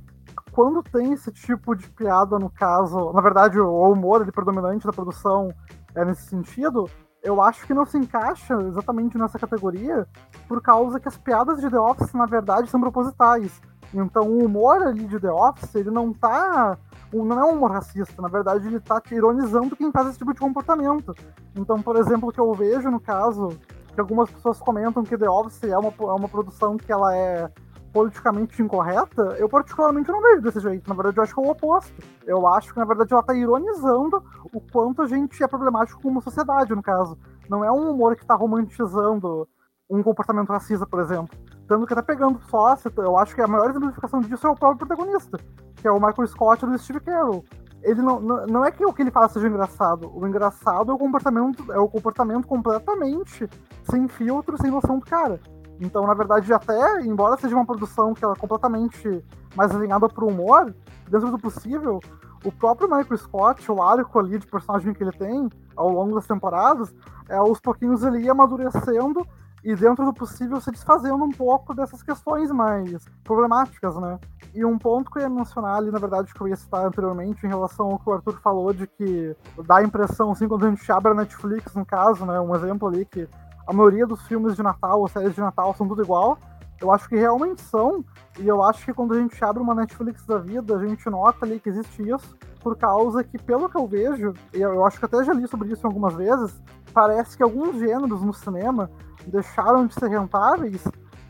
quando 0.51 0.83
tem 0.83 1.13
esse 1.13 1.31
tipo 1.31 1.73
de 1.73 1.89
piada, 1.89 2.37
no 2.37 2.49
caso, 2.49 3.13
na 3.13 3.21
verdade, 3.21 3.57
o 3.57 3.89
humor 3.89 4.21
ele, 4.21 4.33
predominante 4.33 4.85
da 4.85 4.91
produção 4.91 5.49
é 5.95 6.03
nesse 6.03 6.27
sentido, 6.27 6.89
eu 7.25 7.41
acho 7.41 7.65
que 7.65 7.73
não 7.73 7.85
se 7.85 7.97
encaixa 7.97 8.53
exatamente 8.61 9.17
nessa 9.17 9.39
categoria, 9.39 10.07
por 10.47 10.61
causa 10.61 10.99
que 10.99 11.07
as 11.07 11.17
piadas 11.17 11.59
de 11.59 11.69
The 11.69 11.79
Office, 11.79 12.13
na 12.13 12.25
verdade, 12.25 12.69
são 12.69 12.79
propositais. 12.79 13.59
Então, 13.93 14.27
o 14.27 14.45
humor 14.45 14.81
ali 14.83 15.05
de 15.05 15.19
The 15.19 15.31
Office, 15.31 15.73
ele 15.75 15.89
não 15.89 16.13
tá 16.13 16.77
não 17.13 17.39
é 17.39 17.45
um 17.45 17.55
humor 17.55 17.71
racista, 17.71 18.21
na 18.21 18.27
verdade 18.27 18.67
ele 18.67 18.79
tá 18.79 19.01
ironizando 19.09 19.73
quem 19.73 19.89
faz 19.89 20.09
esse 20.09 20.17
tipo 20.17 20.33
de 20.33 20.39
comportamento. 20.39 21.15
Então, 21.55 21.81
por 21.81 21.95
exemplo, 21.95 22.27
o 22.27 22.31
que 22.31 22.41
eu 22.41 22.53
vejo 22.53 22.91
no 22.91 22.99
caso, 22.99 23.57
que 23.93 24.01
algumas 24.01 24.29
pessoas 24.29 24.59
comentam 24.59 25.01
que 25.03 25.17
The 25.17 25.29
Office 25.29 25.63
é 25.63 25.77
uma, 25.77 25.93
é 25.97 26.13
uma 26.13 26.27
produção 26.27 26.75
que 26.75 26.91
ela 26.91 27.15
é 27.15 27.49
politicamente 27.95 28.61
incorreta, 28.61 29.21
eu 29.39 29.47
particularmente 29.47 30.11
não 30.11 30.21
vejo 30.21 30.41
desse 30.41 30.59
jeito. 30.59 30.89
Na 30.89 30.95
verdade, 30.95 31.17
eu 31.17 31.23
acho 31.23 31.33
que 31.33 31.39
é 31.39 31.43
o 31.43 31.49
oposto. 31.49 31.93
Eu 32.27 32.45
acho 32.45 32.73
que, 32.73 32.79
na 32.79 32.83
verdade, 32.83 33.13
ela 33.13 33.23
tá 33.23 33.33
ironizando 33.33 34.21
o 34.51 34.59
quanto 34.59 35.01
a 35.01 35.07
gente 35.07 35.41
é 35.41 35.47
problemático 35.47 36.01
como 36.01 36.21
sociedade, 36.21 36.75
no 36.75 36.83
caso. 36.83 37.17
Não 37.49 37.63
é 37.63 37.71
um 37.71 37.89
humor 37.89 38.17
que 38.17 38.25
tá 38.25 38.35
romantizando 38.35 39.47
um 39.89 40.03
comportamento 40.03 40.49
racista, 40.49 40.85
por 40.85 40.99
exemplo. 40.99 41.37
Tanto 41.65 41.87
que 41.87 41.95
tá 41.95 42.03
pegando 42.03 42.37
só, 42.49 42.75
eu 42.97 43.17
acho 43.17 43.33
que 43.33 43.41
a 43.41 43.47
maior 43.47 43.69
exemplificação 43.69 44.19
disso 44.19 44.45
é 44.45 44.49
o 44.49 44.55
próprio 44.55 44.85
protagonista 44.85 45.39
que 45.85 45.87
é 45.87 45.91
o 45.91 45.99
Michael 45.99 46.27
Scott 46.27 46.65
do 46.65 46.75
Steve 46.79 46.99
Carell. 46.99 47.45
Ele 47.83 48.01
não, 48.01 48.19
não, 48.19 48.47
não 48.47 48.65
é 48.65 48.71
que 48.71 48.83
o 48.83 48.91
que 48.91 49.03
ele 49.03 49.11
fala 49.11 49.29
seja 49.29 49.47
engraçado. 49.47 50.11
O 50.11 50.25
engraçado 50.25 50.91
é 50.91 50.95
o 50.95 50.97
comportamento, 50.97 51.71
é 51.71 51.77
o 51.77 51.87
comportamento 51.87 52.47
completamente 52.47 53.47
sem 53.83 54.07
filtro, 54.07 54.57
sem 54.59 54.71
noção 54.71 54.97
do 54.97 55.05
cara. 55.05 55.39
Então, 55.79 56.05
na 56.05 56.13
verdade, 56.13 56.53
até, 56.53 57.01
embora 57.01 57.37
seja 57.37 57.55
uma 57.55 57.65
produção 57.65 58.13
que 58.13 58.23
ela 58.23 58.33
é 58.33 58.39
completamente 58.39 59.23
mais 59.55 59.75
alinhada 59.75 60.07
pro 60.07 60.27
humor, 60.27 60.73
dentro 61.09 61.31
do 61.31 61.39
possível, 61.39 61.99
o 62.43 62.51
próprio 62.51 62.87
Michael 62.87 63.17
Scott, 63.17 63.71
o 63.71 63.81
arco 63.81 64.19
ali 64.19 64.37
de 64.37 64.47
personagem 64.47 64.93
que 64.93 65.03
ele 65.03 65.11
tem 65.11 65.49
ao 65.75 65.89
longo 65.89 66.15
das 66.15 66.27
temporadas, 66.27 66.93
é, 67.27 67.35
aos 67.35 67.59
pouquinhos 67.59 68.03
ele 68.03 68.19
ia 68.19 68.31
amadurecendo 68.31 69.25
e 69.63 69.75
dentro 69.75 70.05
do 70.05 70.13
possível 70.13 70.61
se 70.61 70.69
desfazendo 70.69 71.23
um 71.23 71.31
pouco 71.31 71.73
dessas 71.73 72.03
questões 72.03 72.51
mais 72.51 73.03
problemáticas, 73.23 73.95
né? 73.95 74.19
E 74.53 74.63
um 74.63 74.77
ponto 74.77 75.09
que 75.09 75.17
eu 75.17 75.23
ia 75.23 75.29
mencionar 75.29 75.77
ali, 75.77 75.89
na 75.89 75.97
verdade, 75.97 76.31
que 76.31 76.39
eu 76.39 76.47
ia 76.47 76.55
citar 76.55 76.85
anteriormente, 76.85 77.43
em 77.43 77.49
relação 77.49 77.87
ao 77.87 77.99
que 77.99 78.07
o 78.07 78.13
Arthur 78.13 78.39
falou, 78.41 78.71
de 78.71 78.85
que 78.85 79.35
dá 79.65 79.77
a 79.77 79.83
impressão, 79.83 80.31
assim, 80.31 80.47
quando 80.47 80.67
a 80.67 80.69
gente 80.69 80.91
abre 80.91 81.11
a 81.11 81.15
Netflix, 81.15 81.73
no 81.73 81.83
caso, 81.83 82.27
né, 82.27 82.39
um 82.39 82.55
exemplo 82.55 82.87
ali, 82.87 83.05
que 83.05 83.27
a 83.67 83.73
maioria 83.73 84.05
dos 84.05 84.21
filmes 84.27 84.55
de 84.55 84.63
Natal 84.63 84.99
ou 84.99 85.07
séries 85.07 85.33
de 85.33 85.41
Natal 85.41 85.73
são 85.75 85.87
tudo 85.87 86.03
igual. 86.03 86.37
Eu 86.79 86.91
acho 86.91 87.07
que 87.07 87.15
realmente 87.15 87.61
são, 87.61 88.03
e 88.37 88.47
eu 88.47 88.61
acho 88.61 88.83
que 88.85 88.93
quando 88.93 89.13
a 89.13 89.19
gente 89.19 89.43
abre 89.43 89.63
uma 89.63 89.73
Netflix 89.73 90.25
da 90.25 90.37
vida, 90.37 90.75
a 90.75 90.85
gente 90.85 91.09
nota 91.09 91.45
ali 91.45 91.59
que 91.59 91.69
existe 91.69 92.07
isso, 92.07 92.35
por 92.59 92.75
causa 92.75 93.23
que, 93.23 93.37
pelo 93.37 93.69
que 93.69 93.77
eu 93.77 93.87
vejo, 93.87 94.33
e 94.53 94.59
eu 94.59 94.85
acho 94.85 94.99
que 94.99 95.05
até 95.05 95.23
já 95.23 95.33
li 95.33 95.47
sobre 95.47 95.71
isso 95.71 95.87
algumas 95.87 96.13
vezes, 96.15 96.61
parece 96.93 97.37
que 97.37 97.43
alguns 97.43 97.77
gêneros 97.77 98.21
no 98.21 98.33
cinema 98.33 98.89
deixaram 99.27 99.87
de 99.87 99.93
ser 99.93 100.09
rentáveis 100.09 100.83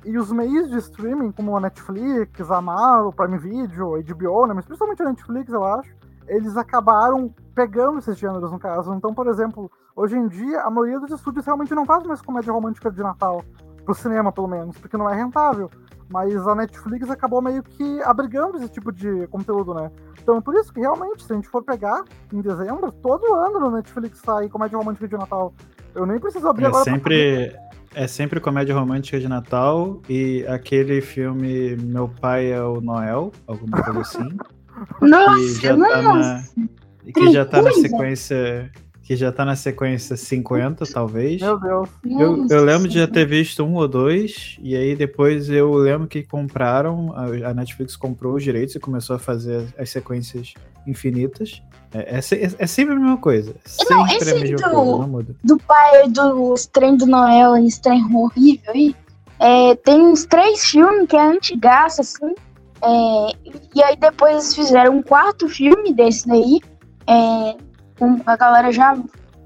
e 0.04 0.17
os 0.17 0.32
meios 0.32 0.69
de 0.69 0.78
streaming, 0.78 1.32
como 1.32 1.58
a 1.58 1.60
Netflix, 1.60 2.50
a 2.50 2.58
Amazon, 2.58 3.08
o 3.08 3.13
Prime 3.13 3.38
Video, 3.38 3.95
a 3.95 4.02
HBO, 4.02 4.48
né, 4.48 4.54
mas 4.54 4.65
principalmente 4.65 5.02
a 5.02 5.06
Netflix, 5.06 5.52
eu 5.52 5.63
acho, 5.63 5.93
eles 6.28 6.56
acabaram 6.58 7.34
pegando 7.54 8.00
esses 8.00 8.17
gêneros, 8.17 8.52
no 8.52 8.60
caso. 8.60 8.93
Então, 8.93 9.13
por 9.13 9.28
exemplo, 9.28 9.71
hoje 9.95 10.15
em 10.15 10.27
dia, 10.27 10.62
a 10.62 10.69
maioria 10.69 10.99
dos 10.99 11.12
estúdios 11.12 11.45
realmente 11.45 11.73
não 11.73 11.86
faz 11.86 12.03
mais 12.03 12.21
comédia 12.21 12.51
romântica 12.51 12.91
de 12.91 13.01
Natal, 13.01 13.43
pro 13.86 13.93
cinema, 13.93 14.31
pelo 14.31 14.47
menos, 14.47 14.77
porque 14.77 14.97
não 14.97 15.10
é 15.10 15.15
rentável. 15.15 15.69
Mas 16.10 16.36
a 16.47 16.53
Netflix 16.53 17.10
acabou 17.10 17.41
meio 17.41 17.63
que 17.63 18.01
abrigando 18.03 18.58
esse 18.58 18.69
tipo 18.69 18.91
de 18.91 19.25
conteúdo, 19.27 19.73
né? 19.73 19.89
Então, 20.21 20.39
por 20.39 20.53
isso 20.55 20.71
que 20.71 20.79
realmente, 20.79 21.23
se 21.23 21.31
a 21.31 21.36
gente 21.36 21.47
for 21.47 21.63
pegar 21.63 22.03
em 22.31 22.41
dezembro, 22.41 22.91
todo 22.91 23.34
ano 23.34 23.60
no 23.60 23.71
Netflix 23.71 24.19
sai 24.19 24.47
comédia 24.47 24.77
romântica 24.77 25.08
de 25.08 25.17
Natal. 25.17 25.53
Eu 25.95 26.05
nem 26.05 26.19
preciso 26.19 26.47
abrir 26.47 26.65
é 26.65 26.67
agora. 26.67 26.84
Sempre, 26.84 27.55
é 27.95 28.05
sempre 28.05 28.39
comédia 28.39 28.75
romântica 28.75 29.19
de 29.19 29.27
Natal 29.27 29.99
e 30.08 30.45
aquele 30.47 31.01
filme 31.01 31.75
Meu 31.77 32.08
Pai 32.08 32.51
é 32.51 32.62
o 32.62 32.81
Noel, 32.81 33.31
alguma 33.47 33.81
coisa 33.81 34.01
assim. 34.01 34.38
nossa, 35.01 35.60
que 35.60 35.67
já 35.67 35.75
nossa. 35.75 35.91
Tá 35.91 36.13
na, 36.13 37.12
que 37.13 37.31
já 37.31 37.45
tá 37.45 37.62
na 37.63 37.71
sequência 37.71 38.71
que 39.05 39.15
já 39.15 39.31
tá 39.31 39.45
na 39.45 39.55
sequência 39.55 40.17
50, 40.17 40.83
talvez. 40.91 41.39
Meu 41.39 41.60
Deus. 41.60 41.89
Eu, 42.03 42.47
eu 42.49 42.63
lembro 42.63 42.87
de 42.87 42.97
já 42.97 43.08
ter 43.08 43.27
visto 43.27 43.63
um 43.63 43.75
ou 43.75 43.87
dois, 43.87 44.58
e 44.60 44.75
aí 44.75 44.95
depois 44.95 45.47
eu 45.47 45.71
lembro 45.75 46.08
que 46.08 46.23
compraram, 46.23 47.13
a 47.15 47.53
Netflix 47.53 47.95
comprou 47.95 48.33
os 48.33 48.43
direitos 48.43 48.73
e 48.73 48.79
começou 48.79 49.15
a 49.15 49.19
fazer 49.19 49.63
as 49.77 49.91
sequências 49.91 50.56
infinitas. 50.87 51.62
É, 51.93 52.15
é, 52.15 52.17
é, 52.17 52.51
é 52.58 52.67
sempre 52.67 52.95
a 52.95 52.99
mesma 52.99 53.17
coisa. 53.17 53.56
Não, 53.87 54.08
sempre 54.08 54.23
esse 54.23 54.31
a 54.31 54.39
mesma 54.39 54.56
do, 54.58 54.75
coisa, 54.75 54.97
não 54.97 55.08
muda. 55.08 55.35
do 55.43 55.58
pai 55.60 56.10
do 56.10 56.56
trem 56.73 56.97
do 56.97 57.06
Noel, 57.06 57.53
trem 57.83 58.03
horrível 58.12 58.71
aí, 58.73 58.95
é, 59.39 59.75
tem 59.75 60.01
uns 60.01 60.25
três 60.25 60.65
filmes 60.65 61.08
que 61.08 61.15
é 61.15 61.21
antigaço, 61.21 62.01
assim, 62.01 62.33
é, 62.81 63.53
e 63.75 63.83
aí 63.83 63.95
depois 63.97 64.33
eles 64.33 64.56
fizeram 64.56 64.97
um 64.97 65.03
quarto 65.03 65.47
filme 65.47 65.93
desse 65.93 66.27
daí, 66.27 66.60
é, 67.08 67.56
com 67.98 68.21
a 68.25 68.35
galera 68.35 68.71
já 68.71 68.98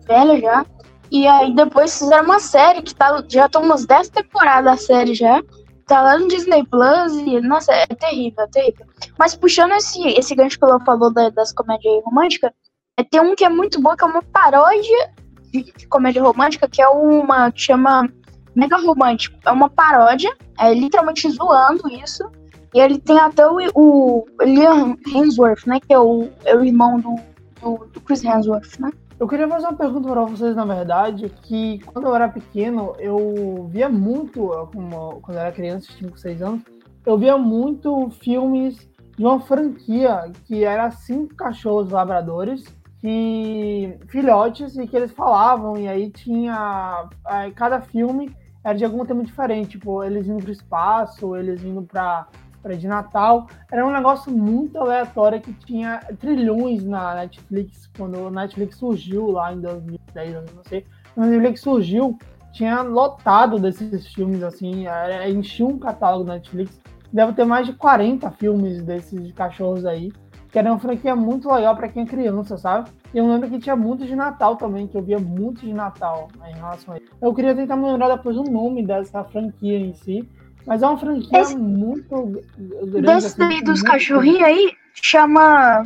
velha 0.07 0.39
já. 0.39 0.65
E 1.11 1.27
aí 1.27 1.53
depois 1.53 1.97
fizeram 1.97 2.25
uma 2.25 2.39
série 2.39 2.81
que 2.81 2.93
tá, 2.93 3.23
já 3.27 3.47
estão 3.47 3.63
umas 3.63 3.85
10 3.85 4.09
temporadas 4.09 4.73
a 4.73 4.77
série 4.77 5.15
já. 5.15 5.41
Tá 5.87 6.01
lá 6.03 6.19
no 6.19 6.27
Disney 6.27 6.63
Plus 6.65 7.13
e, 7.13 7.41
nossa, 7.41 7.73
é 7.73 7.87
terrível, 7.87 8.43
é 8.43 8.47
terrível. 8.47 8.85
Mas 9.17 9.35
puxando 9.35 9.71
esse, 9.71 10.07
esse 10.09 10.35
gancho 10.35 10.59
que 10.59 10.65
ela 10.65 10.79
falou 10.81 11.11
da, 11.11 11.29
das 11.29 11.51
comédias 11.51 12.03
românticas, 12.03 12.51
É, 12.95 13.03
tem 13.03 13.19
um 13.21 13.35
que 13.35 13.43
é 13.43 13.49
muito 13.49 13.81
bom, 13.81 13.95
que 13.95 14.03
é 14.03 14.07
uma 14.07 14.21
paródia 14.21 15.11
de, 15.51 15.63
de 15.63 15.87
comédia 15.87 16.21
romântica, 16.21 16.67
que 16.67 16.81
é 16.81 16.87
uma 16.87 17.51
que 17.51 17.61
chama 17.61 18.07
Mega 18.55 18.77
Romântico. 18.77 19.37
É 19.45 19.51
uma 19.51 19.69
paródia, 19.69 20.31
é 20.59 20.73
literalmente 20.73 21.29
zoando 21.31 21.87
isso. 21.89 22.29
E 22.73 22.79
ele 22.79 22.99
tem 22.99 23.17
até 23.19 23.47
o, 23.47 23.57
o 23.73 24.25
Liam 24.41 24.95
Hemsworth, 25.07 25.65
né? 25.65 25.79
Que 25.79 25.93
é 25.93 25.99
o, 25.99 26.29
é 26.45 26.55
o 26.55 26.63
irmão 26.63 26.99
do, 26.99 27.15
do, 27.61 27.85
do 27.87 28.01
Chris 28.01 28.23
Hemsworth, 28.23 28.79
né? 28.79 28.91
Eu 29.19 29.27
queria 29.27 29.47
fazer 29.47 29.67
uma 29.67 29.75
pergunta 29.75 30.09
para 30.09 30.23
vocês, 30.23 30.55
na 30.55 30.63
verdade, 30.63 31.29
que 31.43 31.79
quando 31.79 32.07
eu 32.07 32.15
era 32.15 32.29
pequeno, 32.29 32.95
eu 32.99 33.67
via 33.69 33.89
muito, 33.89 34.47
como, 34.73 35.19
quando 35.21 35.37
eu 35.37 35.41
era 35.41 35.51
criança, 35.51 35.91
5, 35.97 36.17
6 36.17 36.41
anos, 36.41 36.61
eu 37.05 37.17
via 37.17 37.37
muito 37.37 38.09
filmes 38.11 38.87
de 39.17 39.25
uma 39.25 39.41
franquia 39.41 40.31
que 40.45 40.63
era 40.63 40.89
cinco 40.91 41.35
cachorros 41.35 41.89
labradores, 41.89 42.63
que 43.01 43.97
filhotes, 44.07 44.77
e 44.77 44.87
que 44.87 44.95
eles 44.95 45.11
falavam, 45.11 45.77
e 45.77 45.87
aí 45.87 46.09
tinha. 46.09 47.09
Aí, 47.25 47.51
cada 47.51 47.81
filme 47.81 48.33
era 48.63 48.77
de 48.77 48.85
algum 48.85 49.05
tema 49.05 49.23
diferente, 49.23 49.71
tipo, 49.71 50.03
eles 50.03 50.27
indo 50.27 50.39
para 50.39 50.49
o 50.49 50.53
espaço, 50.53 51.35
eles 51.35 51.63
indo 51.63 51.81
para 51.81 52.27
para 52.61 52.75
de 52.75 52.87
Natal. 52.87 53.47
Era 53.71 53.85
um 53.85 53.91
negócio 53.91 54.31
muito 54.31 54.77
aleatório 54.77 55.41
que 55.41 55.53
tinha 55.53 55.99
trilhões 56.19 56.83
na 56.83 57.15
Netflix, 57.15 57.89
quando 57.95 58.27
a 58.27 58.31
Netflix 58.31 58.77
surgiu 58.77 59.31
lá 59.31 59.53
em 59.53 59.61
2010, 59.61 60.53
não 60.55 60.63
sei. 60.63 60.85
Quando 61.13 61.27
a 61.27 61.29
Netflix 61.31 61.61
surgiu, 61.61 62.17
tinha 62.51 62.81
lotado 62.81 63.59
desses 63.59 64.07
filmes, 64.13 64.43
assim, 64.43 64.85
enchia 65.29 65.65
um 65.65 65.77
catálogo 65.77 66.25
da 66.25 66.33
Netflix. 66.33 66.79
Deve 67.11 67.33
ter 67.33 67.45
mais 67.45 67.65
de 67.65 67.73
40 67.73 68.29
filmes 68.31 68.83
desses 68.83 69.31
cachorros 69.31 69.85
aí, 69.85 70.11
que 70.51 70.57
era 70.57 70.71
uma 70.71 70.79
franquia 70.79 71.15
muito 71.15 71.51
legal 71.51 71.75
para 71.75 71.89
quem 71.89 72.03
é 72.03 72.05
criança, 72.05 72.57
sabe? 72.57 72.89
E 73.13 73.17
eu 73.17 73.27
lembro 73.27 73.49
que 73.49 73.59
tinha 73.59 73.75
muito 73.75 74.05
de 74.05 74.15
Natal 74.15 74.55
também, 74.55 74.87
que 74.87 74.97
eu 74.97 75.01
via 75.01 75.19
muito 75.19 75.61
de 75.61 75.73
Natal 75.73 76.27
né, 76.37 76.51
em 76.51 76.55
relação 76.55 76.93
a 76.93 76.97
isso. 76.97 77.11
Eu 77.21 77.33
queria 77.33 77.55
tentar 77.55 77.75
me 77.75 77.85
lembrar 77.91 78.15
depois 78.15 78.37
o 78.37 78.43
nome 78.43 78.85
dessa 78.85 79.23
franquia 79.23 79.79
em 79.79 79.93
si, 79.93 80.29
mas 80.69 80.83
é 80.83 80.87
uma 80.87 80.99
franquia 80.99 81.41
Esse, 81.41 81.57
muito 81.57 82.43
grande. 82.83 83.01
Desse 83.01 83.27
assim, 83.27 83.39
daí 83.39 83.63
dos 83.63 83.81
cachorrinhos 83.81 84.43
aí, 84.43 84.71
chama. 84.93 85.83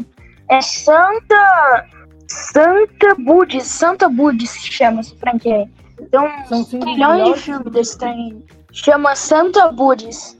É 0.49 0.59
Santa. 0.59 1.87
Santa 2.27 3.15
Budis. 3.17 3.63
Santa 3.63 4.09
Budis 4.09 4.49
se 4.49 4.73
chama 4.73 4.99
essa 4.99 5.15
franquia 5.15 5.55
aí. 5.55 5.71
Então, 6.01 6.29
São 6.49 6.65
trilhões 6.65 7.33
de 7.33 7.39
filmes 7.39 7.71
desse 7.71 7.97
trem. 7.97 8.45
Chama 8.73 9.15
Santa 9.15 9.71
Budis. 9.71 10.37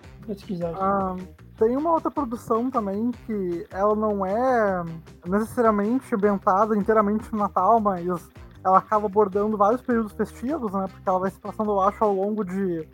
Ah, 0.77 1.15
tem 1.57 1.77
uma 1.77 1.91
outra 1.93 2.11
produção 2.11 2.69
também 2.69 3.11
que 3.25 3.65
ela 3.71 3.95
não 3.95 4.25
é 4.25 4.83
necessariamente 5.25 6.13
ambientada 6.13 6.75
inteiramente 6.75 7.31
no 7.31 7.39
Natal, 7.39 7.79
mas 7.79 8.05
ela 8.61 8.79
acaba 8.79 9.05
abordando 9.05 9.55
vários 9.55 9.81
períodos 9.81 10.11
festivos, 10.11 10.73
né? 10.73 10.85
Porque 10.91 11.07
ela 11.07 11.19
vai 11.19 11.31
se 11.31 11.39
passando, 11.39 11.71
eu 11.71 11.79
acho, 11.79 12.03
ao 12.03 12.13
longo 12.13 12.43
de 12.43 12.85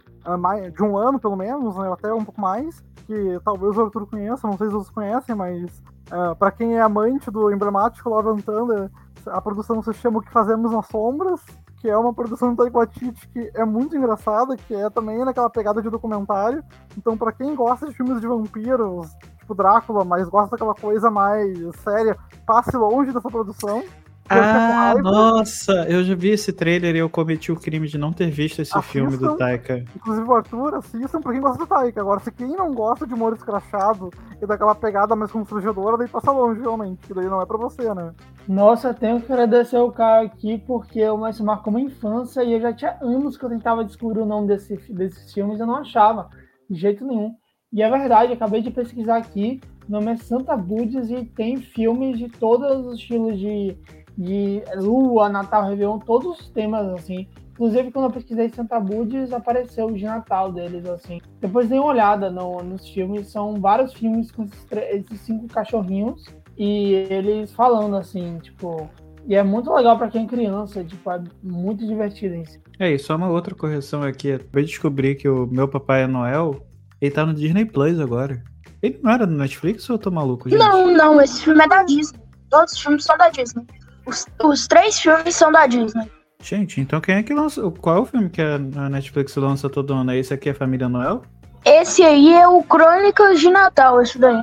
de 0.73 0.83
um 0.83 0.97
ano, 0.97 1.19
pelo 1.19 1.35
menos, 1.35 1.75
né, 1.77 1.91
até 1.91 2.13
um 2.13 2.23
pouco 2.23 2.39
mais, 2.39 2.83
que 3.05 3.39
talvez 3.43 3.77
o 3.77 3.85
Arthur 3.85 4.07
conheça, 4.07 4.47
não 4.47 4.57
sei 4.57 4.67
se 4.67 4.73
vocês 4.73 4.89
conhecem, 4.89 5.35
mas 5.35 5.79
uh, 6.11 6.31
ah, 6.31 6.35
para 6.35 6.51
quem 6.51 6.77
é 6.77 6.81
amante 6.81 7.31
do 7.31 7.51
emblemático 7.51 8.09
Love 8.09 8.41
Thunder, 8.43 8.89
a 9.25 9.41
produção 9.41 9.81
se 9.81 9.93
chama 9.93 10.19
O 10.19 10.21
Que 10.21 10.31
Fazemos 10.31 10.71
nas 10.71 10.85
Sombras, 10.87 11.41
que 11.79 11.89
é 11.89 11.97
uma 11.97 12.13
produção 12.13 12.53
do 12.53 12.69
Taika 12.69 12.87
que 12.87 13.51
é 13.55 13.65
muito 13.65 13.95
engraçada, 13.95 14.55
que 14.55 14.75
é 14.75 14.89
também 14.89 15.23
naquela 15.23 15.49
pegada 15.49 15.81
de 15.81 15.89
documentário. 15.89 16.63
Então, 16.97 17.17
para 17.17 17.31
quem 17.31 17.55
gosta 17.55 17.87
de 17.87 17.93
filmes 17.93 18.19
de 18.19 18.27
vampiros, 18.27 19.09
tipo 19.39 19.55
Drácula, 19.55 20.03
mas 20.03 20.27
gosta 20.27 20.51
daquela 20.51 20.75
coisa 20.75 21.09
mais 21.09 21.57
séria, 21.77 22.17
passe 22.45 22.75
longe 22.75 23.13
dessa 23.13 23.29
produção. 23.29 23.83
Ah, 24.29 24.93
nossa, 25.01 25.85
eu 25.89 26.03
já 26.03 26.13
vi 26.13 26.29
esse 26.29 26.53
trailer 26.53 26.95
e 26.95 26.99
eu 26.99 27.09
cometi 27.09 27.51
o 27.51 27.55
crime 27.55 27.87
de 27.87 27.97
não 27.97 28.13
ter 28.13 28.29
visto 28.29 28.61
esse 28.61 28.77
assistam, 28.77 28.91
filme 28.91 29.17
do 29.17 29.35
Taika. 29.35 29.83
Inclusive 29.95 30.27
o 30.27 30.33
Arthur, 30.33 30.75
assistam 30.75 31.19
pra 31.21 31.31
quem 31.31 31.41
gosta 31.41 31.57
do 31.57 31.67
Taika. 31.67 31.99
Agora, 31.99 32.19
se 32.19 32.31
quem 32.31 32.49
não 32.49 32.73
gosta 32.73 33.07
de 33.07 33.13
humor 33.13 33.33
escrachado 33.33 34.11
e 34.41 34.45
daquela 34.45 34.75
pegada 34.75 35.15
mais 35.15 35.31
constrangedora, 35.31 35.97
daí 35.97 36.07
passa 36.07 36.31
longe, 36.31 36.61
realmente, 36.61 37.07
que 37.07 37.13
daí 37.13 37.25
não 37.25 37.41
é 37.41 37.45
pra 37.45 37.57
você, 37.57 37.93
né? 37.93 38.13
Nossa, 38.47 38.93
tenho 38.93 39.21
que 39.21 39.31
agradecer 39.31 39.77
o 39.77 39.91
cara 39.91 40.25
aqui, 40.25 40.57
porque 40.65 40.99
eu 40.99 41.17
me 41.17 41.31
marcou 41.41 41.71
uma 41.71 41.81
infância 41.81 42.43
e 42.43 42.53
eu 42.53 42.61
já 42.61 42.73
tinha 42.73 42.97
anos 43.01 43.37
que 43.37 43.43
eu 43.43 43.49
tentava 43.49 43.83
descobrir 43.83 44.19
o 44.21 44.25
nome 44.25 44.47
desse, 44.47 44.75
desses 44.93 45.33
filmes 45.33 45.57
e 45.57 45.61
eu 45.61 45.67
não 45.67 45.77
achava, 45.77 46.29
de 46.69 46.79
jeito 46.79 47.05
nenhum. 47.05 47.33
E 47.71 47.83
é 47.83 47.89
verdade, 47.89 48.33
acabei 48.33 48.61
de 48.61 48.71
pesquisar 48.71 49.17
aqui, 49.17 49.61
o 49.87 49.91
nome 49.91 50.11
é 50.11 50.17
Santa 50.17 50.57
Budes 50.57 51.09
e 51.09 51.25
tem 51.25 51.57
filmes 51.57 52.17
de 52.17 52.29
todos 52.29 52.85
os 52.85 52.99
estilos 52.99 53.39
de 53.39 53.77
de 54.19 54.61
Lua, 54.75 55.29
Natal, 55.29 55.69
Réveillon, 55.69 55.97
todos 55.99 56.41
os 56.41 56.49
temas, 56.49 56.85
assim. 56.89 57.25
Inclusive, 57.53 57.91
quando 57.91 58.05
eu 58.05 58.11
pesquisei 58.11 58.49
Santa 58.49 58.77
Budes, 58.79 59.31
apareceu 59.31 59.87
o 59.87 59.93
de 59.93 60.03
Natal 60.03 60.51
deles, 60.51 60.85
assim. 60.85 61.21
Depois 61.39 61.69
dei 61.69 61.79
uma 61.79 61.87
olhada 61.87 62.29
no, 62.29 62.61
nos 62.61 62.87
filmes, 62.89 63.27
são 63.27 63.59
vários 63.61 63.93
filmes 63.93 64.29
com 64.29 64.43
esses, 64.43 64.65
esses, 64.71 65.21
cinco 65.21 65.47
cachorrinhos 65.47 66.25
e 66.57 66.93
eles 67.09 67.51
falando, 67.53 67.95
assim, 67.95 68.37
tipo... 68.39 68.89
E 69.25 69.35
é 69.35 69.43
muito 69.43 69.71
legal 69.73 69.97
para 69.97 70.09
quem 70.09 70.25
é 70.25 70.27
criança, 70.27 70.83
tipo, 70.83 71.11
é 71.11 71.21
muito 71.41 71.85
divertido 71.85 72.35
isso. 72.35 72.59
É, 72.79 72.91
e 72.91 72.99
só 72.99 73.15
uma 73.15 73.29
outra 73.29 73.53
correção 73.53 74.03
aqui. 74.03 74.29
Eu 74.29 74.39
descobri 74.63 75.15
que 75.15 75.29
o 75.29 75.45
meu 75.47 75.67
Papai 75.67 76.07
Noel, 76.07 76.65
ele 76.99 77.11
tá 77.11 77.25
no 77.25 77.33
Disney 77.33 77.65
Plus 77.65 77.99
agora. 77.99 78.41
Ele 78.81 78.99
não 79.03 79.11
era 79.11 79.25
no 79.25 79.37
Netflix 79.37 79.89
ou 79.89 79.95
eu 79.95 79.99
tô 79.99 80.09
maluco, 80.09 80.49
gente? 80.49 80.57
Não, 80.57 80.91
não, 80.91 81.21
esse 81.21 81.43
filme 81.43 81.63
é 81.63 81.67
da 81.67 81.83
Disney. 81.83 82.19
Todos 82.49 82.73
os 82.73 82.79
filmes 82.79 83.03
são 83.03 83.17
da 83.17 83.29
Disney. 83.29 83.65
Os, 84.09 84.25
os 84.43 84.67
três 84.67 84.99
filmes 84.99 85.35
são 85.35 85.51
da 85.51 85.67
Disney. 85.67 86.09
Gente, 86.41 86.79
então 86.79 87.01
quem 87.01 87.15
é 87.15 87.23
que 87.23 87.33
lança? 87.33 87.61
Qual 87.69 87.97
é 87.97 87.99
o 87.99 88.05
filme 88.05 88.29
que 88.29 88.41
a 88.41 88.57
Netflix 88.89 89.35
lança 89.35 89.69
todo 89.69 89.93
ano? 89.93 90.13
Esse 90.13 90.33
aqui 90.33 90.49
é 90.49 90.53
Família 90.53 90.87
Noel? 90.87 91.21
Esse 91.65 92.01
aí 92.01 92.33
é 92.33 92.47
o 92.47 92.63
Crônicas 92.63 93.39
de 93.39 93.49
Natal, 93.49 94.01
esse 94.01 94.17
daí. 94.17 94.41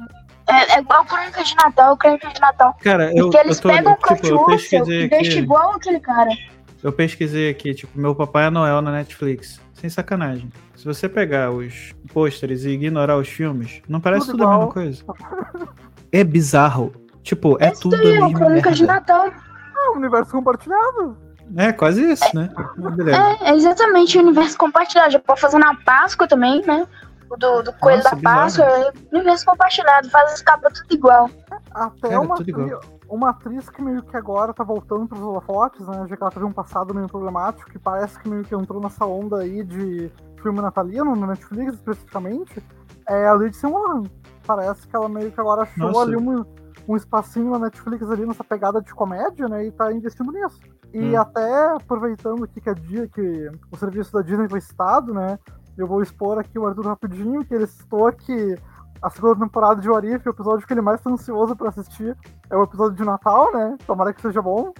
É, 0.48 0.76
é 0.76 0.80
igual 0.80 1.04
Crônicas 1.06 1.48
de 1.48 1.56
Natal, 1.56 1.96
Crônicas 1.96 2.34
de 2.34 2.40
Natal. 2.40 2.76
Cara, 2.82 3.10
eu, 3.16 3.24
Porque 3.24 3.38
eles 3.38 3.56
eu 3.56 3.62
tô, 3.62 3.68
pegam 3.68 3.92
o 3.92 4.14
tipo, 4.14 4.26
eu 4.26 4.46
pesquisei 4.46 5.02
e 5.02 5.08
deixam 5.08 5.38
igual 5.38 5.70
aquele 5.72 5.98
cara. 5.98 6.30
Eu 6.82 6.92
pesquisei 6.92 7.50
aqui, 7.50 7.74
tipo, 7.74 7.98
meu 7.98 8.14
Papai 8.14 8.46
é 8.46 8.50
Noel 8.50 8.82
na 8.82 8.92
Netflix. 8.92 9.60
Sem 9.72 9.90
sacanagem. 9.90 10.50
Se 10.76 10.84
você 10.84 11.08
pegar 11.08 11.50
os 11.50 11.94
pôsteres 12.12 12.64
e 12.64 12.70
ignorar 12.70 13.16
os 13.16 13.28
filmes, 13.28 13.82
não 13.88 14.00
parece 14.00 14.26
tudo, 14.26 14.38
tudo 14.38 14.48
a 14.48 14.56
mesma 14.58 14.72
coisa. 14.72 15.04
É 16.12 16.22
bizarro. 16.22 16.92
Tipo, 17.22 17.56
é 17.60 17.70
Esse 17.70 17.82
tudo 17.82 17.96
daí, 17.96 18.06
a 18.06 18.10
mesma 18.10 18.26
é 18.26 18.30
o 18.30 18.32
Crônicas 18.34 18.76
de 18.76 18.86
Natal. 18.86 19.32
Ah, 19.86 19.96
universo 19.96 20.32
compartilhado. 20.32 21.16
É, 21.56 21.72
quase 21.72 22.12
isso, 22.12 22.24
né? 22.34 22.50
É, 23.40 23.50
é 23.50 23.54
exatamente 23.54 24.18
o 24.18 24.22
universo 24.22 24.58
compartilhado. 24.58 25.12
Já 25.12 25.18
pode 25.18 25.40
fazer 25.40 25.58
na 25.58 25.74
Páscoa 25.76 26.26
também, 26.26 26.60
né? 26.66 26.86
O 27.30 27.36
do, 27.36 27.62
do 27.62 27.72
coelho 27.74 28.02
Nossa, 28.02 28.16
da 28.16 28.22
Páscoa. 28.22 28.64
É 28.64 28.92
universo 29.12 29.46
compartilhado, 29.46 30.10
faz 30.10 30.32
as 30.32 30.42
capas 30.42 30.72
tudo 30.72 30.94
igual. 30.94 31.30
Até 31.72 32.08
Cara, 32.08 32.20
uma, 32.20 32.36
igual. 32.40 32.80
uma 33.08 33.30
atriz 33.30 33.68
que 33.70 33.82
meio 33.82 34.02
que 34.02 34.16
agora 34.16 34.52
tá 34.52 34.64
voltando 34.64 35.06
pros 35.06 35.20
holofotes, 35.20 35.86
né? 35.86 36.06
Já 36.08 36.16
que 36.16 36.22
ela 36.22 36.32
teve 36.32 36.46
um 36.46 36.52
passado 36.52 36.94
meio 36.94 37.06
problemático, 37.06 37.70
que 37.70 37.78
parece 37.78 38.18
que 38.18 38.28
meio 38.28 38.42
que 38.42 38.54
entrou 38.54 38.80
nessa 38.80 39.06
onda 39.06 39.38
aí 39.38 39.62
de 39.62 40.10
filme 40.42 40.60
natalino, 40.60 41.14
no 41.14 41.26
Netflix 41.26 41.74
especificamente, 41.74 42.62
é 43.08 43.26
a 43.26 43.34
Lindsay 43.34 43.70
Lohan. 43.70 44.04
Parece 44.46 44.86
que 44.86 44.94
ela 44.94 45.08
meio 45.08 45.30
que 45.30 45.40
agora 45.40 45.62
achou 45.62 45.88
Nossa. 45.88 46.02
ali 46.02 46.16
uma 46.16 46.46
um 46.88 46.96
espacinho 46.96 47.50
na 47.50 47.58
Netflix 47.58 48.08
ali 48.10 48.24
nessa 48.24 48.44
pegada 48.44 48.80
de 48.80 48.94
comédia, 48.94 49.48
né? 49.48 49.66
E 49.66 49.72
tá 49.72 49.92
investindo 49.92 50.32
nisso. 50.32 50.60
E 50.92 51.00
hum. 51.00 51.20
até 51.20 51.74
aproveitando 51.74 52.44
aqui 52.44 52.60
que 52.60 52.70
é 52.70 52.74
dia 52.74 53.08
que 53.08 53.50
o 53.70 53.76
serviço 53.76 54.12
da 54.12 54.22
Disney 54.22 54.48
foi 54.48 54.60
citado, 54.60 55.12
né? 55.12 55.38
Eu 55.76 55.86
vou 55.86 56.02
expor 56.02 56.38
aqui 56.38 56.58
o 56.58 56.66
Arthur 56.66 56.86
rapidinho, 56.86 57.44
que 57.44 57.54
ele 57.54 57.66
citou 57.66 58.10
que 58.12 58.56
a 59.02 59.10
segunda 59.10 59.36
temporada 59.36 59.80
de 59.80 59.88
Warif, 59.88 60.26
o 60.26 60.30
episódio 60.30 60.66
que 60.66 60.72
ele 60.72 60.80
mais 60.80 61.00
tá 61.00 61.10
ansioso 61.10 61.54
para 61.54 61.68
assistir, 61.68 62.16
é 62.48 62.56
o 62.56 62.62
episódio 62.62 62.96
de 62.96 63.04
Natal, 63.04 63.52
né? 63.52 63.76
Tomara 63.86 64.12
que 64.12 64.22
seja 64.22 64.40
bom. 64.40 64.72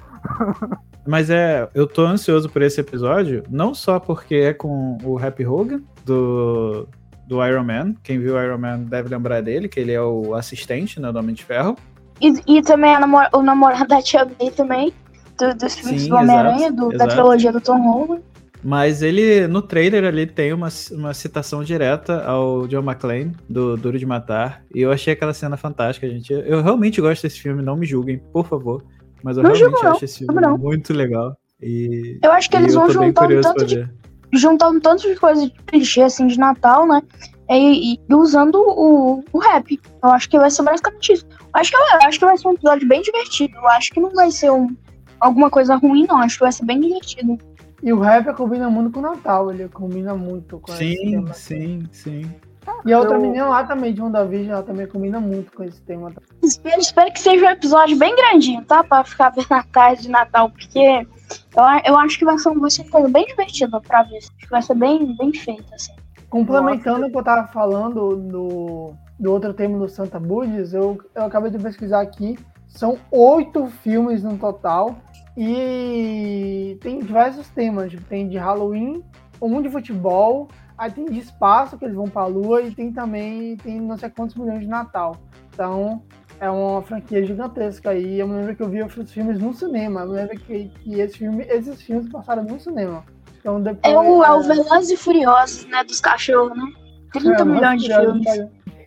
Mas 1.06 1.30
é, 1.30 1.68
eu 1.74 1.86
tô 1.86 2.04
ansioso 2.04 2.48
por 2.48 2.62
esse 2.62 2.80
episódio, 2.80 3.42
não 3.48 3.74
só 3.74 4.00
porque 4.00 4.34
é 4.36 4.54
com 4.54 4.98
o 5.04 5.18
Happy 5.18 5.46
Hogan, 5.46 5.82
do, 6.04 6.88
do 7.26 7.44
Iron 7.44 7.64
Man. 7.64 7.94
Quem 8.02 8.18
viu 8.18 8.42
Iron 8.42 8.58
Man 8.58 8.80
deve 8.80 9.08
lembrar 9.08 9.42
dele, 9.42 9.68
que 9.68 9.78
ele 9.78 9.92
é 9.92 10.00
o 10.00 10.34
assistente 10.34 11.00
né, 11.00 11.12
do 11.12 11.18
Homem 11.18 11.34
de 11.34 11.44
Ferro. 11.44 11.76
E, 12.20 12.58
e 12.58 12.62
também 12.62 12.98
namor 12.98 13.28
o 13.32 13.42
namorado 13.42 13.86
da 13.88 14.02
Tia 14.02 14.24
May 14.24 14.50
também, 14.50 14.92
do, 15.38 15.54
dos 15.54 15.74
filmes 15.74 16.06
do 16.08 16.14
Homem-Aranha, 16.14 16.72
da 16.72 17.06
trilogia 17.06 17.52
do 17.52 17.60
Tom 17.60 17.80
Holland. 17.80 18.22
Mas 18.64 19.00
ele, 19.00 19.46
no 19.46 19.62
trailer 19.62 20.04
ali, 20.04 20.26
tem 20.26 20.52
uma, 20.52 20.68
uma 20.90 21.14
citação 21.14 21.62
direta 21.62 22.24
ao 22.24 22.66
John 22.66 22.82
McClane, 22.82 23.32
do 23.48 23.76
Duro 23.76 23.98
de 23.98 24.06
Matar. 24.06 24.64
E 24.74 24.80
eu 24.80 24.90
achei 24.90 25.12
aquela 25.12 25.32
cena 25.32 25.56
fantástica, 25.56 26.08
gente. 26.08 26.32
Eu 26.32 26.62
realmente 26.62 27.00
gosto 27.00 27.22
desse 27.22 27.38
filme, 27.40 27.62
não 27.62 27.76
me 27.76 27.86
julguem, 27.86 28.18
por 28.32 28.46
favor. 28.46 28.82
Mas 29.22 29.36
eu 29.36 29.44
não 29.44 29.52
realmente 29.52 29.80
julgo, 29.80 29.88
acho 29.94 30.04
esse 30.04 30.18
filme 30.18 30.40
não. 30.40 30.58
muito 30.58 30.92
legal. 30.92 31.36
E, 31.62 32.18
eu 32.22 32.32
acho 32.32 32.50
que 32.50 32.56
eles 32.56 32.74
vão 32.74 32.90
juntar 32.90 33.30
um 33.30 33.40
tanto 33.40 33.64
de, 33.64 33.88
juntar 34.32 34.68
um 34.68 34.80
tanto 34.80 35.02
de 35.02 35.14
coisa 35.14 35.46
de 35.46 35.54
clichê, 35.66 36.02
assim, 36.02 36.26
de 36.26 36.38
Natal, 36.38 36.88
né? 36.88 37.02
e, 37.48 37.94
e 37.94 38.14
usando 38.14 38.56
o, 38.56 39.24
o 39.32 39.38
rap. 39.38 39.80
Eu 40.02 40.10
acho 40.10 40.28
que 40.28 40.38
vai 40.38 40.50
ser 40.50 40.62
basicamente 40.62 41.12
isso. 41.12 41.26
Eu 41.56 41.60
acho 41.60 41.70
que, 41.70 41.76
acho 42.06 42.18
que 42.18 42.24
vai 42.26 42.36
ser 42.36 42.48
um 42.48 42.52
episódio 42.52 42.86
bem 42.88 43.00
divertido. 43.00 43.56
Eu 43.56 43.68
acho 43.70 43.90
que 43.90 43.98
não 44.00 44.10
vai 44.10 44.30
ser 44.30 44.50
um, 44.52 44.76
alguma 45.18 45.48
coisa 45.48 45.74
ruim, 45.76 46.06
não. 46.06 46.18
Acho 46.18 46.36
que 46.36 46.42
vai 46.42 46.52
ser 46.52 46.64
bem 46.66 46.78
divertido. 46.80 47.38
E 47.82 47.92
o 47.92 48.00
rap 48.00 48.32
combina 48.34 48.68
muito 48.68 48.90
com 48.92 49.00
o 49.00 49.02
Natal, 49.02 49.50
ele 49.50 49.68
combina 49.68 50.14
muito 50.14 50.58
com 50.60 50.72
esse 50.72 50.96
Sim, 50.96 51.10
tema. 51.12 51.32
sim, 51.32 51.82
sim. 51.92 52.30
E 52.84 52.92
a 52.92 52.98
outra 52.98 53.16
Eu- 53.16 53.20
menina 53.22 53.46
lá 53.48 53.64
também, 53.64 53.94
de 53.94 54.02
WandaVision, 54.02 54.50
ela 54.52 54.62
também 54.62 54.86
combina 54.86 55.20
muito 55.20 55.52
com 55.52 55.62
esse 55.62 55.80
tema. 55.82 56.12
Espero, 56.42 56.80
espero 56.80 57.12
que 57.12 57.20
seja 57.20 57.46
um 57.46 57.50
episódio 57.50 57.96
bem 57.96 58.14
grandinho, 58.16 58.62
tá? 58.64 58.82
Pra 58.82 59.04
ficar 59.04 59.30
vendo 59.30 59.46
na 59.48 59.62
tarde 59.62 60.02
de 60.02 60.08
Natal, 60.10 60.50
porque 60.50 60.78
eu, 60.80 61.06
eu 61.86 61.96
acho 61.98 62.18
que 62.18 62.24
vai 62.24 62.36
ser, 62.38 62.48
um- 62.50 62.60
vai 62.60 62.70
ser 62.70 62.82
uma 62.82 62.90
coisa 62.90 63.08
bem 63.08 63.24
divertida 63.26 63.80
pra 63.80 64.02
ver. 64.02 64.18
Acho 64.18 64.30
que 64.36 64.50
vai 64.50 64.60
ser 64.62 64.74
bem, 64.74 65.16
bem 65.16 65.32
feito, 65.32 65.72
assim. 65.72 65.92
Complementando 66.28 67.06
o 67.06 67.10
que 67.10 67.16
eu 67.16 67.22
tava 67.22 67.46
falando 67.48 68.16
do, 68.16 68.94
do 69.18 69.32
outro 69.32 69.52
tema 69.54 69.78
do 69.78 69.88
Santa 69.88 70.20
Buddies, 70.20 70.74
eu, 70.74 70.98
eu 71.14 71.24
acabei 71.24 71.50
de 71.50 71.58
pesquisar 71.58 72.00
aqui. 72.00 72.38
São 72.68 72.98
oito 73.10 73.66
filmes 73.66 74.22
no 74.22 74.36
total. 74.36 74.96
E 75.36 76.78
tem 76.80 76.98
diversos 77.00 77.48
temas. 77.50 77.90
Tipo, 77.90 78.04
tem 78.04 78.28
de 78.28 78.36
Halloween, 78.36 79.02
um 79.40 79.60
de 79.60 79.68
futebol, 79.70 80.48
aí 80.76 80.90
tem 80.90 81.06
de 81.06 81.18
espaço, 81.18 81.78
que 81.78 81.84
eles 81.84 81.96
vão 81.96 82.08
pra 82.08 82.26
lua, 82.26 82.62
e 82.62 82.70
tem 82.74 82.92
também, 82.92 83.56
tem 83.56 83.80
não 83.80 83.96
sei 83.96 84.10
quantos 84.10 84.34
milhões 84.34 84.60
de 84.60 84.66
Natal. 84.66 85.16
Então, 85.52 86.02
é 86.40 86.50
uma 86.50 86.82
franquia 86.82 87.24
gigantesca 87.24 87.90
aí. 87.90 88.18
Eu 88.18 88.28
me 88.28 88.34
lembro 88.34 88.56
que 88.56 88.62
eu 88.62 88.68
vi 88.68 88.82
os 88.82 89.12
filmes 89.12 89.38
no 89.38 89.54
cinema. 89.54 90.00
Eu 90.00 90.08
me 90.08 90.14
lembro 90.14 90.38
que, 90.38 90.68
que 90.68 91.00
esse 91.00 91.18
filme, 91.18 91.44
esses 91.48 91.80
filmes 91.80 92.10
passaram 92.10 92.44
no 92.44 92.58
cinema. 92.60 93.04
Então, 93.40 93.60
depois, 93.62 93.94
É 93.94 93.98
o, 93.98 94.24
é 94.24 94.32
o 94.32 94.42
Velozes 94.42 94.90
e 94.90 94.96
Furiosos, 94.96 95.66
né? 95.66 95.84
Dos 95.84 96.00
cachorros, 96.00 96.56
né? 96.56 96.64
30 97.12 97.42
É, 97.42 97.44
milhões 97.44 97.82
de 97.82 97.94
filmes. 97.94 98.26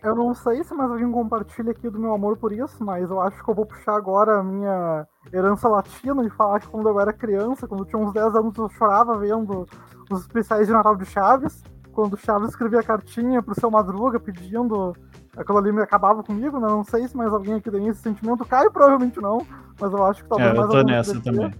Eu 0.02 0.14
não 0.14 0.34
sei 0.34 0.64
se 0.64 0.72
mais 0.74 0.90
alguém 0.90 1.10
compartilha 1.10 1.72
aqui 1.72 1.90
do 1.90 1.98
meu 1.98 2.14
amor 2.14 2.36
por 2.36 2.52
isso, 2.52 2.82
mas 2.82 3.10
eu 3.10 3.20
acho 3.20 3.42
que 3.44 3.50
eu 3.50 3.54
vou 3.54 3.66
puxar 3.66 3.96
agora 3.96 4.38
a 4.38 4.42
minha 4.42 5.06
herança 5.32 5.68
latina 5.68 6.24
e 6.24 6.30
falar 6.30 6.60
que 6.60 6.68
quando 6.68 6.88
eu 6.88 6.98
era 6.98 7.12
criança, 7.12 7.68
quando 7.68 7.82
eu 7.82 7.86
tinha 7.86 8.00
uns 8.00 8.12
10 8.12 8.34
anos, 8.34 8.56
eu 8.56 8.68
chorava 8.70 9.18
vendo 9.18 9.66
os 10.10 10.20
especiais 10.22 10.66
de 10.66 10.72
Natal 10.72 10.96
de 10.96 11.04
Chaves. 11.04 11.62
Quando 11.92 12.14
o 12.14 12.16
Chaves 12.16 12.50
escrevia 12.50 12.82
cartinha 12.82 13.42
pro 13.42 13.58
seu 13.58 13.70
Madruga 13.70 14.18
pedindo. 14.18 14.94
Aquilo 15.36 15.58
ali 15.58 15.70
me 15.70 15.82
acabava 15.82 16.22
comigo, 16.22 16.58
né? 16.58 16.66
Não 16.66 16.82
sei 16.82 17.06
se 17.06 17.16
mais 17.16 17.32
alguém 17.32 17.54
aqui 17.54 17.70
tem 17.70 17.86
esse 17.88 18.00
sentimento. 18.00 18.44
Caio 18.44 18.70
provavelmente 18.72 19.20
não, 19.20 19.46
mas 19.80 19.92
eu 19.92 20.04
acho 20.06 20.22
que 20.22 20.28
talvez 20.28 20.50
É, 20.50 20.52
eu 20.52 20.56
mais 20.56 20.70
alguém 20.70 21.20
também. 21.22 21.52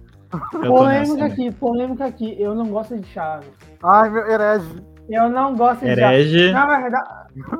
Eu 0.61 0.71
tô 0.71 0.85
nessa 0.87 1.11
Polêmica 1.11 1.29
também. 1.29 1.47
aqui, 1.47 1.51
polêmica 1.51 2.05
aqui. 2.05 2.41
Eu 2.41 2.55
não 2.55 2.67
gosto 2.69 2.97
de 2.97 3.05
Chaves. 3.07 3.49
Ai, 3.83 4.09
meu 4.09 4.25
herege. 4.25 4.83
Eu 5.09 5.29
não 5.29 5.55
gosto 5.55 5.85
de 5.85 5.95
Chaves. 5.95 6.51
Na 6.53 6.65
verdade, 6.65 7.09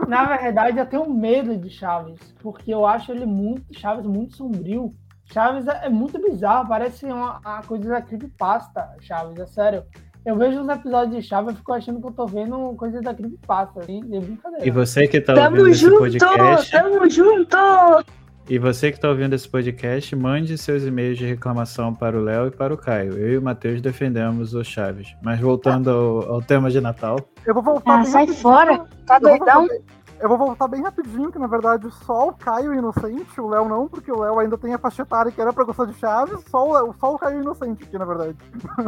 na 0.08 0.38
verdade, 0.38 0.80
eu 0.80 0.86
tenho 0.86 1.10
medo 1.10 1.58
de 1.58 1.70
Chaves, 1.70 2.20
porque 2.42 2.74
eu 2.74 2.86
acho 2.86 3.12
ele 3.12 3.26
muito 3.26 3.64
Chaves 3.78 4.06
muito 4.06 4.36
sombrio. 4.36 4.92
Chaves 5.26 5.68
é, 5.68 5.86
é 5.86 5.89
muito 5.89 6.20
bizarro, 6.22 6.68
parece 6.68 7.06
uma, 7.06 7.39
uma 7.39 7.62
coisa 7.64 7.89
da 7.89 8.02
creepypasta, 8.02 8.89
Chaves, 9.02 9.39
é 9.39 9.46
sério. 9.48 9.84
Eu 10.26 10.36
vejo 10.36 10.60
uns 10.60 10.70
episódios 10.70 11.16
de 11.16 11.28
Chaves 11.28 11.54
e 11.56 11.58
fico 11.58 11.74
achando 11.74 12.00
que 12.00 12.08
eu 12.08 12.12
tô 12.12 12.28
vendo 12.28 12.76
coisa 12.76 13.02
da 13.02 13.14
creepypasta, 13.14 13.80
assim, 13.80 14.02
de 14.02 14.20
brincadeira. 14.20 14.68
E 14.68 14.70
você 14.70 15.08
que 15.08 15.20
tá 15.20 15.34
ouvindo 15.34 15.56
Tamo 15.56 15.68
esse 15.68 15.80
junto! 15.80 15.98
podcast, 15.98 16.72
Tamo 16.72 17.10
junto! 17.10 17.58
E 18.50 18.58
você 18.60 18.92
que 18.92 19.00
tá 19.00 19.10
ouvindo 19.10 19.34
esse 19.34 19.48
podcast, 19.48 20.16
mande 20.16 20.58
seus 20.58 20.84
e-mails 20.84 21.18
de 21.18 21.26
reclamação 21.26 21.94
para 21.94 22.18
o 22.18 22.22
Léo 22.22 22.48
e 22.48 22.52
para 22.52 22.74
o 22.74 22.78
Caio. 22.78 23.14
Eu 23.14 23.34
e 23.34 23.38
o 23.38 23.42
Matheus 23.42 23.82
defendemos 23.82 24.54
o 24.54 24.64
Chaves. 24.64 25.16
Mas 25.22 25.39
voltando 25.39 25.89
ao, 25.89 26.34
ao 26.34 26.42
tema 26.42 26.70
de 26.70 26.82
Natal, 26.82 27.18
Eu 27.46 27.54
vou 27.54 27.64
voltar 27.64 28.00
Ah, 28.00 28.04
sai 28.04 28.28
fora! 28.28 28.84
Tá 29.06 29.20
doidão? 29.20 29.68
Eu 30.22 30.30
vou 30.30 30.38
voltar 30.38 30.67
bem 30.67 30.82
rapidinho, 30.84 31.32
que 31.32 31.39
na 31.39 31.47
verdade 31.47 31.88
só 32.05 32.30
o 32.30 32.34
Caio 32.34 32.74
Inocente, 32.74 33.39
o 33.41 33.49
Léo 33.49 33.67
não, 33.67 33.88
porque 33.88 34.11
o 34.11 34.19
Léo 34.19 34.39
ainda 34.39 34.57
tem 34.57 34.74
a 34.74 34.78
faixa 34.78 35.01
etária 35.01 35.32
que 35.32 35.41
era 35.41 35.51
pra 35.51 35.63
gostar 35.63 35.86
de 35.86 35.93
Chaves, 35.95 36.39
só 36.49 36.67
o, 36.67 36.74
Léo- 36.74 36.95
só 36.99 37.13
o 37.15 37.17
Caio 37.19 37.41
Inocente 37.41 37.84
aqui, 37.84 37.97
na 37.97 38.05
verdade. 38.05 38.36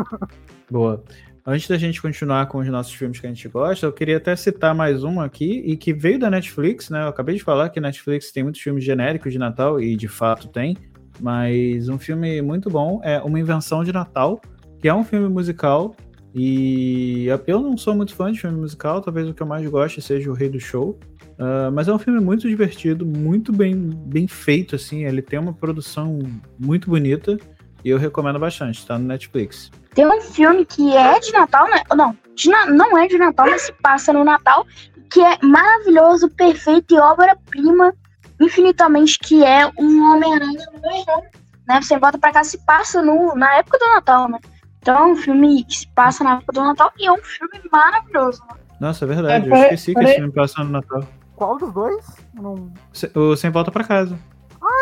boa. 0.70 1.04
Antes 1.46 1.68
da 1.68 1.78
gente 1.78 2.02
continuar 2.02 2.46
com 2.48 2.60
os 2.60 2.68
nossos 2.70 2.94
filmes 2.94 3.20
que 3.20 3.26
a 3.28 3.30
gente 3.30 3.50
gosta, 3.50 3.86
eu 3.86 3.92
queria 3.92 4.16
até 4.18 4.34
citar 4.36 4.74
mais 4.74 5.04
um 5.04 5.20
aqui, 5.20 5.62
e 5.66 5.76
que 5.76 5.92
veio 5.94 6.18
da 6.18 6.30
Netflix, 6.30 6.90
né? 6.90 7.04
Eu 7.04 7.10
acabei 7.10 7.36
de 7.36 7.44
falar 7.44 7.70
que 7.70 7.82
Netflix 7.82 8.32
tem 8.32 8.44
muitos 8.44 8.62
filmes 8.62 8.84
genéricos 8.84 9.34
de 9.34 9.38
Natal, 9.40 9.82
e 9.82 9.98
de 9.98 10.08
fato 10.08 10.48
tem, 10.48 10.78
mas 11.20 11.90
um 11.90 12.00
filme 12.00 12.42
muito 12.42 12.70
bom 12.70 13.02
é 13.04 13.20
Uma 13.22 13.40
Invenção 13.40 13.84
de 13.84 13.92
Natal, 13.92 14.40
que 14.80 14.88
é 14.88 14.94
um 14.94 15.04
filme 15.04 15.28
musical, 15.28 15.94
e 16.34 17.28
eu 17.46 17.60
não 17.60 17.78
sou 17.78 17.94
muito 17.94 18.16
fã 18.16 18.32
de 18.32 18.40
filme 18.40 18.58
musical, 18.58 19.02
talvez 19.02 19.28
o 19.28 19.34
que 19.34 19.44
eu 19.44 19.48
mais 19.48 19.70
goste 19.70 20.02
seja 20.02 20.32
O 20.32 20.34
Rei 20.34 20.50
do 20.50 20.60
Show, 20.60 20.98
ah, 21.38 21.70
mas 21.72 21.88
é 21.88 21.94
um 21.94 22.00
filme 22.00 22.20
muito 22.20 22.48
divertido, 22.48 23.06
muito 23.06 23.52
bem, 23.52 23.76
bem 23.76 24.28
feito, 24.28 24.76
assim, 24.76 25.06
ele 25.06 25.22
tem 25.22 25.40
uma 25.40 25.54
produção 25.54 26.20
muito 26.60 26.90
bonita, 26.90 27.38
e 27.84 27.90
eu 27.90 27.98
recomendo 27.98 28.40
bastante, 28.40 28.86
tá 28.86 28.98
no 28.98 29.06
Netflix. 29.06 29.70
Tem 29.94 30.08
um 30.08 30.22
filme 30.22 30.66
que 30.66 30.96
é 30.96 31.20
de 31.20 31.32
Natal, 31.34 31.70
né? 31.70 31.84
Não, 31.96 32.18
de 32.36 32.50
na- 32.50 32.66
não 32.68 32.98
é 32.98 33.08
de 33.08 33.18
Natal, 33.18 33.48
mas 33.50 33.64
se 33.64 33.74
passa 33.74 34.12
no 34.14 34.24
Natal, 34.24 34.66
que 35.12 35.22
é 35.22 35.38
maravilhoso, 35.44 36.30
perfeito 36.30 36.96
e 36.96 36.98
obra-prima, 36.98 37.94
infinitamente, 38.40 39.20
que 39.20 39.44
é 39.44 39.68
um 39.80 40.12
Homem-Aranha 40.12 40.66
no 40.74 40.82
Verão. 40.82 41.24
Né? 41.68 41.82
Você 41.82 41.98
volta 42.00 42.18
pra 42.18 42.32
cá, 42.32 42.44
se 42.44 42.58
passa 42.66 43.02
no, 43.02 43.36
na 43.36 43.58
época 43.58 43.78
do 43.78 43.86
Natal, 43.88 44.28
né? 44.28 44.40
Então 44.82 44.98
é 44.98 45.06
um 45.06 45.16
filme 45.16 45.64
que 45.64 45.78
se 45.78 45.88
passa 45.90 46.24
na 46.24 46.34
época 46.36 46.52
do 46.52 46.62
Natal 46.62 46.92
e 46.98 47.06
é 47.06 47.12
um 47.12 47.18
filme 47.24 47.62
maravilhoso. 47.72 48.42
Né? 48.50 48.58
Nossa, 48.80 49.06
é 49.06 49.08
verdade. 49.08 49.50
É, 49.50 49.52
eu 49.52 49.64
esqueci 49.64 49.86
que 49.88 49.94
peraí. 49.94 50.10
esse 50.10 50.16
filme 50.16 50.34
passa 50.34 50.64
no 50.64 50.72
Natal. 50.72 51.04
Qual 51.36 51.58
dos 51.58 51.74
dois? 51.74 52.06
Não... 52.34 52.72
O 53.16 53.36
Sem 53.36 53.50
Volta 53.50 53.72
pra 53.72 53.84
Casa. 53.84 54.18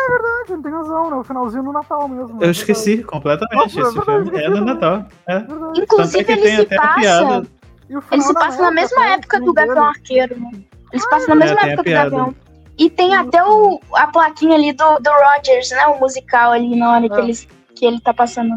Verdade, 0.08 0.52
não 0.52 0.62
tem 0.62 0.72
razão, 0.72 1.10
né? 1.10 1.16
O 1.16 1.24
finalzinho 1.24 1.62
no 1.62 1.72
Natal 1.72 2.08
mesmo. 2.08 2.38
né? 2.38 2.46
Eu 2.46 2.50
esqueci 2.50 3.02
completamente. 3.02 3.54
Nossa, 3.56 3.78
é 3.78 3.82
esse 3.82 3.94
verdade, 3.94 4.24
filme 4.30 4.38
é 4.42 4.48
no 4.48 4.54
também. 4.56 4.74
Natal. 4.74 5.06
É. 5.28 5.38
Verdade. 5.38 5.58
Tanto 5.60 5.80
é 5.80 5.82
Inclusive, 5.84 6.24
que 6.24 6.32
ele 6.32 6.42
tem 6.42 6.56
se 6.56 6.66
passa. 6.76 7.00
piada. 7.00 7.46
E 7.90 7.96
o 7.96 8.02
Ele 8.12 8.22
se 8.22 8.34
passa 8.34 8.62
na 8.62 8.70
mesma 8.70 9.06
época 9.06 9.40
do 9.40 9.52
Gavião. 9.52 9.84
Arqueiro, 9.84 10.40
né? 10.40 10.50
Eles 10.92 11.08
passam 11.08 11.34
na 11.34 11.44
É, 11.44 11.48
mesma 11.48 11.60
época 11.68 11.82
do. 11.82 11.90
Gavião. 11.90 12.34
E 12.78 12.90
tem 12.90 13.14
até 13.14 13.44
o, 13.44 13.80
a 13.94 14.06
plaquinha 14.06 14.54
ali 14.56 14.72
do, 14.72 14.98
do 14.98 15.10
Rogers, 15.10 15.70
né? 15.70 15.86
O 15.86 16.00
musical 16.00 16.52
ali 16.52 16.74
na 16.76 16.92
hora 16.92 17.08
que, 17.08 17.16
É. 17.16 17.24
eles, 17.24 17.48
que 17.74 17.84
ele 17.84 18.00
tá 18.00 18.14
passando. 18.14 18.50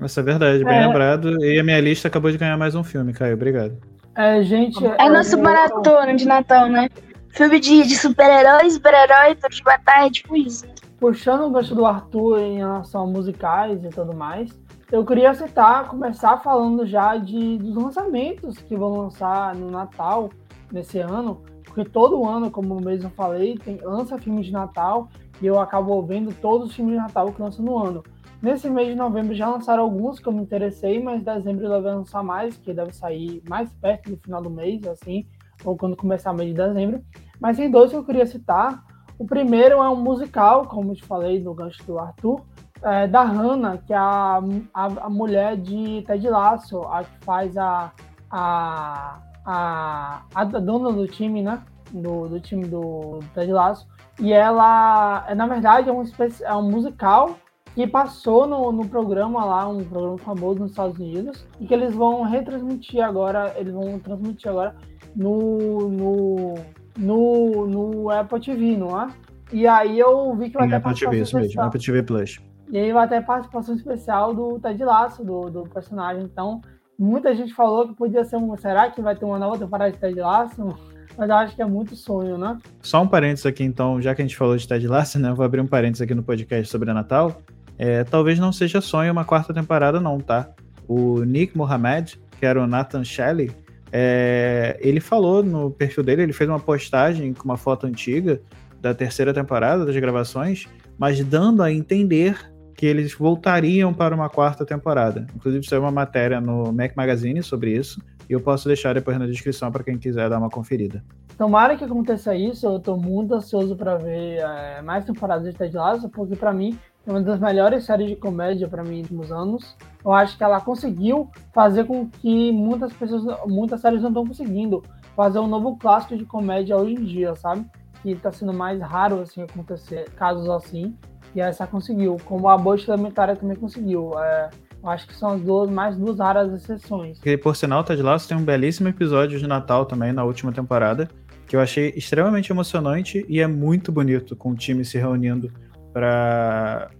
Nossa, 0.00 0.20
é 0.20 0.22
verdade, 0.22 0.64
bem 0.64 0.76
É. 0.78 0.86
lembrado. 0.86 1.44
E 1.44 1.58
a 1.60 1.64
minha 1.64 1.80
lista 1.80 2.08
acabou 2.08 2.30
de 2.30 2.38
ganhar 2.38 2.56
mais 2.56 2.74
um 2.74 2.82
filme, 2.82 3.12
Caio. 3.12 3.34
Obrigado. 3.34 3.76
É, 4.16 4.42
gente. 4.42 4.84
É 4.84 5.08
nosso 5.08 5.38
maratona 5.40 6.14
de 6.14 6.26
Natal, 6.26 6.68
né? 6.68 6.88
Filme 7.30 7.60
de, 7.60 7.86
de 7.86 7.96
super-herói, 7.96 8.70
super-herói, 8.70 9.34
tudo 9.34 9.54
de 9.54 9.62
batalha, 9.62 10.10
tipo 10.10 10.34
isso. 10.34 10.66
puxando 10.98 11.42
o 11.42 11.50
gancho 11.50 11.74
do 11.74 11.84
Arthur 11.84 12.38
em 12.38 12.58
relação 12.58 13.02
a 13.02 13.06
musicais 13.06 13.84
e 13.84 13.88
tudo 13.90 14.16
mais, 14.16 14.50
eu 14.90 15.04
queria 15.04 15.34
citar, 15.34 15.88
começar 15.88 16.38
falando 16.38 16.86
já 16.86 17.16
de, 17.16 17.58
dos 17.58 17.74
lançamentos 17.74 18.56
que 18.58 18.74
vão 18.76 18.96
lançar 18.96 19.54
no 19.54 19.70
Natal 19.70 20.30
nesse 20.72 20.98
ano, 20.98 21.42
porque 21.76 21.90
todo 21.90 22.24
ano, 22.24 22.50
como 22.50 22.80
mesmo 22.80 23.10
falei, 23.10 23.58
tem, 23.58 23.76
lança 23.82 24.16
filmes 24.16 24.46
de 24.46 24.52
Natal 24.52 25.10
e 25.42 25.46
eu 25.46 25.60
acabo 25.60 26.00
vendo 26.02 26.34
todos 26.40 26.70
os 26.70 26.74
filmes 26.74 26.94
de 26.94 27.00
Natal 27.00 27.30
que 27.30 27.42
lançam 27.42 27.62
no 27.62 27.76
ano. 27.76 28.02
Nesse 28.40 28.70
mês 28.70 28.88
de 28.88 28.94
novembro 28.94 29.34
já 29.34 29.50
lançaram 29.50 29.82
alguns 29.82 30.18
que 30.18 30.26
eu 30.26 30.32
me 30.32 30.40
interessei, 30.40 31.02
mas 31.02 31.22
dezembro 31.22 31.68
deve 31.68 31.90
lançar 31.90 32.22
mais, 32.22 32.56
que 32.56 32.72
deve 32.72 32.94
sair 32.94 33.42
mais 33.46 33.70
perto 33.74 34.08
do 34.08 34.16
final 34.16 34.40
do 34.40 34.48
mês, 34.48 34.86
assim, 34.86 35.26
ou 35.66 35.76
quando 35.76 35.94
começar 35.94 36.32
o 36.32 36.34
mês 36.34 36.48
de 36.48 36.56
dezembro. 36.56 37.02
Mas 37.38 37.58
tem 37.58 37.70
dois 37.70 37.90
que 37.90 37.96
eu 37.98 38.04
queria 38.04 38.24
citar. 38.24 38.82
O 39.18 39.26
primeiro 39.26 39.74
é 39.74 39.90
um 39.90 39.96
musical, 39.96 40.64
como 40.64 40.92
eu 40.92 40.96
te 40.96 41.04
falei 41.04 41.42
no 41.42 41.52
gancho 41.52 41.84
do 41.84 41.98
Arthur, 41.98 42.40
é, 42.82 43.06
da 43.06 43.22
Hannah, 43.22 43.76
que 43.76 43.92
é 43.92 43.96
a, 43.96 44.40
a, 44.72 44.84
a 44.86 45.10
mulher 45.10 45.58
de 45.58 46.02
Ted 46.06 46.26
Lasso, 46.26 46.80
a 46.84 47.04
que 47.04 47.22
faz 47.22 47.54
a, 47.58 47.92
a, 48.30 49.18
a, 49.46 50.22
a 50.34 50.44
dona 50.44 50.92
do 50.92 51.06
time, 51.06 51.40
né? 51.40 51.62
Do, 51.92 52.28
do 52.28 52.40
time 52.40 52.66
do 52.66 53.20
Ted 53.32 53.52
Lasso. 53.52 53.86
E 54.20 54.32
ela, 54.32 55.24
é, 55.28 55.34
na 55.34 55.46
verdade, 55.46 55.88
é 55.88 55.92
um, 55.92 56.02
é 56.02 56.54
um 56.54 56.70
musical 56.70 57.38
que 57.74 57.86
passou 57.86 58.46
no, 58.46 58.72
no 58.72 58.88
programa 58.88 59.44
lá, 59.44 59.68
um 59.68 59.84
programa 59.84 60.18
famoso 60.18 60.60
nos 60.60 60.70
Estados 60.70 60.98
Unidos, 60.98 61.46
e 61.60 61.66
que 61.66 61.74
eles 61.74 61.94
vão 61.94 62.22
retransmitir 62.22 63.04
agora, 63.04 63.54
eles 63.56 63.72
vão 63.72 63.98
transmitir 63.98 64.50
agora 64.50 64.74
no, 65.14 65.88
no, 65.90 66.54
no, 66.98 67.66
no 67.66 68.10
Apple 68.10 68.40
TV, 68.40 68.76
não 68.78 69.00
é? 69.00 69.08
E 69.52 69.66
aí 69.66 69.98
eu 69.98 70.34
vi 70.34 70.50
que 70.50 70.56
vai 70.56 70.68
ter 70.68 70.76
Apple 70.76 70.94
TV, 70.94 71.04
participação 71.04 71.22
isso 71.22 71.36
mesmo. 71.36 71.62
Apple 71.62 71.80
TV 71.80 72.02
Plus. 72.02 72.40
E 72.70 72.78
aí 72.78 72.92
vai 72.92 73.06
ter 73.06 73.24
participação 73.24 73.76
especial 73.76 74.34
do 74.34 74.58
Ted 74.58 74.82
Lasso, 74.82 75.22
do, 75.22 75.50
do 75.50 75.62
personagem. 75.64 76.24
Então, 76.24 76.60
muita 76.98 77.34
gente 77.34 77.54
falou 77.54 77.88
que 77.88 77.94
podia 77.94 78.24
ser 78.24 78.36
um. 78.36 78.56
Será 78.56 78.90
que 78.90 79.00
vai 79.00 79.14
ter 79.14 79.24
uma 79.24 79.38
nova 79.38 79.58
temporada 79.58 79.92
de 79.92 79.98
Ted 79.98 80.18
Lasso? 80.20 80.76
Mas 81.16 81.30
eu 81.30 81.36
acho 81.36 81.56
que 81.56 81.62
é 81.62 81.66
muito 81.66 81.96
sonho, 81.96 82.36
né? 82.36 82.58
Só 82.82 83.02
um 83.02 83.08
parênteses 83.08 83.46
aqui, 83.46 83.64
então, 83.64 84.00
já 84.02 84.14
que 84.14 84.20
a 84.20 84.24
gente 84.24 84.36
falou 84.36 84.56
de 84.56 84.68
Ted 84.68 84.86
Lasso, 84.86 85.18
né? 85.18 85.30
Eu 85.30 85.34
vou 85.34 85.44
abrir 85.44 85.60
um 85.60 85.66
parênteses 85.66 86.02
aqui 86.02 86.14
no 86.14 86.22
podcast 86.22 86.70
sobre 86.70 86.92
Natal. 86.92 87.40
É, 87.78 88.04
talvez 88.04 88.38
não 88.38 88.52
seja 88.52 88.80
sonho 88.80 89.12
uma 89.12 89.24
quarta 89.24 89.52
temporada, 89.52 90.00
não, 90.00 90.18
tá? 90.18 90.50
O 90.86 91.22
Nick 91.24 91.56
Mohamed, 91.56 92.20
que 92.38 92.44
era 92.46 92.62
o 92.62 92.66
Nathan 92.66 93.04
Shelley, 93.04 93.50
é, 93.92 94.76
ele 94.80 95.00
falou 95.00 95.42
no 95.42 95.70
perfil 95.70 96.02
dele, 96.02 96.22
ele 96.22 96.32
fez 96.32 96.48
uma 96.48 96.60
postagem 96.60 97.32
com 97.32 97.44
uma 97.44 97.56
foto 97.56 97.86
antiga 97.86 98.40
da 98.80 98.94
terceira 98.94 99.32
temporada 99.32 99.84
das 99.84 99.96
gravações, 99.96 100.66
mas 100.98 101.22
dando 101.24 101.62
a 101.62 101.72
entender 101.72 102.38
que 102.76 102.84
eles 102.84 103.14
voltariam 103.14 103.94
para 103.94 104.14
uma 104.14 104.28
quarta 104.28 104.66
temporada. 104.66 105.26
Inclusive, 105.34 105.66
saiu 105.66 105.80
uma 105.80 105.90
matéria 105.90 106.40
no 106.40 106.72
Mac 106.72 106.94
Magazine 106.94 107.42
sobre 107.42 107.72
isso, 107.72 108.00
e 108.28 108.32
eu 108.32 108.40
posso 108.40 108.68
deixar 108.68 108.94
depois 108.94 109.18
na 109.18 109.26
descrição 109.26 109.72
para 109.72 109.82
quem 109.82 109.98
quiser 109.98 110.28
dar 110.28 110.38
uma 110.38 110.50
conferida. 110.50 111.02
Tomara 111.38 111.76
que 111.76 111.84
aconteça 111.84 112.34
isso, 112.34 112.66
eu 112.66 112.78
tô 112.78 112.96
muito 112.96 113.34
ansioso 113.34 113.76
para 113.76 113.96
ver 113.96 114.38
é, 114.38 114.82
mais 114.82 115.04
temporadas 115.04 115.44
de 115.44 115.56
Ted 115.56 115.76
Lasso, 115.76 116.08
porque 116.08 116.34
para 116.34 116.52
mim 116.52 116.78
é 117.06 117.10
uma 117.10 117.20
das 117.20 117.38
melhores 117.38 117.84
séries 117.84 118.08
de 118.08 118.16
comédia 118.16 118.66
para 118.68 118.82
mim 118.82 119.02
nos 119.02 119.10
últimos 119.10 119.32
anos. 119.32 119.76
Eu 120.04 120.12
acho 120.12 120.36
que 120.36 120.42
ela 120.42 120.60
conseguiu 120.60 121.30
fazer 121.52 121.84
com 121.84 122.08
que 122.08 122.50
muitas 122.52 122.92
pessoas, 122.92 123.38
muitas 123.46 123.80
séries 123.80 124.02
não 124.02 124.08
estão 124.08 124.26
conseguindo 124.26 124.82
fazer 125.14 125.38
um 125.38 125.46
novo 125.46 125.76
clássico 125.76 126.16
de 126.16 126.24
comédia 126.24 126.76
hoje 126.76 126.94
em 126.94 127.04
dia, 127.04 127.34
sabe? 127.36 127.64
Que 128.02 128.14
tá 128.14 128.32
sendo 128.32 128.52
mais 128.52 128.80
raro 128.80 129.20
assim 129.20 129.42
acontecer 129.42 130.10
casos 130.12 130.48
assim. 130.48 130.96
E 131.34 131.40
essa 131.40 131.66
conseguiu, 131.66 132.16
como 132.24 132.48
a 132.48 132.56
Boa 132.56 132.76
Elementária 132.76 133.36
também 133.36 133.56
conseguiu. 133.56 134.18
É, 134.18 134.50
acho 134.84 135.06
que 135.06 135.14
são 135.14 135.30
as 135.30 135.40
duas 135.40 135.70
mais 135.70 135.96
duas 135.96 136.18
raras 136.18 136.52
exceções. 136.52 137.20
E 137.24 137.36
por 137.36 137.56
sinal, 137.56 137.82
Ted 137.82 138.00
Lasso 138.02 138.28
tem 138.28 138.36
um 138.36 138.44
belíssimo 138.44 138.88
episódio 138.88 139.38
de 139.38 139.46
Natal 139.46 139.84
também 139.84 140.12
na 140.12 140.24
última 140.24 140.52
temporada 140.52 141.08
que 141.46 141.54
eu 141.54 141.60
achei 141.60 141.92
extremamente 141.96 142.50
emocionante 142.50 143.24
e 143.28 143.40
é 143.40 143.46
muito 143.46 143.92
bonito 143.92 144.34
com 144.34 144.50
o 144.50 144.54
time 144.54 144.84
se 144.84 144.98
reunindo 144.98 145.52
para 145.92 146.90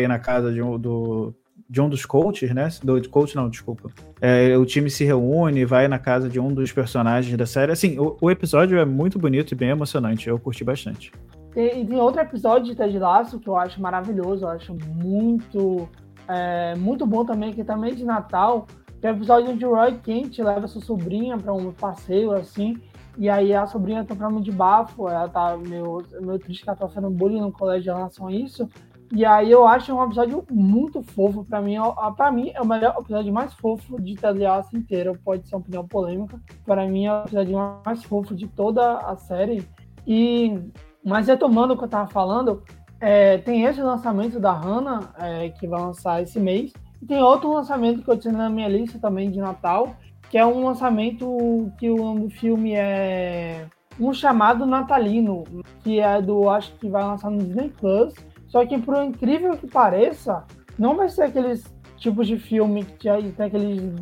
ir 0.00 0.08
na 0.08 0.18
casa 0.18 0.52
de 0.52 0.62
um, 0.62 0.78
do, 0.78 1.34
de 1.68 1.80
um 1.80 1.88
dos 1.88 2.06
coaches, 2.06 2.54
né? 2.54 2.68
Do 2.82 3.08
coach 3.08 3.34
não, 3.34 3.50
desculpa. 3.50 3.90
É, 4.20 4.56
o 4.56 4.64
time 4.64 4.88
se 4.88 5.04
reúne, 5.04 5.64
vai 5.64 5.88
na 5.88 5.98
casa 5.98 6.28
de 6.28 6.38
um 6.38 6.54
dos 6.54 6.72
personagens 6.72 7.36
da 7.36 7.46
série. 7.46 7.72
Assim, 7.72 7.98
o, 7.98 8.16
o 8.20 8.30
episódio 8.30 8.78
é 8.78 8.84
muito 8.84 9.18
bonito 9.18 9.52
e 9.52 9.54
bem 9.54 9.70
emocionante. 9.70 10.28
Eu 10.28 10.38
curti 10.38 10.62
bastante. 10.62 11.12
E, 11.56 11.84
tem 11.86 11.98
outro 11.98 12.20
episódio 12.20 12.66
de 12.66 12.76
Ted 12.76 12.98
Lasso 12.98 13.40
que 13.40 13.48
eu 13.48 13.56
acho 13.56 13.80
maravilhoso, 13.80 14.44
eu 14.44 14.50
acho 14.50 14.76
muito, 14.94 15.88
é, 16.28 16.74
muito 16.76 17.06
bom 17.06 17.24
também, 17.24 17.54
que 17.54 17.64
também 17.64 17.92
é 17.92 17.94
de 17.94 18.04
Natal, 18.04 18.66
que 19.00 19.06
é 19.06 19.10
o 19.10 19.16
episódio 19.16 19.50
onde 19.50 19.64
o 19.64 19.74
Roy 19.74 19.96
Kent 19.98 20.38
leva 20.38 20.68
sua 20.68 20.82
sobrinha 20.82 21.38
para 21.38 21.54
um 21.54 21.72
passeio, 21.72 22.32
assim, 22.32 22.78
e 23.16 23.30
aí 23.30 23.54
a 23.54 23.66
sobrinha 23.66 24.04
tem 24.04 24.14
um 24.14 24.18
problema 24.18 24.42
de 24.42 24.52
bafo, 24.52 25.08
ela 25.08 25.28
tá 25.30 25.56
meio, 25.56 26.02
meio 26.20 26.38
triste 26.38 26.62
que 26.62 26.68
ela 26.68 26.76
tá 26.76 26.86
sendo 26.90 27.08
bullying 27.08 27.40
no 27.40 27.50
colégio 27.50 27.90
em 27.90 27.96
relação 27.96 28.26
a 28.26 28.32
isso. 28.32 28.68
E 29.12 29.24
aí 29.24 29.50
eu 29.50 29.66
acho 29.66 29.94
um 29.94 30.04
episódio 30.04 30.44
muito 30.50 31.00
fofo. 31.00 31.44
Pra 31.44 31.62
mim, 31.62 31.76
para 32.16 32.30
mim 32.30 32.50
é 32.54 32.60
o 32.60 32.66
melhor 32.66 32.94
episódio 32.98 33.32
mais 33.32 33.54
fofo 33.54 34.00
de 34.02 34.16
Ted 34.16 34.38
Lasso 34.38 34.76
inteiro. 34.76 35.18
Pode 35.24 35.48
ser 35.48 35.54
uma 35.54 35.60
opinião 35.60 35.86
polêmica. 35.86 36.38
Para 36.64 36.86
mim 36.86 37.06
é 37.06 37.12
o 37.12 37.22
episódio 37.22 37.56
mais 37.84 38.02
fofo 38.02 38.34
de 38.34 38.48
toda 38.48 38.98
a 38.98 39.16
série. 39.16 39.66
E 40.06 40.60
mas 41.06 41.28
retomando 41.28 41.74
o 41.74 41.78
que 41.78 41.84
eu 41.84 41.88
tava 41.88 42.08
falando, 42.08 42.64
é, 43.00 43.38
tem 43.38 43.62
esse 43.62 43.80
lançamento 43.80 44.40
da 44.40 44.52
Hannah, 44.52 45.00
é, 45.18 45.48
que 45.50 45.68
vai 45.68 45.80
lançar 45.80 46.20
esse 46.20 46.40
mês. 46.40 46.72
E 47.00 47.06
tem 47.06 47.22
outro 47.22 47.52
lançamento 47.52 48.02
que 48.02 48.10
eu 48.10 48.18
tinha 48.18 48.34
na 48.34 48.50
minha 48.50 48.68
lista 48.68 48.98
também 48.98 49.30
de 49.30 49.38
Natal, 49.38 49.94
que 50.28 50.36
é 50.36 50.44
um 50.44 50.64
lançamento 50.64 51.72
que 51.78 51.88
o 51.88 51.96
nome 51.96 52.22
do 52.22 52.30
filme 52.30 52.74
é 52.74 53.66
um 54.00 54.12
chamado 54.12 54.66
natalino, 54.66 55.44
que 55.84 56.00
é 56.00 56.20
do 56.20 56.50
acho 56.50 56.72
que 56.72 56.88
vai 56.88 57.04
lançar 57.04 57.30
no 57.30 57.38
Disney 57.38 57.68
Plus. 57.68 58.12
Só 58.48 58.66
que 58.66 58.76
por 58.76 59.02
incrível 59.02 59.56
que 59.56 59.66
pareça, 59.68 60.44
não 60.78 60.96
vai 60.96 61.08
ser 61.08 61.24
aqueles 61.24 61.64
tipos 61.96 62.26
de 62.26 62.38
filme 62.38 62.84
que 62.84 63.08
tem 63.32 63.46
aquele 63.46 63.94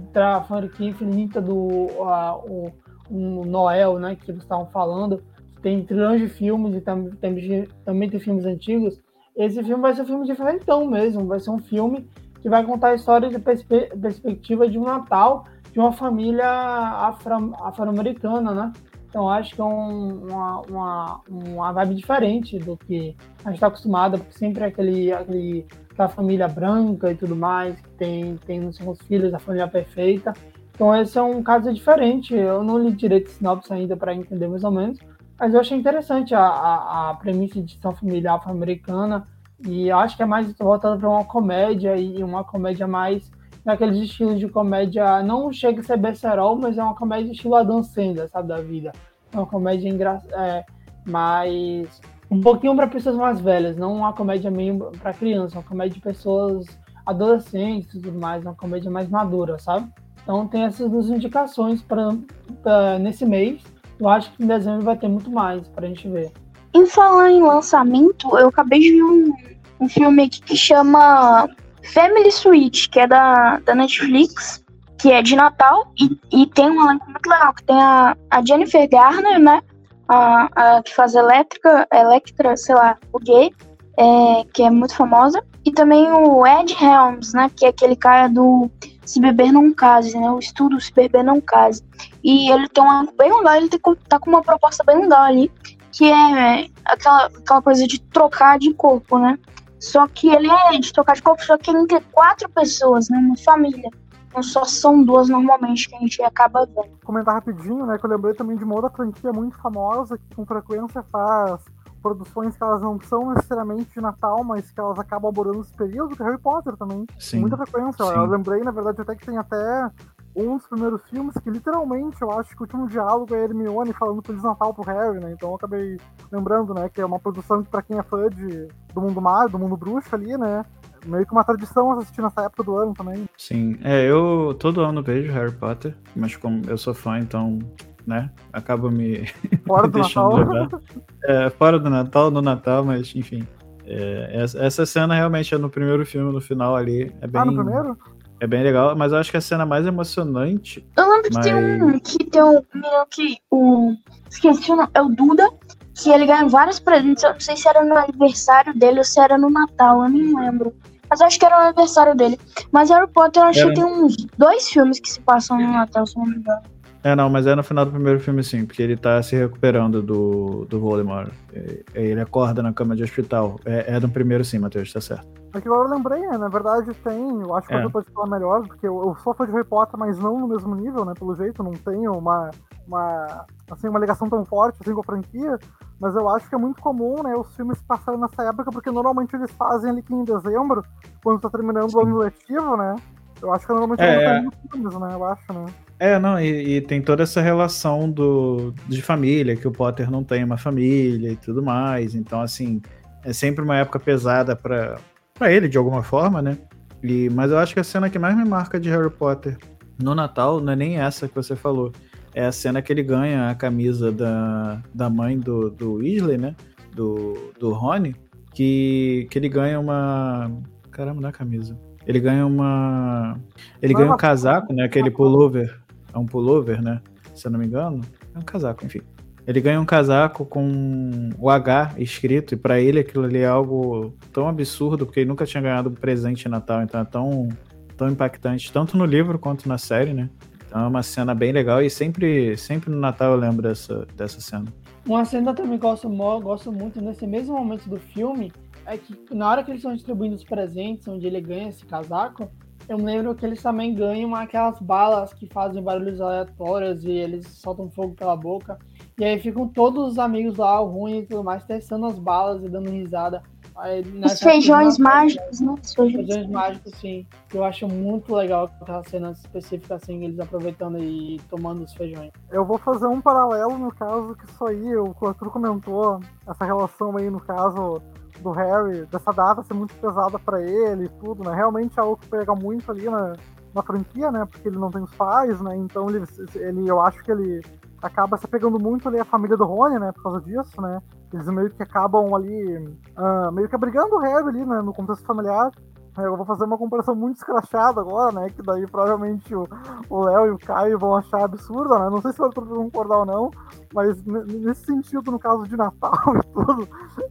franquia 0.48 0.88
infinita 0.88 1.40
do 1.40 1.54
uh, 1.54 2.72
o, 3.10 3.44
Noel, 3.44 3.98
né, 3.98 4.16
que 4.16 4.30
eles 4.30 4.42
estavam 4.42 4.66
falando. 4.66 5.22
Tem 5.64 5.82
trilhões 5.82 6.20
de 6.20 6.28
filmes 6.28 6.76
e 6.76 6.80
tam, 6.82 7.08
tem, 7.18 7.66
também 7.86 8.10
tem 8.10 8.20
filmes 8.20 8.44
antigos. 8.44 9.00
Esse 9.34 9.64
filme 9.64 9.80
vai 9.80 9.94
ser 9.94 10.02
um 10.02 10.06
filme 10.06 10.26
diferentão 10.26 10.86
mesmo. 10.86 11.26
Vai 11.26 11.40
ser 11.40 11.48
um 11.48 11.58
filme 11.58 12.06
que 12.42 12.50
vai 12.50 12.62
contar 12.62 12.88
a 12.88 12.94
história 12.94 13.30
de 13.30 13.38
perspe 13.38 13.88
perspectiva 13.98 14.68
de 14.68 14.78
um 14.78 14.84
Natal 14.84 15.46
de 15.72 15.80
uma 15.80 15.90
família 15.90 16.46
afro-americana, 16.46 18.50
afro 18.50 18.54
né? 18.54 18.72
Então 19.08 19.30
acho 19.30 19.54
que 19.54 19.60
é 19.62 19.64
um, 19.64 20.26
uma, 20.26 20.60
uma, 20.68 21.20
uma 21.26 21.72
vibe 21.72 21.94
diferente 21.94 22.58
do 22.58 22.76
que 22.76 23.16
a 23.42 23.48
gente 23.48 23.54
está 23.54 23.68
acostumado, 23.68 24.18
porque 24.18 24.36
sempre 24.36 24.64
é 24.64 24.66
aquele, 24.66 25.12
aquele, 25.12 25.66
aquela 25.90 26.10
família 26.10 26.46
branca 26.46 27.10
e 27.10 27.14
tudo 27.14 27.34
mais, 27.34 27.80
que 27.80 27.88
tem, 27.90 28.36
tem 28.44 28.66
os 28.66 28.78
filhos, 29.06 29.32
a 29.32 29.38
família 29.38 29.66
perfeita. 29.66 30.34
Então 30.74 30.94
esse 30.94 31.16
é 31.16 31.22
um 31.22 31.42
caso 31.42 31.72
diferente. 31.72 32.34
Eu 32.34 32.62
não 32.62 32.78
li 32.78 32.92
direito 32.92 33.30
sinopse 33.30 33.72
ainda 33.72 33.96
para 33.96 34.14
entender 34.14 34.46
mais 34.46 34.62
ou 34.62 34.70
menos, 34.70 34.98
mas 35.38 35.52
eu 35.52 35.60
achei 35.60 35.76
interessante 35.76 36.34
a, 36.34 36.40
a, 36.40 37.10
a 37.10 37.14
premissa 37.14 37.60
de 37.60 37.78
uma 37.82 37.94
família 37.94 38.32
afro-americana 38.32 39.26
e 39.66 39.90
acho 39.90 40.16
que 40.16 40.22
é 40.22 40.26
mais 40.26 40.52
voltada 40.58 40.96
para 40.96 41.08
uma 41.08 41.24
comédia 41.24 41.96
e 41.96 42.22
uma 42.22 42.44
comédia 42.44 42.86
mais 42.86 43.30
naqueles 43.64 43.96
estilos 43.98 44.38
de 44.38 44.48
comédia, 44.48 45.22
não 45.22 45.50
chega 45.52 45.80
a 45.80 45.82
ser 45.84 45.96
besterol, 45.96 46.56
mas 46.56 46.76
é 46.76 46.82
uma 46.82 46.94
comédia 46.94 47.32
estilo 47.32 47.54
Adam 47.54 47.82
Sandler, 47.82 48.28
sabe, 48.28 48.48
da 48.48 48.60
vida. 48.60 48.92
É 49.32 49.36
uma 49.36 49.46
comédia 49.46 49.88
engraçada, 49.88 50.36
é, 50.36 50.66
mais... 51.06 52.00
um 52.30 52.40
pouquinho 52.40 52.76
para 52.76 52.86
pessoas 52.86 53.16
mais 53.16 53.40
velhas, 53.40 53.76
não 53.76 53.94
uma 53.94 54.12
comédia 54.12 54.50
meio 54.50 54.92
para 55.00 55.14
criança, 55.14 55.56
uma 55.56 55.64
comédia 55.64 55.94
de 55.94 56.00
pessoas 56.00 56.66
adolescentes 57.06 57.94
e 57.94 58.00
tudo 58.00 58.18
mais, 58.18 58.42
uma 58.44 58.54
comédia 58.54 58.90
mais 58.90 59.08
madura, 59.08 59.58
sabe? 59.58 59.90
Então 60.22 60.46
tem 60.46 60.64
essas 60.64 60.90
duas 60.90 61.08
indicações 61.08 61.82
para 61.82 62.98
nesse 62.98 63.24
mês. 63.24 63.62
Eu 64.00 64.08
acho 64.08 64.32
que 64.32 64.42
em 64.42 64.46
dezembro 64.46 64.82
vai 64.82 64.96
ter 64.96 65.08
muito 65.08 65.30
mais 65.30 65.66
para 65.68 65.86
a 65.86 65.88
gente 65.88 66.08
ver. 66.08 66.32
Em 66.72 66.86
falar 66.86 67.30
em 67.30 67.42
lançamento, 67.42 68.36
eu 68.36 68.48
acabei 68.48 68.80
de 68.80 68.92
ver 68.92 69.02
um, 69.02 69.32
um 69.80 69.88
filme 69.88 70.24
aqui 70.24 70.40
que 70.42 70.56
chama 70.56 71.48
Family 71.92 72.32
Suite, 72.32 72.88
que 72.88 73.00
é 73.00 73.06
da, 73.06 73.58
da 73.60 73.74
Netflix, 73.74 74.64
que 74.98 75.12
é 75.12 75.22
de 75.22 75.36
Natal, 75.36 75.92
e, 76.00 76.18
e 76.32 76.46
tem 76.46 76.70
um 76.70 76.82
elenco 76.82 77.10
muito 77.10 77.26
legal, 77.28 77.54
que 77.54 77.64
tem 77.64 77.80
a, 77.80 78.16
a 78.30 78.44
Jennifer 78.44 78.88
Garner, 78.88 79.38
né? 79.38 79.62
A, 80.08 80.76
a 80.76 80.82
que 80.82 80.94
faz 80.94 81.14
Elétrica, 81.14 81.86
Electra, 81.92 82.56
sei 82.56 82.74
lá, 82.74 82.96
o 83.12 83.18
gay, 83.18 83.52
é, 83.98 84.44
que 84.52 84.62
é 84.62 84.70
muito 84.70 84.94
famosa. 84.94 85.42
E 85.64 85.72
também 85.72 86.10
o 86.10 86.46
Ed 86.46 86.74
Helms, 86.80 87.32
né? 87.32 87.50
Que 87.54 87.66
é 87.66 87.68
aquele 87.68 87.96
cara 87.96 88.28
do 88.28 88.70
Se 89.04 89.20
Beber 89.20 89.52
Não 89.52 89.72
Case, 89.72 90.18
né? 90.18 90.30
O 90.30 90.38
estudo 90.38 90.80
Se 90.80 90.92
Beber 90.92 91.24
Não 91.24 91.40
Case. 91.40 91.84
E 92.22 92.50
ele 92.50 92.68
tem 92.68 92.82
um 92.82 92.92
elenco 92.92 93.14
bem 93.16 93.36
legal, 93.36 93.54
ele 93.56 93.68
tem, 93.68 93.80
tá 94.08 94.18
com 94.18 94.30
uma 94.30 94.42
proposta 94.42 94.82
bem 94.84 95.00
legal 95.00 95.24
ali, 95.24 95.50
que 95.92 96.10
é 96.10 96.68
aquela, 96.84 97.26
aquela 97.26 97.62
coisa 97.62 97.86
de 97.86 98.00
trocar 98.00 98.58
de 98.58 98.72
corpo, 98.74 99.18
né? 99.18 99.38
Só 99.78 100.08
que 100.08 100.28
ele 100.28 100.48
é 100.50 100.78
de 100.78 100.92
trocar 100.92 101.14
de 101.14 101.22
corpo, 101.22 101.44
só 101.44 101.58
que 101.58 101.70
entre 101.70 102.00
quatro 102.12 102.48
pessoas, 102.48 103.08
né? 103.08 103.18
Uma 103.18 103.36
família. 103.36 103.90
Não 104.34 104.42
só 104.42 104.64
são 104.64 105.02
duas 105.02 105.28
normalmente 105.28 105.88
que 105.88 105.94
a 105.94 105.98
gente 106.00 106.20
acaba 106.22 106.66
vendo. 106.66 106.98
Comentar 107.04 107.34
rapidinho, 107.34 107.86
né? 107.86 107.96
Que 107.98 108.06
eu 108.06 108.10
lembrei 108.10 108.34
também 108.34 108.56
de 108.56 108.64
uma 108.64 108.74
outra 108.74 108.90
franquia 108.90 109.32
muito 109.32 109.56
famosa 109.58 110.18
que 110.18 110.34
com 110.34 110.44
frequência 110.44 111.04
faz 111.12 111.60
produções 112.04 112.54
que 112.54 112.62
elas 112.62 112.82
não 112.82 113.00
são 113.00 113.30
necessariamente 113.30 113.94
de 113.94 114.00
Natal, 114.02 114.44
mas 114.44 114.70
que 114.70 114.78
elas 114.78 114.98
acabam 114.98 115.30
abordando 115.30 115.62
esse 115.62 115.72
período, 115.72 116.14
que 116.14 116.22
é 116.22 116.26
Harry 116.26 116.38
Potter 116.38 116.76
também. 116.76 117.06
Sim. 117.18 117.40
Muita 117.40 117.56
frequência. 117.56 118.04
Sim. 118.04 118.12
Eu 118.12 118.26
lembrei, 118.26 118.62
na 118.62 118.70
verdade, 118.70 119.00
até 119.00 119.16
que 119.16 119.24
tem 119.24 119.38
até 119.38 119.90
um 120.36 120.56
dos 120.56 120.66
primeiros 120.66 121.00
filmes 121.08 121.34
que 121.42 121.48
literalmente 121.48 122.20
eu 122.20 122.30
acho 122.32 122.50
que 122.50 122.60
o 122.60 122.62
último 122.62 122.88
diálogo 122.88 123.34
é 123.34 123.44
Hermione 123.44 123.92
falando 123.92 124.20
Feliz 124.26 124.42
Natal 124.42 124.74
pro 124.74 124.84
Harry, 124.84 125.20
né? 125.20 125.32
Então 125.32 125.50
eu 125.50 125.54
acabei 125.54 125.96
lembrando, 126.30 126.74
né, 126.74 126.90
que 126.92 127.00
é 127.00 127.06
uma 127.06 127.20
produção 127.20 127.62
que 127.62 127.70
pra 127.70 127.82
quem 127.82 127.98
é 127.98 128.02
fã 128.02 128.28
de, 128.28 128.68
do 128.92 129.00
mundo 129.00 129.20
mágico, 129.22 129.52
do 129.52 129.58
mundo 129.60 129.76
bruxo 129.76 130.14
ali, 130.14 130.36
né? 130.36 130.64
Meio 131.06 131.24
que 131.24 131.32
uma 131.32 131.44
tradição 131.44 131.92
assistir 131.92 132.20
nessa 132.20 132.42
época 132.42 132.64
do 132.64 132.76
ano 132.76 132.94
também. 132.94 133.28
Sim, 133.38 133.78
é, 133.82 134.10
eu 134.10 134.56
todo 134.58 134.80
ano 134.80 135.02
vejo 135.02 135.32
Harry 135.32 135.52
Potter, 135.52 135.96
mas 136.16 136.36
como 136.36 136.62
eu 136.66 136.76
sou 136.76 136.94
fã, 136.94 137.18
então, 137.18 137.58
né, 138.06 138.30
acaba 138.52 138.90
me 138.90 139.26
fora 139.66 139.86
do 139.86 139.92
deixando 140.00 140.36
Natal. 140.36 140.62
levar. 140.62 140.80
É, 141.26 141.50
fora 141.50 141.78
do 141.78 141.88
Natal, 141.88 142.30
no 142.30 142.42
Natal, 142.42 142.84
mas 142.84 143.14
enfim. 143.14 143.46
É, 143.86 144.30
essa, 144.42 144.58
essa 144.64 144.86
cena 144.86 145.14
realmente 145.14 145.54
é 145.54 145.58
no 145.58 145.68
primeiro 145.70 146.04
filme, 146.06 146.32
no 146.32 146.40
final 146.40 146.74
ali. 146.76 147.12
É 147.20 147.26
bem, 147.26 147.40
Ah, 147.40 147.44
no 147.44 147.54
primeiro? 147.54 147.98
É 148.40 148.46
bem 148.46 148.62
legal, 148.62 148.94
mas 148.96 149.12
eu 149.12 149.18
acho 149.18 149.30
que 149.30 149.36
a 149.36 149.40
cena 149.40 149.64
mais 149.64 149.86
emocionante. 149.86 150.86
Eu 150.96 151.08
lembro 151.08 151.30
que 151.30 151.34
Mas- 151.34 151.44
tem 151.46 151.54
um 151.82 151.98
que 151.98 152.24
tem 152.24 152.42
um 152.42 152.60
menino 152.74 153.06
que 153.10 153.38
o. 153.50 153.94
Esqueci 154.28 154.70
o 154.72 154.76
nome, 154.76 154.88
é 154.92 155.00
o 155.00 155.08
Duda, 155.08 155.48
que 155.94 156.10
ele 156.10 156.26
ganha 156.26 156.46
vários 156.48 156.78
presentes. 156.80 157.22
Eu 157.22 157.32
não 157.32 157.40
sei 157.40 157.56
se 157.56 157.68
era 157.68 157.84
no 157.84 157.96
aniversário 157.96 158.74
dele 158.76 158.98
ou 158.98 159.04
se 159.04 159.20
era 159.20 159.38
no 159.38 159.48
Natal, 159.48 160.02
eu 160.02 160.08
nem 160.10 160.34
lembro. 160.38 160.74
Mas 161.08 161.20
eu 161.20 161.26
acho 161.26 161.38
que 161.38 161.46
era 161.46 161.56
no 161.58 161.62
aniversário 161.68 162.14
dele. 162.16 162.38
Mas 162.72 162.90
Harry 162.90 163.06
Potter, 163.12 163.42
eu 163.42 163.46
acho 163.48 163.60
Era. 163.60 163.68
que 163.68 163.74
tem 163.74 163.84
uns 163.84 164.16
dois 164.36 164.68
filmes 164.68 164.98
que 164.98 165.08
se 165.10 165.20
passam 165.20 165.58
no 165.58 165.72
Natal, 165.72 166.06
se 166.06 166.16
não 166.16 166.24
me 166.26 166.36
engano. 166.36 166.62
É, 167.04 167.14
não, 167.14 167.28
mas 167.28 167.46
é 167.46 167.54
no 167.54 167.62
final 167.62 167.84
do 167.84 167.90
primeiro 167.90 168.18
filme, 168.18 168.42
sim, 168.42 168.64
porque 168.64 168.82
ele 168.82 168.96
tá 168.96 169.22
se 169.22 169.36
recuperando 169.36 170.02
do, 170.02 170.64
do 170.64 170.80
Voldemort. 170.80 171.28
É, 171.52 171.82
Ele 171.94 172.18
acorda 172.18 172.62
na 172.62 172.72
cama 172.72 172.96
de 172.96 173.02
hospital. 173.02 173.60
É, 173.66 173.94
é 173.94 174.00
no 174.00 174.08
primeiro, 174.08 174.42
sim, 174.42 174.58
Matheus, 174.58 174.90
tá 174.90 175.02
certo. 175.02 175.26
É 175.54 175.60
que 175.60 175.68
agora 175.68 175.86
eu 175.86 175.94
lembrei, 175.94 176.20
né? 176.22 176.38
Na 176.38 176.48
verdade 176.48 176.92
tem, 176.94 177.42
eu 177.42 177.54
acho 177.54 177.68
que 177.68 177.74
É. 177.74 177.82
você 177.82 177.90
pode 177.92 178.10
falar 178.10 178.28
melhor, 178.28 178.66
porque 178.66 178.88
eu, 178.88 179.04
eu 179.04 179.14
sou 179.16 179.34
fã 179.34 179.44
de 179.44 179.52
Harry 179.52 179.64
Potter, 179.64 179.98
mas 179.98 180.18
não 180.18 180.40
no 180.40 180.48
mesmo 180.48 180.74
nível, 180.74 181.04
né? 181.04 181.12
Pelo 181.18 181.34
jeito, 181.34 181.62
não 181.62 181.72
tenho 181.72 182.12
uma, 182.12 182.50
uma, 182.88 183.44
assim, 183.70 183.86
uma 183.88 184.00
ligação 184.00 184.28
tão 184.30 184.42
forte 184.46 184.78
assim 184.80 184.94
com 184.94 185.02
a 185.02 185.04
franquia, 185.04 185.58
mas 186.00 186.16
eu 186.16 186.26
acho 186.30 186.48
que 186.48 186.54
é 186.54 186.58
muito 186.58 186.80
comum, 186.82 187.22
né, 187.22 187.36
os 187.36 187.54
filmes 187.54 187.80
passarem 187.82 188.18
nessa 188.18 188.42
época, 188.44 188.70
porque 188.72 188.90
normalmente 188.90 189.36
eles 189.36 189.50
fazem 189.52 189.90
ali 189.90 190.02
que 190.02 190.12
em 190.14 190.24
dezembro, 190.24 190.82
quando 191.22 191.38
tá 191.40 191.50
terminando 191.50 191.90
Sim. 191.90 191.98
o 191.98 192.00
ano 192.00 192.18
letivo, 192.18 192.76
né? 192.78 192.96
Eu 193.42 193.52
acho 193.52 193.66
que 193.66 193.72
normalmente 193.72 194.00
É, 194.00 194.14
é, 194.24 194.36
é. 194.38 194.50
filmes, 194.72 194.98
né? 194.98 195.10
Eu 195.12 195.24
acho, 195.24 195.52
né? 195.52 195.66
É, 195.98 196.18
não, 196.18 196.40
e, 196.40 196.76
e 196.76 196.80
tem 196.80 197.00
toda 197.00 197.22
essa 197.22 197.40
relação 197.40 198.10
do, 198.10 198.74
de 198.88 199.00
família, 199.00 199.56
que 199.56 199.66
o 199.66 199.72
Potter 199.72 200.10
não 200.10 200.24
tem 200.24 200.42
uma 200.42 200.56
família 200.56 201.30
e 201.30 201.36
tudo 201.36 201.62
mais. 201.62 202.14
Então, 202.14 202.40
assim, 202.40 202.82
é 203.24 203.32
sempre 203.32 203.64
uma 203.64 203.76
época 203.76 204.00
pesada 204.00 204.56
pra, 204.56 204.98
pra 205.34 205.52
ele, 205.52 205.68
de 205.68 205.78
alguma 205.78 206.02
forma, 206.02 206.42
né? 206.42 206.58
E, 207.02 207.28
mas 207.30 207.50
eu 207.50 207.58
acho 207.58 207.74
que 207.74 207.80
a 207.80 207.84
cena 207.84 208.10
que 208.10 208.18
mais 208.18 208.36
me 208.36 208.44
marca 208.44 208.80
de 208.80 208.88
Harry 208.88 209.10
Potter 209.10 209.56
no 210.02 210.14
Natal 210.14 210.60
não 210.60 210.72
é 210.72 210.76
nem 210.76 210.98
essa 210.98 211.28
que 211.28 211.34
você 211.34 211.54
falou. 211.54 211.92
É 212.34 212.46
a 212.46 212.52
cena 212.52 212.82
que 212.82 212.92
ele 212.92 213.02
ganha 213.02 213.50
a 213.50 213.54
camisa 213.54 214.10
da, 214.10 214.82
da 214.92 215.08
mãe 215.08 215.38
do, 215.38 215.70
do 215.70 215.94
Weasley, 215.94 216.38
né? 216.38 216.56
Do, 216.92 217.52
do 217.60 217.72
Rony, 217.72 218.16
que, 218.52 219.28
que 219.30 219.38
ele 219.38 219.48
ganha 219.48 219.78
uma. 219.78 220.50
Caramba, 220.90 221.20
não 221.20 221.28
é 221.28 221.32
camisa. 221.32 221.78
Ele 222.06 222.20
ganha 222.20 222.44
uma. 222.44 223.38
Ele 223.80 223.92
é 223.92 223.96
ganha 223.96 224.12
um 224.12 224.16
casaco, 224.16 224.72
né? 224.72 224.84
Aquele 224.84 225.10
pullover. 225.10 225.83
É 226.14 226.18
um 226.18 226.26
pullover, 226.26 226.80
né? 226.82 227.00
Se 227.34 227.46
eu 227.46 227.50
não 227.50 227.58
me 227.58 227.66
engano. 227.66 228.00
É 228.34 228.38
um 228.38 228.42
casaco, 228.42 228.84
enfim. 228.84 229.00
Ele 229.46 229.60
ganha 229.60 229.80
um 229.80 229.84
casaco 229.84 230.46
com 230.46 231.30
o 231.38 231.50
H 231.50 231.94
escrito, 231.98 232.54
e 232.54 232.56
pra 232.56 232.80
ele 232.80 233.00
aquilo 233.00 233.24
ali 233.24 233.38
é 233.38 233.46
algo 233.46 234.14
tão 234.32 234.48
absurdo, 234.48 235.04
porque 235.04 235.20
ele 235.20 235.28
nunca 235.28 235.44
tinha 235.44 235.62
ganhado 235.62 235.90
um 235.90 235.94
presente 235.94 236.44
de 236.44 236.48
Natal, 236.48 236.82
então 236.82 237.00
é 237.00 237.04
tão, 237.04 237.48
tão 237.94 238.08
impactante, 238.08 238.72
tanto 238.72 238.96
no 238.96 239.04
livro 239.04 239.38
quanto 239.38 239.68
na 239.68 239.76
série, 239.76 240.14
né? 240.14 240.30
Então 240.66 240.82
é 240.82 240.86
uma 240.86 241.02
cena 241.02 241.34
bem 241.34 241.52
legal 241.52 241.82
e 241.82 241.90
sempre, 241.90 242.56
sempre 242.56 242.90
no 242.90 242.98
Natal 242.98 243.32
eu 243.32 243.38
lembro 243.38 243.60
dessa, 243.60 244.06
dessa 244.16 244.40
cena. 244.40 244.64
Uma 245.06 245.26
cena 245.26 245.52
que 245.52 245.60
eu 245.60 245.64
também 245.64 245.78
gosto, 245.78 246.08
gosto 246.08 246.72
muito 246.72 247.00
nesse 247.02 247.26
mesmo 247.26 247.54
momento 247.54 247.86
do 247.88 248.00
filme 248.00 248.50
é 248.86 248.96
que 248.96 249.14
na 249.34 249.50
hora 249.50 249.62
que 249.62 249.70
eles 249.70 249.80
estão 249.80 249.94
distribuindo 249.94 250.34
os 250.34 250.44
presentes, 250.44 251.06
onde 251.06 251.26
ele 251.26 251.40
ganha 251.40 251.68
esse 251.68 251.84
casaco, 251.84 252.50
eu 252.88 252.98
me 252.98 253.04
lembro 253.04 253.34
que 253.34 253.46
eles 253.46 253.62
também 253.62 253.94
ganham 253.94 254.34
aquelas 254.34 254.78
balas 254.80 255.32
que 255.32 255.46
fazem 255.46 255.82
barulhos 255.82 256.20
aleatórios 256.20 257.04
e 257.04 257.10
eles 257.10 257.46
soltam 257.46 257.90
fogo 257.90 258.14
pela 258.14 258.36
boca. 258.36 258.78
E 259.18 259.24
aí 259.24 259.38
ficam 259.38 259.66
todos 259.68 260.12
os 260.12 260.18
amigos 260.18 260.56
lá, 260.56 260.80
o 260.80 260.86
ruim 260.86 261.18
e 261.18 261.26
tudo 261.26 261.44
mais, 261.44 261.64
testando 261.64 262.06
as 262.06 262.18
balas 262.18 262.62
e 262.62 262.68
dando 262.68 262.90
risada. 262.90 263.42
Aí, 263.76 264.02
Os 264.24 264.38
feijões 264.38 264.98
mágicos, 264.98 265.60
né? 265.60 265.74
Os 265.82 265.94
feijões. 265.94 266.26
Feijões 266.26 266.48
mágicos, 266.48 266.92
sim. 266.96 267.26
Eu 267.52 267.64
acho 267.64 267.88
muito 267.88 268.32
legal 268.34 268.70
aquelas 268.80 269.08
cenas 269.08 269.38
específicas, 269.38 270.02
assim, 270.02 270.24
eles 270.24 270.38
aproveitando 270.38 270.98
e 270.98 271.40
tomando 271.50 271.82
os 271.82 271.92
feijões. 271.92 272.30
Eu 272.52 272.64
vou 272.64 272.78
fazer 272.78 273.06
um 273.06 273.20
paralelo 273.20 273.76
no 273.76 273.92
caso 273.92 274.36
que 274.36 274.44
isso 274.44 274.64
aí, 274.64 274.96
o 274.96 275.14
Arthur 275.22 275.50
comentou, 275.50 276.20
essa 276.46 276.64
relação 276.64 277.16
aí 277.16 277.28
no 277.30 277.40
caso 277.40 278.00
do 278.44 278.52
Harry, 278.52 279.06
dessa 279.06 279.32
data 279.32 279.62
ser 279.62 279.74
muito 279.74 279.94
pesada 279.94 280.38
pra 280.38 280.60
ele 280.60 281.06
e 281.06 281.08
tudo, 281.08 281.42
né? 281.42 281.54
Realmente 281.56 281.98
é 281.98 282.02
algo 282.02 282.18
que 282.18 282.28
pega 282.28 282.54
muito 282.54 282.90
ali 282.92 283.08
na, 283.08 283.32
na 283.74 283.82
franquia, 283.82 284.30
né? 284.30 284.44
Porque 284.44 284.68
ele 284.68 284.78
não 284.78 284.90
tem 284.90 285.02
os 285.02 285.14
pais, 285.14 285.60
né? 285.62 285.74
Então 285.76 286.08
ele, 286.10 286.24
ele 286.54 286.88
eu 286.88 287.00
acho 287.00 287.22
que 287.24 287.32
ele 287.32 287.62
acaba 288.02 288.36
se 288.36 288.46
pegando 288.46 288.78
muito 288.78 289.08
ali 289.08 289.18
a 289.18 289.24
família 289.24 289.56
do 289.56 289.64
Rony, 289.64 289.98
né? 289.98 290.12
Por 290.12 290.22
causa 290.22 290.40
disso, 290.42 290.80
né? 290.80 291.00
Eles 291.32 291.48
meio 291.48 291.70
que 291.70 291.82
acabam 291.82 292.34
ali, 292.34 292.98
ah, 293.16 293.50
meio 293.50 293.68
que 293.68 293.74
abrigando 293.74 294.14
o 294.14 294.20
Harry 294.20 294.48
ali, 294.48 294.64
né? 294.64 294.82
No 294.82 294.92
contexto 294.92 295.24
familiar. 295.24 295.70
Eu 296.16 296.36
vou 296.36 296.46
fazer 296.46 296.64
uma 296.64 296.78
comparação 296.78 297.14
muito 297.14 297.38
escrachada 297.38 298.00
agora, 298.00 298.32
né? 298.32 298.50
Que 298.50 298.62
daí 298.62 298.86
provavelmente 298.86 299.52
o 299.54 300.24
Léo 300.24 300.46
e 300.46 300.50
o 300.50 300.58
Caio 300.58 300.98
vão 300.98 301.16
achar 301.16 301.44
absurda, 301.44 301.98
né? 301.98 302.08
Não 302.08 302.22
sei 302.22 302.32
se 302.32 302.38
vai 302.38 302.50
concordar 302.52 303.18
ou 303.18 303.26
não, 303.26 303.50
mas 303.92 304.22
nesse 304.24 304.84
sentido, 304.84 305.32
no 305.32 305.38
caso 305.38 305.64
de 305.64 305.76
Natal 305.76 306.12
e 306.38 306.42
tudo, 306.52 306.88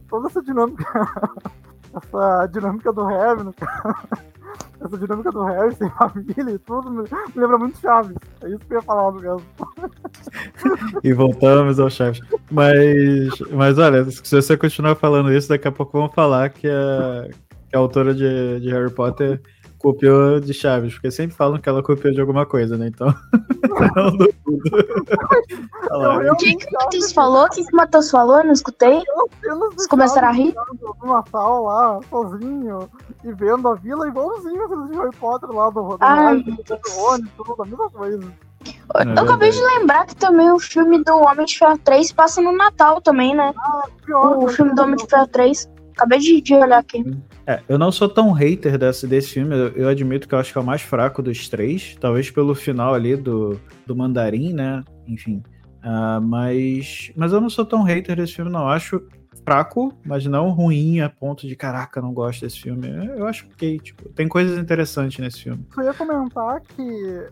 toda 0.08 0.28
essa 0.28 0.42
dinâmica, 0.42 0.84
essa 1.94 2.46
dinâmica 2.48 2.92
do 2.92 3.06
caso, 3.06 3.54
essa 4.84 4.98
dinâmica 4.98 5.32
do 5.32 5.44
Harry 5.44 5.74
sem 5.76 5.88
família 5.90 6.50
e 6.50 6.58
tudo, 6.58 6.90
me, 6.90 7.04
lembra 7.34 7.56
muito 7.56 7.78
Chaves. 7.78 8.16
É 8.42 8.48
isso 8.48 8.58
que 8.58 8.74
eu 8.74 8.78
ia 8.78 8.82
falar, 8.82 9.12
no 9.12 9.20
caso. 9.22 9.44
E 11.02 11.12
voltamos 11.14 11.80
ao 11.80 11.88
Chaves. 11.88 12.20
Mas, 12.50 13.40
mas 13.50 13.78
olha, 13.78 14.04
se 14.10 14.30
você 14.30 14.58
continuar 14.58 14.94
falando 14.96 15.32
isso, 15.32 15.48
daqui 15.48 15.66
a 15.66 15.72
pouco 15.72 15.98
vão 15.98 16.10
falar 16.10 16.50
que 16.50 16.68
a, 16.68 17.28
que 17.74 17.76
a 17.76 17.80
autora 17.80 18.14
de, 18.14 18.60
de 18.60 18.70
Harry 18.70 18.90
Potter 18.90 19.42
copiou 19.78 20.38
de 20.38 20.54
Chaves, 20.54 20.94
porque 20.94 21.10
sempre 21.10 21.36
falam 21.36 21.58
que 21.58 21.68
ela 21.68 21.82
copiou 21.82 22.14
de 22.14 22.20
alguma 22.20 22.46
coisa, 22.46 22.78
né? 22.78 22.86
Então, 22.86 23.08
não 23.96 24.16
duvido. 24.16 24.76
Olha 25.90 26.08
lá. 26.08 26.24
Eu 26.24 26.32
O 26.32 26.36
que, 26.36 26.54
que 26.54 26.66
o 26.68 26.72
Matheus 26.72 27.12
falou? 27.12 27.44
O 27.44 27.50
que, 27.50 27.64
que 27.64 27.72
o 27.72 27.76
Matheus 27.76 28.10
falou? 28.10 28.38
Eu 28.38 28.44
não 28.44 28.52
escutei. 28.52 29.02
Vocês 29.42 29.88
começaram 29.88 30.28
a 30.28 30.30
rir? 30.30 30.54
no 31.02 31.12
Natal 31.12 31.64
lá, 31.64 32.00
sozinho, 32.08 32.88
e 33.24 33.32
vendo 33.32 33.68
a 33.68 33.74
vila 33.74 34.08
igualzinho 34.08 34.64
aqueles 34.64 34.90
de 34.90 34.96
Harry 34.96 35.16
Potter 35.16 35.50
lá 35.50 35.68
do, 35.70 35.82
meu 35.82 35.98
do. 35.98 36.04
Rony, 36.94 37.28
tudo, 37.36 37.60
a 37.60 37.66
mesma 37.66 37.90
coisa. 37.90 38.32
É 38.94 39.02
Eu 39.02 39.24
acabei 39.24 39.50
de 39.50 39.60
lembrar 39.60 40.06
que 40.06 40.16
também 40.16 40.50
o 40.50 40.58
filme 40.58 41.02
do 41.02 41.16
Homem 41.16 41.44
de 41.44 41.58
Ferro 41.58 41.78
3 41.78 42.12
passa 42.12 42.40
no 42.40 42.52
Natal 42.56 43.00
também, 43.02 43.34
né? 43.34 43.52
Pior, 44.06 44.38
O 44.38 44.48
filme 44.48 44.74
do 44.74 44.82
Homem 44.82 44.96
de 44.96 45.06
Ferro 45.06 45.26
3. 45.26 45.73
Acabei 45.96 46.18
de, 46.18 46.40
de 46.40 46.54
olhar 46.54 46.78
aqui. 46.78 47.04
É, 47.46 47.60
eu 47.68 47.78
não 47.78 47.92
sou 47.92 48.08
tão 48.08 48.32
hater 48.32 48.76
desse, 48.78 49.06
desse 49.06 49.30
filme, 49.30 49.54
eu, 49.54 49.68
eu 49.70 49.88
admito 49.88 50.28
que 50.28 50.34
eu 50.34 50.38
acho 50.38 50.52
que 50.52 50.58
é 50.58 50.60
o 50.60 50.64
mais 50.64 50.82
fraco 50.82 51.22
dos 51.22 51.48
três, 51.48 51.96
talvez 52.00 52.30
pelo 52.30 52.54
final 52.54 52.94
ali 52.94 53.16
do, 53.16 53.60
do 53.86 53.94
Mandarim, 53.94 54.52
né? 54.52 54.82
Enfim. 55.06 55.42
Ah, 55.82 56.18
mas, 56.20 57.12
mas 57.14 57.32
eu 57.32 57.40
não 57.40 57.50
sou 57.50 57.64
tão 57.64 57.82
hater 57.82 58.16
desse 58.16 58.34
filme, 58.34 58.50
não. 58.50 58.62
Eu 58.62 58.68
acho 58.68 59.02
fraco, 59.44 59.92
mas 60.04 60.24
não 60.26 60.50
ruim 60.50 61.00
a 61.00 61.10
ponto 61.10 61.46
de 61.46 61.54
caraca, 61.54 62.00
não 62.00 62.12
gosto 62.12 62.40
desse 62.40 62.60
filme. 62.60 62.88
Eu 63.16 63.26
acho 63.26 63.46
ok, 63.46 63.78
tipo, 63.78 64.08
tem 64.10 64.26
coisas 64.26 64.58
interessantes 64.58 65.18
nesse 65.18 65.42
filme. 65.42 65.66
Eu 65.76 65.84
ia 65.84 65.94
comentar 65.94 66.60
que 66.60 66.82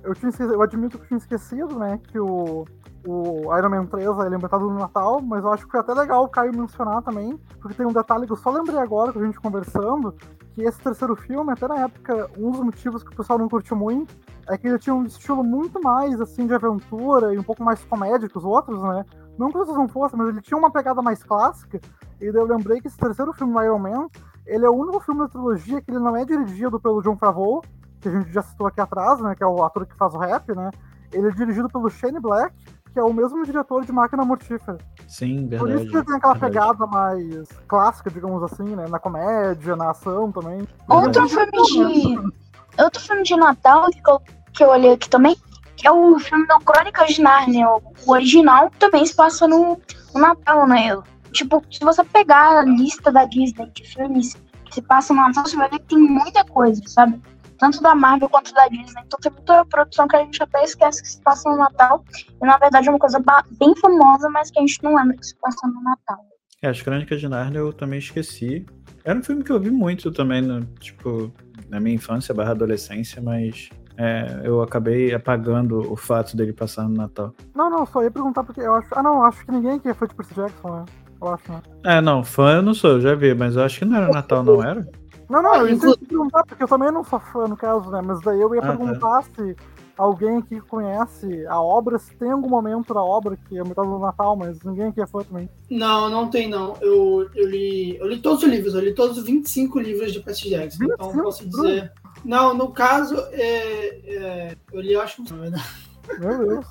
eu, 0.02 0.14
tinha 0.14 0.28
esquecido, 0.28 0.54
eu 0.54 0.62
admito 0.62 0.98
que 0.98 1.04
eu 1.04 1.08
tinha 1.08 1.18
esquecido, 1.18 1.78
né, 1.78 1.98
que 2.08 2.18
o, 2.18 2.66
o 3.06 3.56
Iron 3.56 3.70
Man 3.70 3.86
3 3.86 4.06
ele 4.06 4.34
é 4.34 4.36
ambientado 4.36 4.68
no 4.68 4.78
Natal, 4.78 5.20
mas 5.22 5.42
eu 5.42 5.52
acho 5.52 5.64
que 5.64 5.70
foi 5.70 5.80
até 5.80 5.94
legal 5.94 6.24
o 6.24 6.28
Caio 6.28 6.56
mencionar 6.56 7.02
também, 7.02 7.38
porque 7.60 7.76
tem 7.76 7.86
um 7.86 7.92
detalhe 7.92 8.26
que 8.26 8.32
eu 8.32 8.36
só 8.36 8.50
lembrei 8.50 8.78
agora 8.78 9.12
com 9.12 9.18
a 9.18 9.24
gente 9.24 9.40
conversando, 9.40 10.14
que 10.54 10.62
esse 10.62 10.78
terceiro 10.80 11.16
filme, 11.16 11.50
até 11.50 11.66
na 11.66 11.80
época, 11.80 12.30
um 12.36 12.50
dos 12.50 12.60
motivos 12.60 13.02
que 13.02 13.12
o 13.12 13.16
pessoal 13.16 13.38
não 13.38 13.48
curtiu 13.48 13.76
muito, 13.76 14.14
é 14.48 14.58
que 14.58 14.68
ele 14.68 14.78
tinha 14.78 14.94
um 14.94 15.04
estilo 15.04 15.42
muito 15.42 15.80
mais, 15.80 16.20
assim, 16.20 16.46
de 16.46 16.54
aventura 16.54 17.32
e 17.32 17.38
um 17.38 17.42
pouco 17.42 17.62
mais 17.64 17.82
comédia 17.84 18.28
que 18.28 18.36
os 18.36 18.44
outros, 18.44 18.80
né, 18.82 19.04
não 19.38 19.50
que 19.50 19.58
outros 19.58 19.76
não 19.76 19.88
fossem, 19.88 20.18
mas 20.18 20.28
ele 20.28 20.40
tinha 20.40 20.58
uma 20.58 20.70
pegada 20.70 21.00
mais 21.02 21.22
clássica, 21.22 21.80
e 22.20 22.30
daí 22.30 22.40
eu 22.40 22.46
lembrei 22.46 22.80
que 22.80 22.88
esse 22.88 22.96
terceiro 22.96 23.32
filme, 23.32 23.64
Iron 23.64 23.78
Man, 23.78 24.08
ele 24.46 24.64
é 24.64 24.68
o 24.68 24.74
único 24.74 25.00
filme 25.00 25.20
da 25.20 25.28
trilogia 25.28 25.80
que 25.80 25.90
ele 25.90 25.98
não 25.98 26.16
é 26.16 26.24
dirigido 26.24 26.78
pelo 26.80 27.02
John 27.02 27.16
Favreau, 27.16 27.62
que 28.00 28.08
a 28.08 28.12
gente 28.12 28.32
já 28.32 28.42
citou 28.42 28.66
aqui 28.66 28.80
atrás, 28.80 29.20
né, 29.20 29.34
que 29.34 29.42
é 29.42 29.46
o 29.46 29.64
ator 29.64 29.86
que 29.86 29.96
faz 29.96 30.14
o 30.14 30.18
rap, 30.18 30.54
né, 30.54 30.70
ele 31.12 31.28
é 31.28 31.30
dirigido 31.30 31.68
pelo 31.68 31.88
Shane 31.88 32.20
Black, 32.20 32.54
que 32.92 32.98
é 32.98 33.02
o 33.02 33.12
mesmo 33.12 33.42
diretor 33.44 33.84
de 33.84 33.92
Máquina 33.92 34.24
Mortífera. 34.24 34.76
Sim, 35.08 35.48
Por 35.48 35.66
verdade. 35.66 35.74
isso 35.74 35.90
que 35.90 35.96
ele 35.96 36.04
tem 36.04 36.16
aquela 36.16 36.34
verdade. 36.34 36.52
pegada 36.52 36.86
mais 36.86 37.48
clássica, 37.66 38.10
digamos 38.10 38.42
assim, 38.42 38.76
né, 38.76 38.86
na 38.88 38.98
comédia, 38.98 39.74
na 39.76 39.90
ação 39.90 40.30
também. 40.30 40.66
Outro 40.88 41.26
filme 41.28 41.52
de. 41.52 42.82
Outro 42.82 43.00
filme 43.02 43.22
de 43.22 43.36
Natal 43.36 43.88
que 43.90 44.00
eu, 44.06 44.20
que 44.52 44.64
eu 44.64 44.68
olhei 44.68 44.92
aqui 44.92 45.08
também, 45.08 45.36
que 45.82 45.88
é 45.88 45.90
o 45.90 46.16
filme 46.20 46.46
do 46.46 46.60
Crônicas 46.60 47.16
de 47.16 47.20
Nárnia. 47.20 47.66
O 48.06 48.12
original 48.12 48.70
também 48.78 49.04
se 49.04 49.16
passa 49.16 49.48
no, 49.48 49.80
no 50.14 50.20
Natal, 50.20 50.64
né? 50.68 50.96
Tipo, 51.32 51.60
se 51.72 51.80
você 51.80 52.04
pegar 52.04 52.60
a 52.60 52.62
lista 52.62 53.10
da 53.10 53.24
Disney 53.24 53.68
de 53.74 53.84
filmes 53.84 54.34
que 54.64 54.74
se 54.74 54.82
passam 54.82 55.16
no 55.16 55.22
Natal, 55.22 55.44
você 55.44 55.56
vai 55.56 55.68
ver 55.68 55.80
que 55.80 55.86
tem 55.86 55.98
muita 55.98 56.44
coisa, 56.44 56.80
sabe? 56.86 57.20
Tanto 57.58 57.82
da 57.82 57.96
Marvel 57.96 58.28
quanto 58.28 58.54
da 58.54 58.68
Disney. 58.68 59.02
Então 59.04 59.18
tem 59.20 59.32
muita 59.32 59.64
produção 59.64 60.06
que 60.06 60.14
a 60.14 60.20
gente 60.20 60.40
até 60.40 60.62
esquece 60.62 61.02
que 61.02 61.08
se 61.08 61.20
passa 61.20 61.50
no 61.50 61.56
Natal. 61.56 62.04
E 62.40 62.46
na 62.46 62.56
verdade 62.58 62.86
é 62.86 62.90
uma 62.90 62.98
coisa 63.00 63.20
bem 63.58 63.74
famosa, 63.74 64.30
mas 64.30 64.52
que 64.52 64.60
a 64.60 64.62
gente 64.62 64.80
não 64.84 64.94
lembra 64.94 65.16
que 65.16 65.26
se 65.26 65.34
passa 65.40 65.66
no 65.66 65.82
Natal. 65.82 66.24
É, 66.62 66.68
as 66.68 66.80
Crônicas 66.80 67.20
de 67.20 67.28
Narnia 67.28 67.58
eu 67.58 67.72
também 67.72 67.98
esqueci. 67.98 68.64
Era 69.04 69.18
um 69.18 69.22
filme 69.24 69.42
que 69.42 69.50
eu 69.50 69.58
vi 69.58 69.72
muito 69.72 70.12
também, 70.12 70.40
no, 70.40 70.64
tipo, 70.78 71.32
na 71.68 71.80
minha 71.80 71.96
infância 71.96 72.32
barra 72.32 72.52
adolescência, 72.52 73.20
mas 73.20 73.68
é, 73.97 74.40
eu 74.45 74.62
acabei 74.62 75.12
apagando 75.14 75.93
o 75.93 75.97
fato 75.97 76.36
dele 76.36 76.53
passar 76.53 76.84
no 76.88 76.95
Natal. 76.97 77.32
Não, 77.55 77.68
não, 77.70 77.84
só 77.86 78.03
ia 78.03 78.11
perguntar 78.11 78.43
porque 78.45 78.61
eu 78.61 78.74
acho. 78.74 78.88
Ah, 78.93 79.03
não, 79.03 79.24
acho 79.24 79.45
que 79.45 79.53
ninguém 79.53 79.72
aqui 79.72 79.88
é 79.88 79.95
fã 79.95 80.07
de 80.07 80.14
Percy 80.14 80.34
Jackson, 80.34 80.68
né? 80.76 80.84
Eu 81.20 81.28
acho, 81.28 81.53
né? 81.53 81.62
É, 81.84 82.01
não, 82.01 82.24
fã 82.24 82.57
eu 82.57 82.62
não 82.62 82.74
sou, 82.74 82.93
eu 82.93 83.01
já 83.01 83.14
vi, 83.14 83.34
mas 83.34 83.55
eu 83.57 83.62
acho 83.62 83.78
que 83.78 83.84
não 83.84 83.97
era 83.97 84.09
Natal, 84.09 84.43
não 84.43 84.62
era? 84.62 84.86
Não, 85.30 85.40
não, 85.43 85.55
eu 85.57 85.68
ia 85.68 85.74
Inclu- 85.74 85.97
perguntar, 85.99 86.45
porque 86.45 86.62
eu 86.62 86.68
também 86.68 86.90
não 86.90 87.05
sou 87.05 87.18
fã, 87.20 87.47
no 87.47 87.57
caso, 87.57 87.90
né? 87.90 88.03
Mas 88.05 88.20
daí 88.22 88.40
eu 88.40 88.55
ia 88.55 88.61
Ah, 88.61 88.66
tá. 88.66 88.76
perguntar 88.76 89.22
se, 89.34 89.57
alguém 89.97 90.38
aqui 90.38 90.57
que 90.57 90.61
conhece 90.62 91.47
a 91.47 91.61
obra, 91.61 91.99
se 91.99 92.12
tem 92.16 92.30
algum 92.32 92.49
momento 92.49 92.93
da 92.93 93.03
obra 93.03 93.36
que 93.49 93.57
é 93.59 93.62
metade 93.62 93.88
do 93.88 93.99
Natal, 93.99 94.36
mas 94.36 94.59
ninguém 94.64 94.86
aqui 94.86 95.01
é 95.01 95.07
fã 95.07 95.22
também. 95.22 95.49
Não, 95.70 96.11
não 96.11 96.28
tem 96.28 96.49
não. 96.51 96.74
Eu, 96.80 97.28
eu, 97.34 97.49
li, 97.49 97.97
eu 97.99 98.09
li 98.09 98.18
todos 98.20 98.43
os 98.43 98.49
livros, 98.51 98.74
eu 98.74 98.80
li 98.80 98.95
todos 98.95 99.16
os 99.16 99.24
25 99.24 99.78
livros 99.80 100.12
de 100.12 100.20
Percy 100.20 100.51
Jackson. 100.51 100.84
Então 100.84 101.12
posso 101.22 101.49
dizer. 101.49 101.93
Não, 102.24 102.54
no 102.54 102.70
caso, 102.70 103.16
é, 103.32 104.00
é, 104.06 104.56
eu 104.72 104.80
li, 104.80 104.92
eu 104.92 105.00
acho 105.00 105.22
que. 105.22 105.32
Meu 105.32 106.38
Deus. 106.38 106.66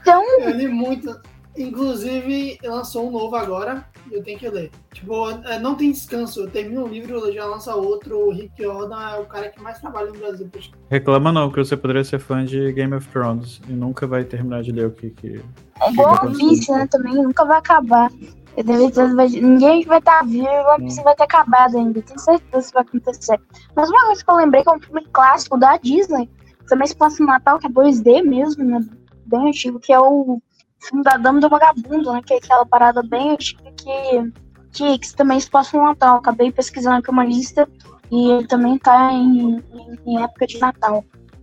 Então, 0.00 0.22
Eu 0.40 0.50
li 0.50 0.68
muito. 0.68 1.20
Inclusive, 1.56 2.58
lançou 2.64 3.08
um 3.08 3.10
novo 3.10 3.36
agora 3.36 3.84
e 4.10 4.14
eu 4.14 4.22
tenho 4.22 4.38
que 4.38 4.48
ler. 4.48 4.70
Tipo, 4.94 5.30
é, 5.30 5.58
não 5.58 5.74
tem 5.74 5.92
descanso. 5.92 6.40
Eu 6.40 6.50
termino 6.50 6.84
um 6.84 6.88
livro, 6.88 7.30
já 7.30 7.44
lança 7.44 7.74
outro. 7.74 8.28
O 8.28 8.30
Rick 8.32 8.62
Jordan 8.62 8.98
é 9.10 9.20
o 9.20 9.26
cara 9.26 9.50
que 9.50 9.60
mais 9.60 9.78
trabalha 9.78 10.10
no 10.10 10.18
Brasil. 10.18 10.50
Reclama 10.88 11.30
não, 11.30 11.50
que 11.50 11.58
você 11.58 11.76
poderia 11.76 12.04
ser 12.04 12.18
fã 12.18 12.42
de 12.42 12.72
Game 12.72 12.94
of 12.94 13.06
Thrones 13.08 13.60
e 13.68 13.72
nunca 13.72 14.06
vai 14.06 14.24
terminar 14.24 14.62
de 14.62 14.72
ler 14.72 14.86
o 14.86 14.90
que. 14.92 15.10
que... 15.10 15.42
é 15.82 15.90
igual 15.90 16.24
One 16.24 16.38
Piece, 16.38 16.72
né? 16.72 16.86
Também 16.90 17.14
nunca 17.14 17.44
vai 17.44 17.58
acabar. 17.58 18.10
Eu 18.56 18.64
tenho 18.64 18.78
certeza, 18.80 19.14
vai- 19.14 19.28
Ninguém 19.28 19.84
vai 19.84 19.98
estar 19.98 20.24
vivo 20.24 20.46
e 20.46 20.66
One 20.74 20.84
Piece 20.84 21.02
vai 21.02 21.14
ter 21.14 21.24
acabado 21.24 21.76
ainda. 21.76 22.02
Tenho 22.02 22.18
certeza 22.18 22.68
que 22.68 22.74
vai 22.74 22.82
acontecer. 22.82 23.40
Mas 23.74 23.88
uma 23.90 24.04
coisa 24.06 24.24
que 24.24 24.30
eu 24.30 24.36
lembrei 24.36 24.62
que 24.62 24.68
é 24.68 24.72
um 24.74 24.80
filme 24.80 25.04
clássico 25.12 25.56
da 25.58 25.76
Disney, 25.78 26.28
também 26.68 26.86
se 26.86 26.94
passa 26.96 27.22
no 27.22 27.26
Natal, 27.28 27.58
que 27.58 27.66
é 27.66 27.70
2D 27.70 28.22
mesmo, 28.22 28.64
né? 28.64 28.80
Bem 29.26 29.48
antigo, 29.48 29.80
que 29.80 29.92
é 29.92 29.98
o 29.98 30.40
filme 30.80 31.02
da 31.02 31.16
Dama 31.16 31.40
do 31.40 31.48
Vagabundo, 31.48 32.12
né? 32.12 32.20
Que 32.24 32.34
é 32.34 32.36
aquela 32.36 32.66
parada 32.66 33.02
bem 33.02 33.30
antiga 33.30 33.62
que, 33.76 34.32
que, 34.72 34.98
que 34.98 35.14
também 35.16 35.40
se 35.40 35.50
passa 35.50 35.76
no 35.78 35.84
Natal. 35.84 36.18
Acabei 36.18 36.52
pesquisando 36.52 36.96
aqui 36.96 37.10
uma 37.10 37.24
lista 37.24 37.66
e 38.10 38.30
ele 38.32 38.46
também 38.46 38.78
tá 38.78 39.12
em, 39.12 39.56
em- 39.72 39.98
em 40.06 40.22
época 40.22 40.46
de 40.46 40.58
Natal. 40.58 41.02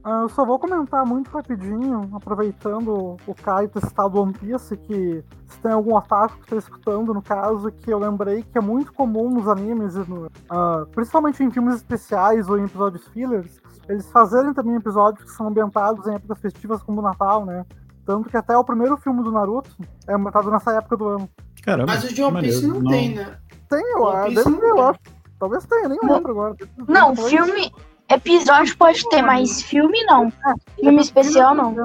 Ah, 0.09 0.21
Eu 0.23 0.29
só 0.29 0.43
vou 0.45 0.57
comentar 0.57 1.05
muito 1.05 1.29
rapidinho, 1.29 2.09
aproveitando 2.13 3.17
o 3.27 3.35
Caio 3.35 3.69
ter 3.69 3.85
citado 3.85 4.19
One 4.19 4.33
Piece, 4.33 4.75
que 4.77 5.23
se 5.47 5.59
tem 5.59 5.71
algum 5.71 5.95
otaku 5.95 6.35
que 6.37 6.41
está 6.43 6.55
escutando, 6.55 7.13
no 7.13 7.21
caso, 7.21 7.71
que 7.71 7.91
eu 7.91 7.99
lembrei 7.99 8.41
que 8.43 8.57
é 8.57 8.61
muito 8.61 8.91
comum 8.93 9.29
nos 9.29 9.47
animes, 9.47 9.95
e 9.95 9.99
no- 10.09 10.31
ah, 10.49 10.85
principalmente 10.93 11.43
em 11.43 11.51
filmes 11.51 11.75
especiais 11.75 12.49
ou 12.49 12.57
em 12.57 12.63
episódios 12.65 13.07
fillers, 13.09 13.59
eles 13.87 14.09
fazerem 14.11 14.53
também 14.53 14.75
episódios 14.75 15.23
que 15.23 15.31
são 15.31 15.47
ambientados 15.47 16.07
em 16.07 16.15
épocas 16.15 16.39
festivas 16.39 16.81
como 16.81 16.99
o 16.99 17.03
Natal, 17.03 17.45
né? 17.45 17.65
Tanto 18.05 18.29
que 18.29 18.37
até 18.37 18.57
o 18.57 18.63
primeiro 18.63 18.97
filme 18.97 19.21
do 19.23 19.31
Naruto 19.31 19.69
é 20.07 20.13
ambientado 20.15 20.49
nessa 20.49 20.71
época 20.73 20.97
do 20.97 21.07
ano. 21.07 21.29
Caramba. 21.63 21.93
Mas 21.93 22.03
o 22.03 22.13
de 22.13 22.23
One 22.23 22.41
Piece 22.41 22.65
maneiro. 22.65 22.83
não, 22.83 22.89
tem, 22.91 23.15
né? 23.15 23.37
Tem, 23.69 23.83
eu, 23.93 24.01
One 24.01 24.33
Piece 24.33 24.49
não 24.49 24.89
acho. 24.89 24.99
Talvez 25.39 25.65
tenha, 25.67 25.87
nem 25.89 25.99
lembro 26.03 26.31
agora. 26.31 26.55
Não, 26.87 27.15
Foi? 27.15 27.29
filme. 27.29 27.71
Episódio 28.09 28.75
pode 28.75 29.07
ter, 29.09 29.21
mas 29.21 29.61
filme 29.61 30.03
não. 30.05 30.31
Filme 30.79 31.01
especial 31.01 31.53
não. 31.53 31.75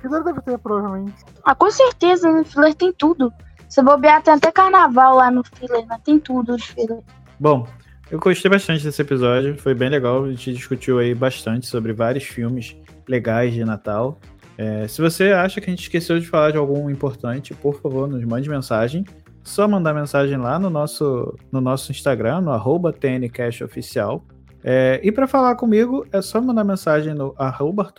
Filler 0.00 0.24
deve 0.24 0.40
ter, 0.42 0.58
provavelmente. 0.58 1.24
Ah, 1.44 1.54
com 1.54 1.70
certeza, 1.70 2.30
no 2.30 2.44
filler 2.44 2.74
tem 2.74 2.92
tudo. 2.92 3.32
Se 3.68 3.82
bobear, 3.82 4.22
tem 4.22 4.34
até 4.34 4.50
carnaval 4.50 5.16
lá 5.16 5.30
no 5.30 5.42
filler, 5.44 5.84
mas 5.86 6.00
tem 6.02 6.18
tudo 6.18 6.56
de 6.56 6.62
filler. 6.64 7.00
Bom, 7.38 7.66
eu 8.10 8.18
gostei 8.18 8.50
bastante 8.50 8.82
desse 8.82 9.02
episódio, 9.02 9.56
foi 9.58 9.74
bem 9.74 9.88
legal. 9.88 10.24
A 10.24 10.30
gente 10.30 10.52
discutiu 10.52 10.98
aí 10.98 11.14
bastante 11.14 11.66
sobre 11.66 11.92
vários 11.92 12.24
filmes 12.24 12.76
legais 13.06 13.52
de 13.52 13.64
Natal. 13.64 14.18
É, 14.56 14.88
se 14.88 15.00
você 15.00 15.32
acha 15.32 15.60
que 15.60 15.66
a 15.66 15.70
gente 15.70 15.82
esqueceu 15.82 16.18
de 16.18 16.26
falar 16.26 16.50
de 16.50 16.58
algum 16.58 16.90
importante, 16.90 17.54
por 17.54 17.80
favor, 17.80 18.08
nos 18.08 18.24
mande 18.24 18.48
mensagem. 18.48 19.04
Só 19.44 19.68
mandar 19.68 19.94
mensagem 19.94 20.36
lá 20.36 20.58
no 20.58 20.68
nosso, 20.68 21.36
no 21.52 21.60
nosso 21.60 21.92
Instagram, 21.92 22.40
no 22.40 22.50
arroba 22.50 22.92
TNCashOficial. 22.92 24.24
É, 24.70 25.00
e 25.02 25.10
para 25.10 25.26
falar 25.26 25.54
comigo, 25.54 26.06
é 26.12 26.20
só 26.20 26.42
mandar 26.42 26.62
mensagem 26.62 27.14
no 27.14 27.34
arroba 27.38 27.90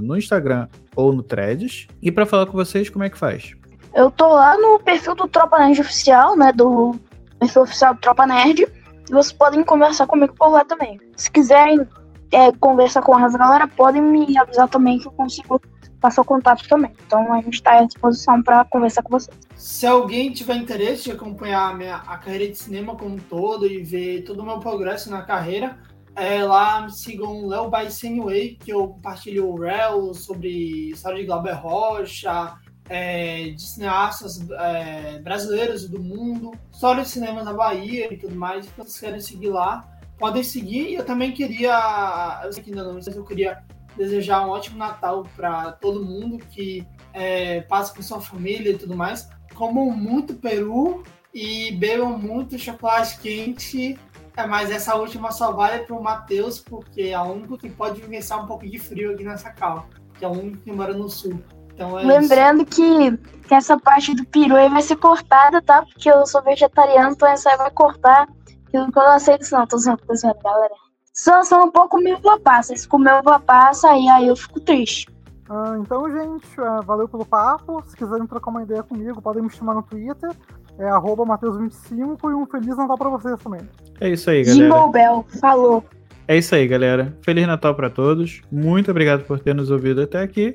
no 0.00 0.16
Instagram 0.16 0.66
ou 0.96 1.12
no 1.12 1.22
Threads. 1.22 1.86
E 2.00 2.10
para 2.10 2.24
falar 2.24 2.46
com 2.46 2.52
vocês, 2.52 2.88
como 2.88 3.04
é 3.04 3.10
que 3.10 3.18
faz? 3.18 3.52
Eu 3.94 4.10
tô 4.10 4.32
lá 4.32 4.56
no 4.56 4.78
perfil 4.78 5.14
do 5.14 5.28
Tropa 5.28 5.58
Nerd 5.58 5.78
Oficial, 5.82 6.34
né? 6.38 6.52
Do 6.52 6.94
perfil 7.38 7.60
oficial 7.60 7.92
do 7.92 8.00
Tropa 8.00 8.26
Nerd. 8.26 8.62
E 8.62 9.12
vocês 9.12 9.30
podem 9.30 9.62
conversar 9.62 10.06
comigo 10.06 10.32
por 10.38 10.48
lá 10.48 10.64
também. 10.64 10.98
Se 11.14 11.30
quiserem 11.30 11.86
é, 12.32 12.50
conversar 12.52 13.02
com 13.02 13.14
a 13.14 13.28
galera, 13.28 13.68
podem 13.68 14.00
me 14.00 14.38
avisar 14.38 14.70
também 14.70 14.98
que 14.98 15.06
eu 15.06 15.12
consigo 15.12 15.60
passar 16.00 16.22
o 16.22 16.24
contato 16.24 16.66
também. 16.68 16.92
Então 17.06 17.32
a 17.32 17.40
gente 17.40 17.62
tá 17.62 17.78
à 17.78 17.84
disposição 17.84 18.42
pra 18.42 18.64
conversar 18.64 19.02
com 19.02 19.10
vocês. 19.10 19.36
Se 19.56 19.86
alguém 19.86 20.32
tiver 20.32 20.56
interesse 20.56 21.04
de 21.04 21.12
acompanhar 21.12 21.70
a, 21.70 21.74
minha, 21.74 21.96
a 21.96 22.16
carreira 22.18 22.48
de 22.48 22.56
cinema 22.56 22.96
como 22.96 23.14
um 23.14 23.18
todo 23.18 23.66
e 23.66 23.82
ver 23.82 24.22
todo 24.22 24.40
o 24.40 24.46
meu 24.46 24.58
progresso 24.58 25.10
na 25.10 25.22
carreira, 25.22 25.78
é, 26.14 26.42
lá 26.42 26.88
sigam 26.88 27.46
Léo 27.46 27.70
by 27.70 28.56
que 28.58 28.72
eu 28.72 28.88
compartilho 28.88 29.48
o 29.48 30.14
sobre 30.14 30.90
história 30.90 31.20
de 31.20 31.26
Glauber 31.26 31.54
Rocha, 31.54 32.56
é, 32.88 33.50
de 33.50 33.62
cineastas 33.62 34.40
é, 34.50 35.20
brasileiros 35.20 35.88
do 35.88 36.02
mundo, 36.02 36.52
história 36.72 37.02
de 37.02 37.08
cinema 37.08 37.44
na 37.44 37.52
Bahia 37.52 38.12
e 38.12 38.16
tudo 38.16 38.34
mais. 38.34 38.66
Se 38.66 38.72
vocês 38.76 38.98
querem 38.98 39.20
seguir 39.20 39.50
lá, 39.50 39.88
podem 40.18 40.42
seguir. 40.42 40.88
E 40.88 40.94
eu 40.94 41.04
também 41.04 41.32
queria, 41.32 42.40
eu 42.44 42.52
sei 42.52 42.62
que 42.62 42.70
ainda 42.70 42.84
não, 42.84 42.94
mas 42.94 43.06
eu 43.06 43.24
queria 43.24 43.62
desejar 43.98 44.46
um 44.46 44.50
ótimo 44.50 44.78
Natal 44.78 45.26
para 45.36 45.72
todo 45.72 46.04
mundo 46.04 46.38
que 46.38 46.86
é, 47.12 47.60
passe 47.62 47.94
com 47.94 48.00
sua 48.02 48.20
família 48.20 48.70
e 48.70 48.78
tudo 48.78 48.96
mais. 48.96 49.28
Comam 49.54 49.90
muito 49.90 50.34
peru 50.34 51.02
e 51.34 51.72
bebam 51.72 52.16
muito 52.16 52.58
chocolate 52.58 53.18
quente. 53.18 53.98
É, 54.36 54.46
mas 54.46 54.70
essa 54.70 54.94
última 54.94 55.32
só 55.32 55.50
vale 55.50 55.80
para 55.80 55.96
o 55.96 56.02
Matheus, 56.02 56.60
porque 56.60 57.02
é 57.02 57.18
o 57.18 57.32
único 57.32 57.58
que 57.58 57.68
pode 57.68 58.00
vivenciar 58.00 58.42
um 58.42 58.46
pouco 58.46 58.64
de 58.66 58.78
frio 58.78 59.12
aqui 59.12 59.24
nessa 59.24 59.50
cal, 59.50 59.88
que 60.16 60.24
é 60.24 60.28
o 60.28 60.30
único 60.30 60.58
que 60.58 60.70
mora 60.70 60.94
no 60.94 61.08
sul. 61.08 61.42
Então 61.74 61.98
é 61.98 62.02
isso. 62.02 62.08
Lembrando 62.08 62.64
que, 62.64 63.16
que 63.48 63.54
essa 63.54 63.76
parte 63.76 64.14
do 64.14 64.24
peru 64.26 64.54
aí 64.54 64.68
vai 64.68 64.82
ser 64.82 64.96
cortada, 64.96 65.60
tá? 65.60 65.82
Porque 65.82 66.08
eu 66.08 66.24
sou 66.24 66.40
vegetariano, 66.40 67.10
então 67.10 67.28
essa 67.28 67.50
aí 67.50 67.56
vai 67.56 67.70
cortar. 67.72 68.28
Eu 68.72 68.86
não 68.86 69.06
aceito 69.08 69.42
isso, 69.42 69.56
não. 69.56 69.66
Tô 69.66 69.76
zoando, 69.76 70.02
tô 70.06 70.14
zoando, 70.14 70.38
galera. 70.40 70.74
Só, 71.18 71.42
só 71.42 71.58
não 71.58 71.72
pode 71.72 71.88
comer 71.88 72.14
uva 72.14 72.38
passa. 72.38 72.76
Se 72.76 72.86
comer 72.86 73.12
uva 73.18 73.40
passa, 73.40 73.90
aí, 73.90 74.08
aí 74.08 74.28
eu 74.28 74.36
fico 74.36 74.60
triste. 74.60 75.08
Ah, 75.50 75.76
então, 75.80 76.08
gente, 76.08 76.46
ah, 76.58 76.80
valeu 76.80 77.08
pelo 77.08 77.26
papo. 77.26 77.82
Se 77.88 77.96
quiserem 77.96 78.24
trocar 78.24 78.52
uma 78.52 78.62
ideia 78.62 78.84
comigo, 78.84 79.20
podem 79.20 79.42
me 79.42 79.50
chamar 79.50 79.74
no 79.74 79.82
Twitter. 79.82 80.30
É 80.78 80.88
arroba 80.88 81.24
Mateus25 81.24 82.18
e 82.22 82.34
um 82.34 82.46
Feliz 82.46 82.76
Natal 82.76 82.96
pra 82.96 83.08
vocês 83.08 83.36
também. 83.42 83.62
É 84.00 84.10
isso 84.10 84.30
aí, 84.30 84.44
galera. 84.44 84.64
Jingle 84.64 84.90
Bell, 84.92 85.26
falou. 85.40 85.84
É 86.28 86.36
isso 86.38 86.54
aí, 86.54 86.68
galera. 86.68 87.12
Feliz 87.22 87.48
Natal 87.48 87.74
para 87.74 87.90
todos. 87.90 88.40
Muito 88.48 88.92
obrigado 88.92 89.24
por 89.24 89.40
ter 89.40 89.56
nos 89.56 89.72
ouvido 89.72 90.02
até 90.02 90.22
aqui. 90.22 90.54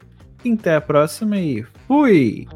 Até 0.49 0.77
a 0.77 0.81
próxima 0.81 1.37
e 1.37 1.63
fui! 1.87 2.47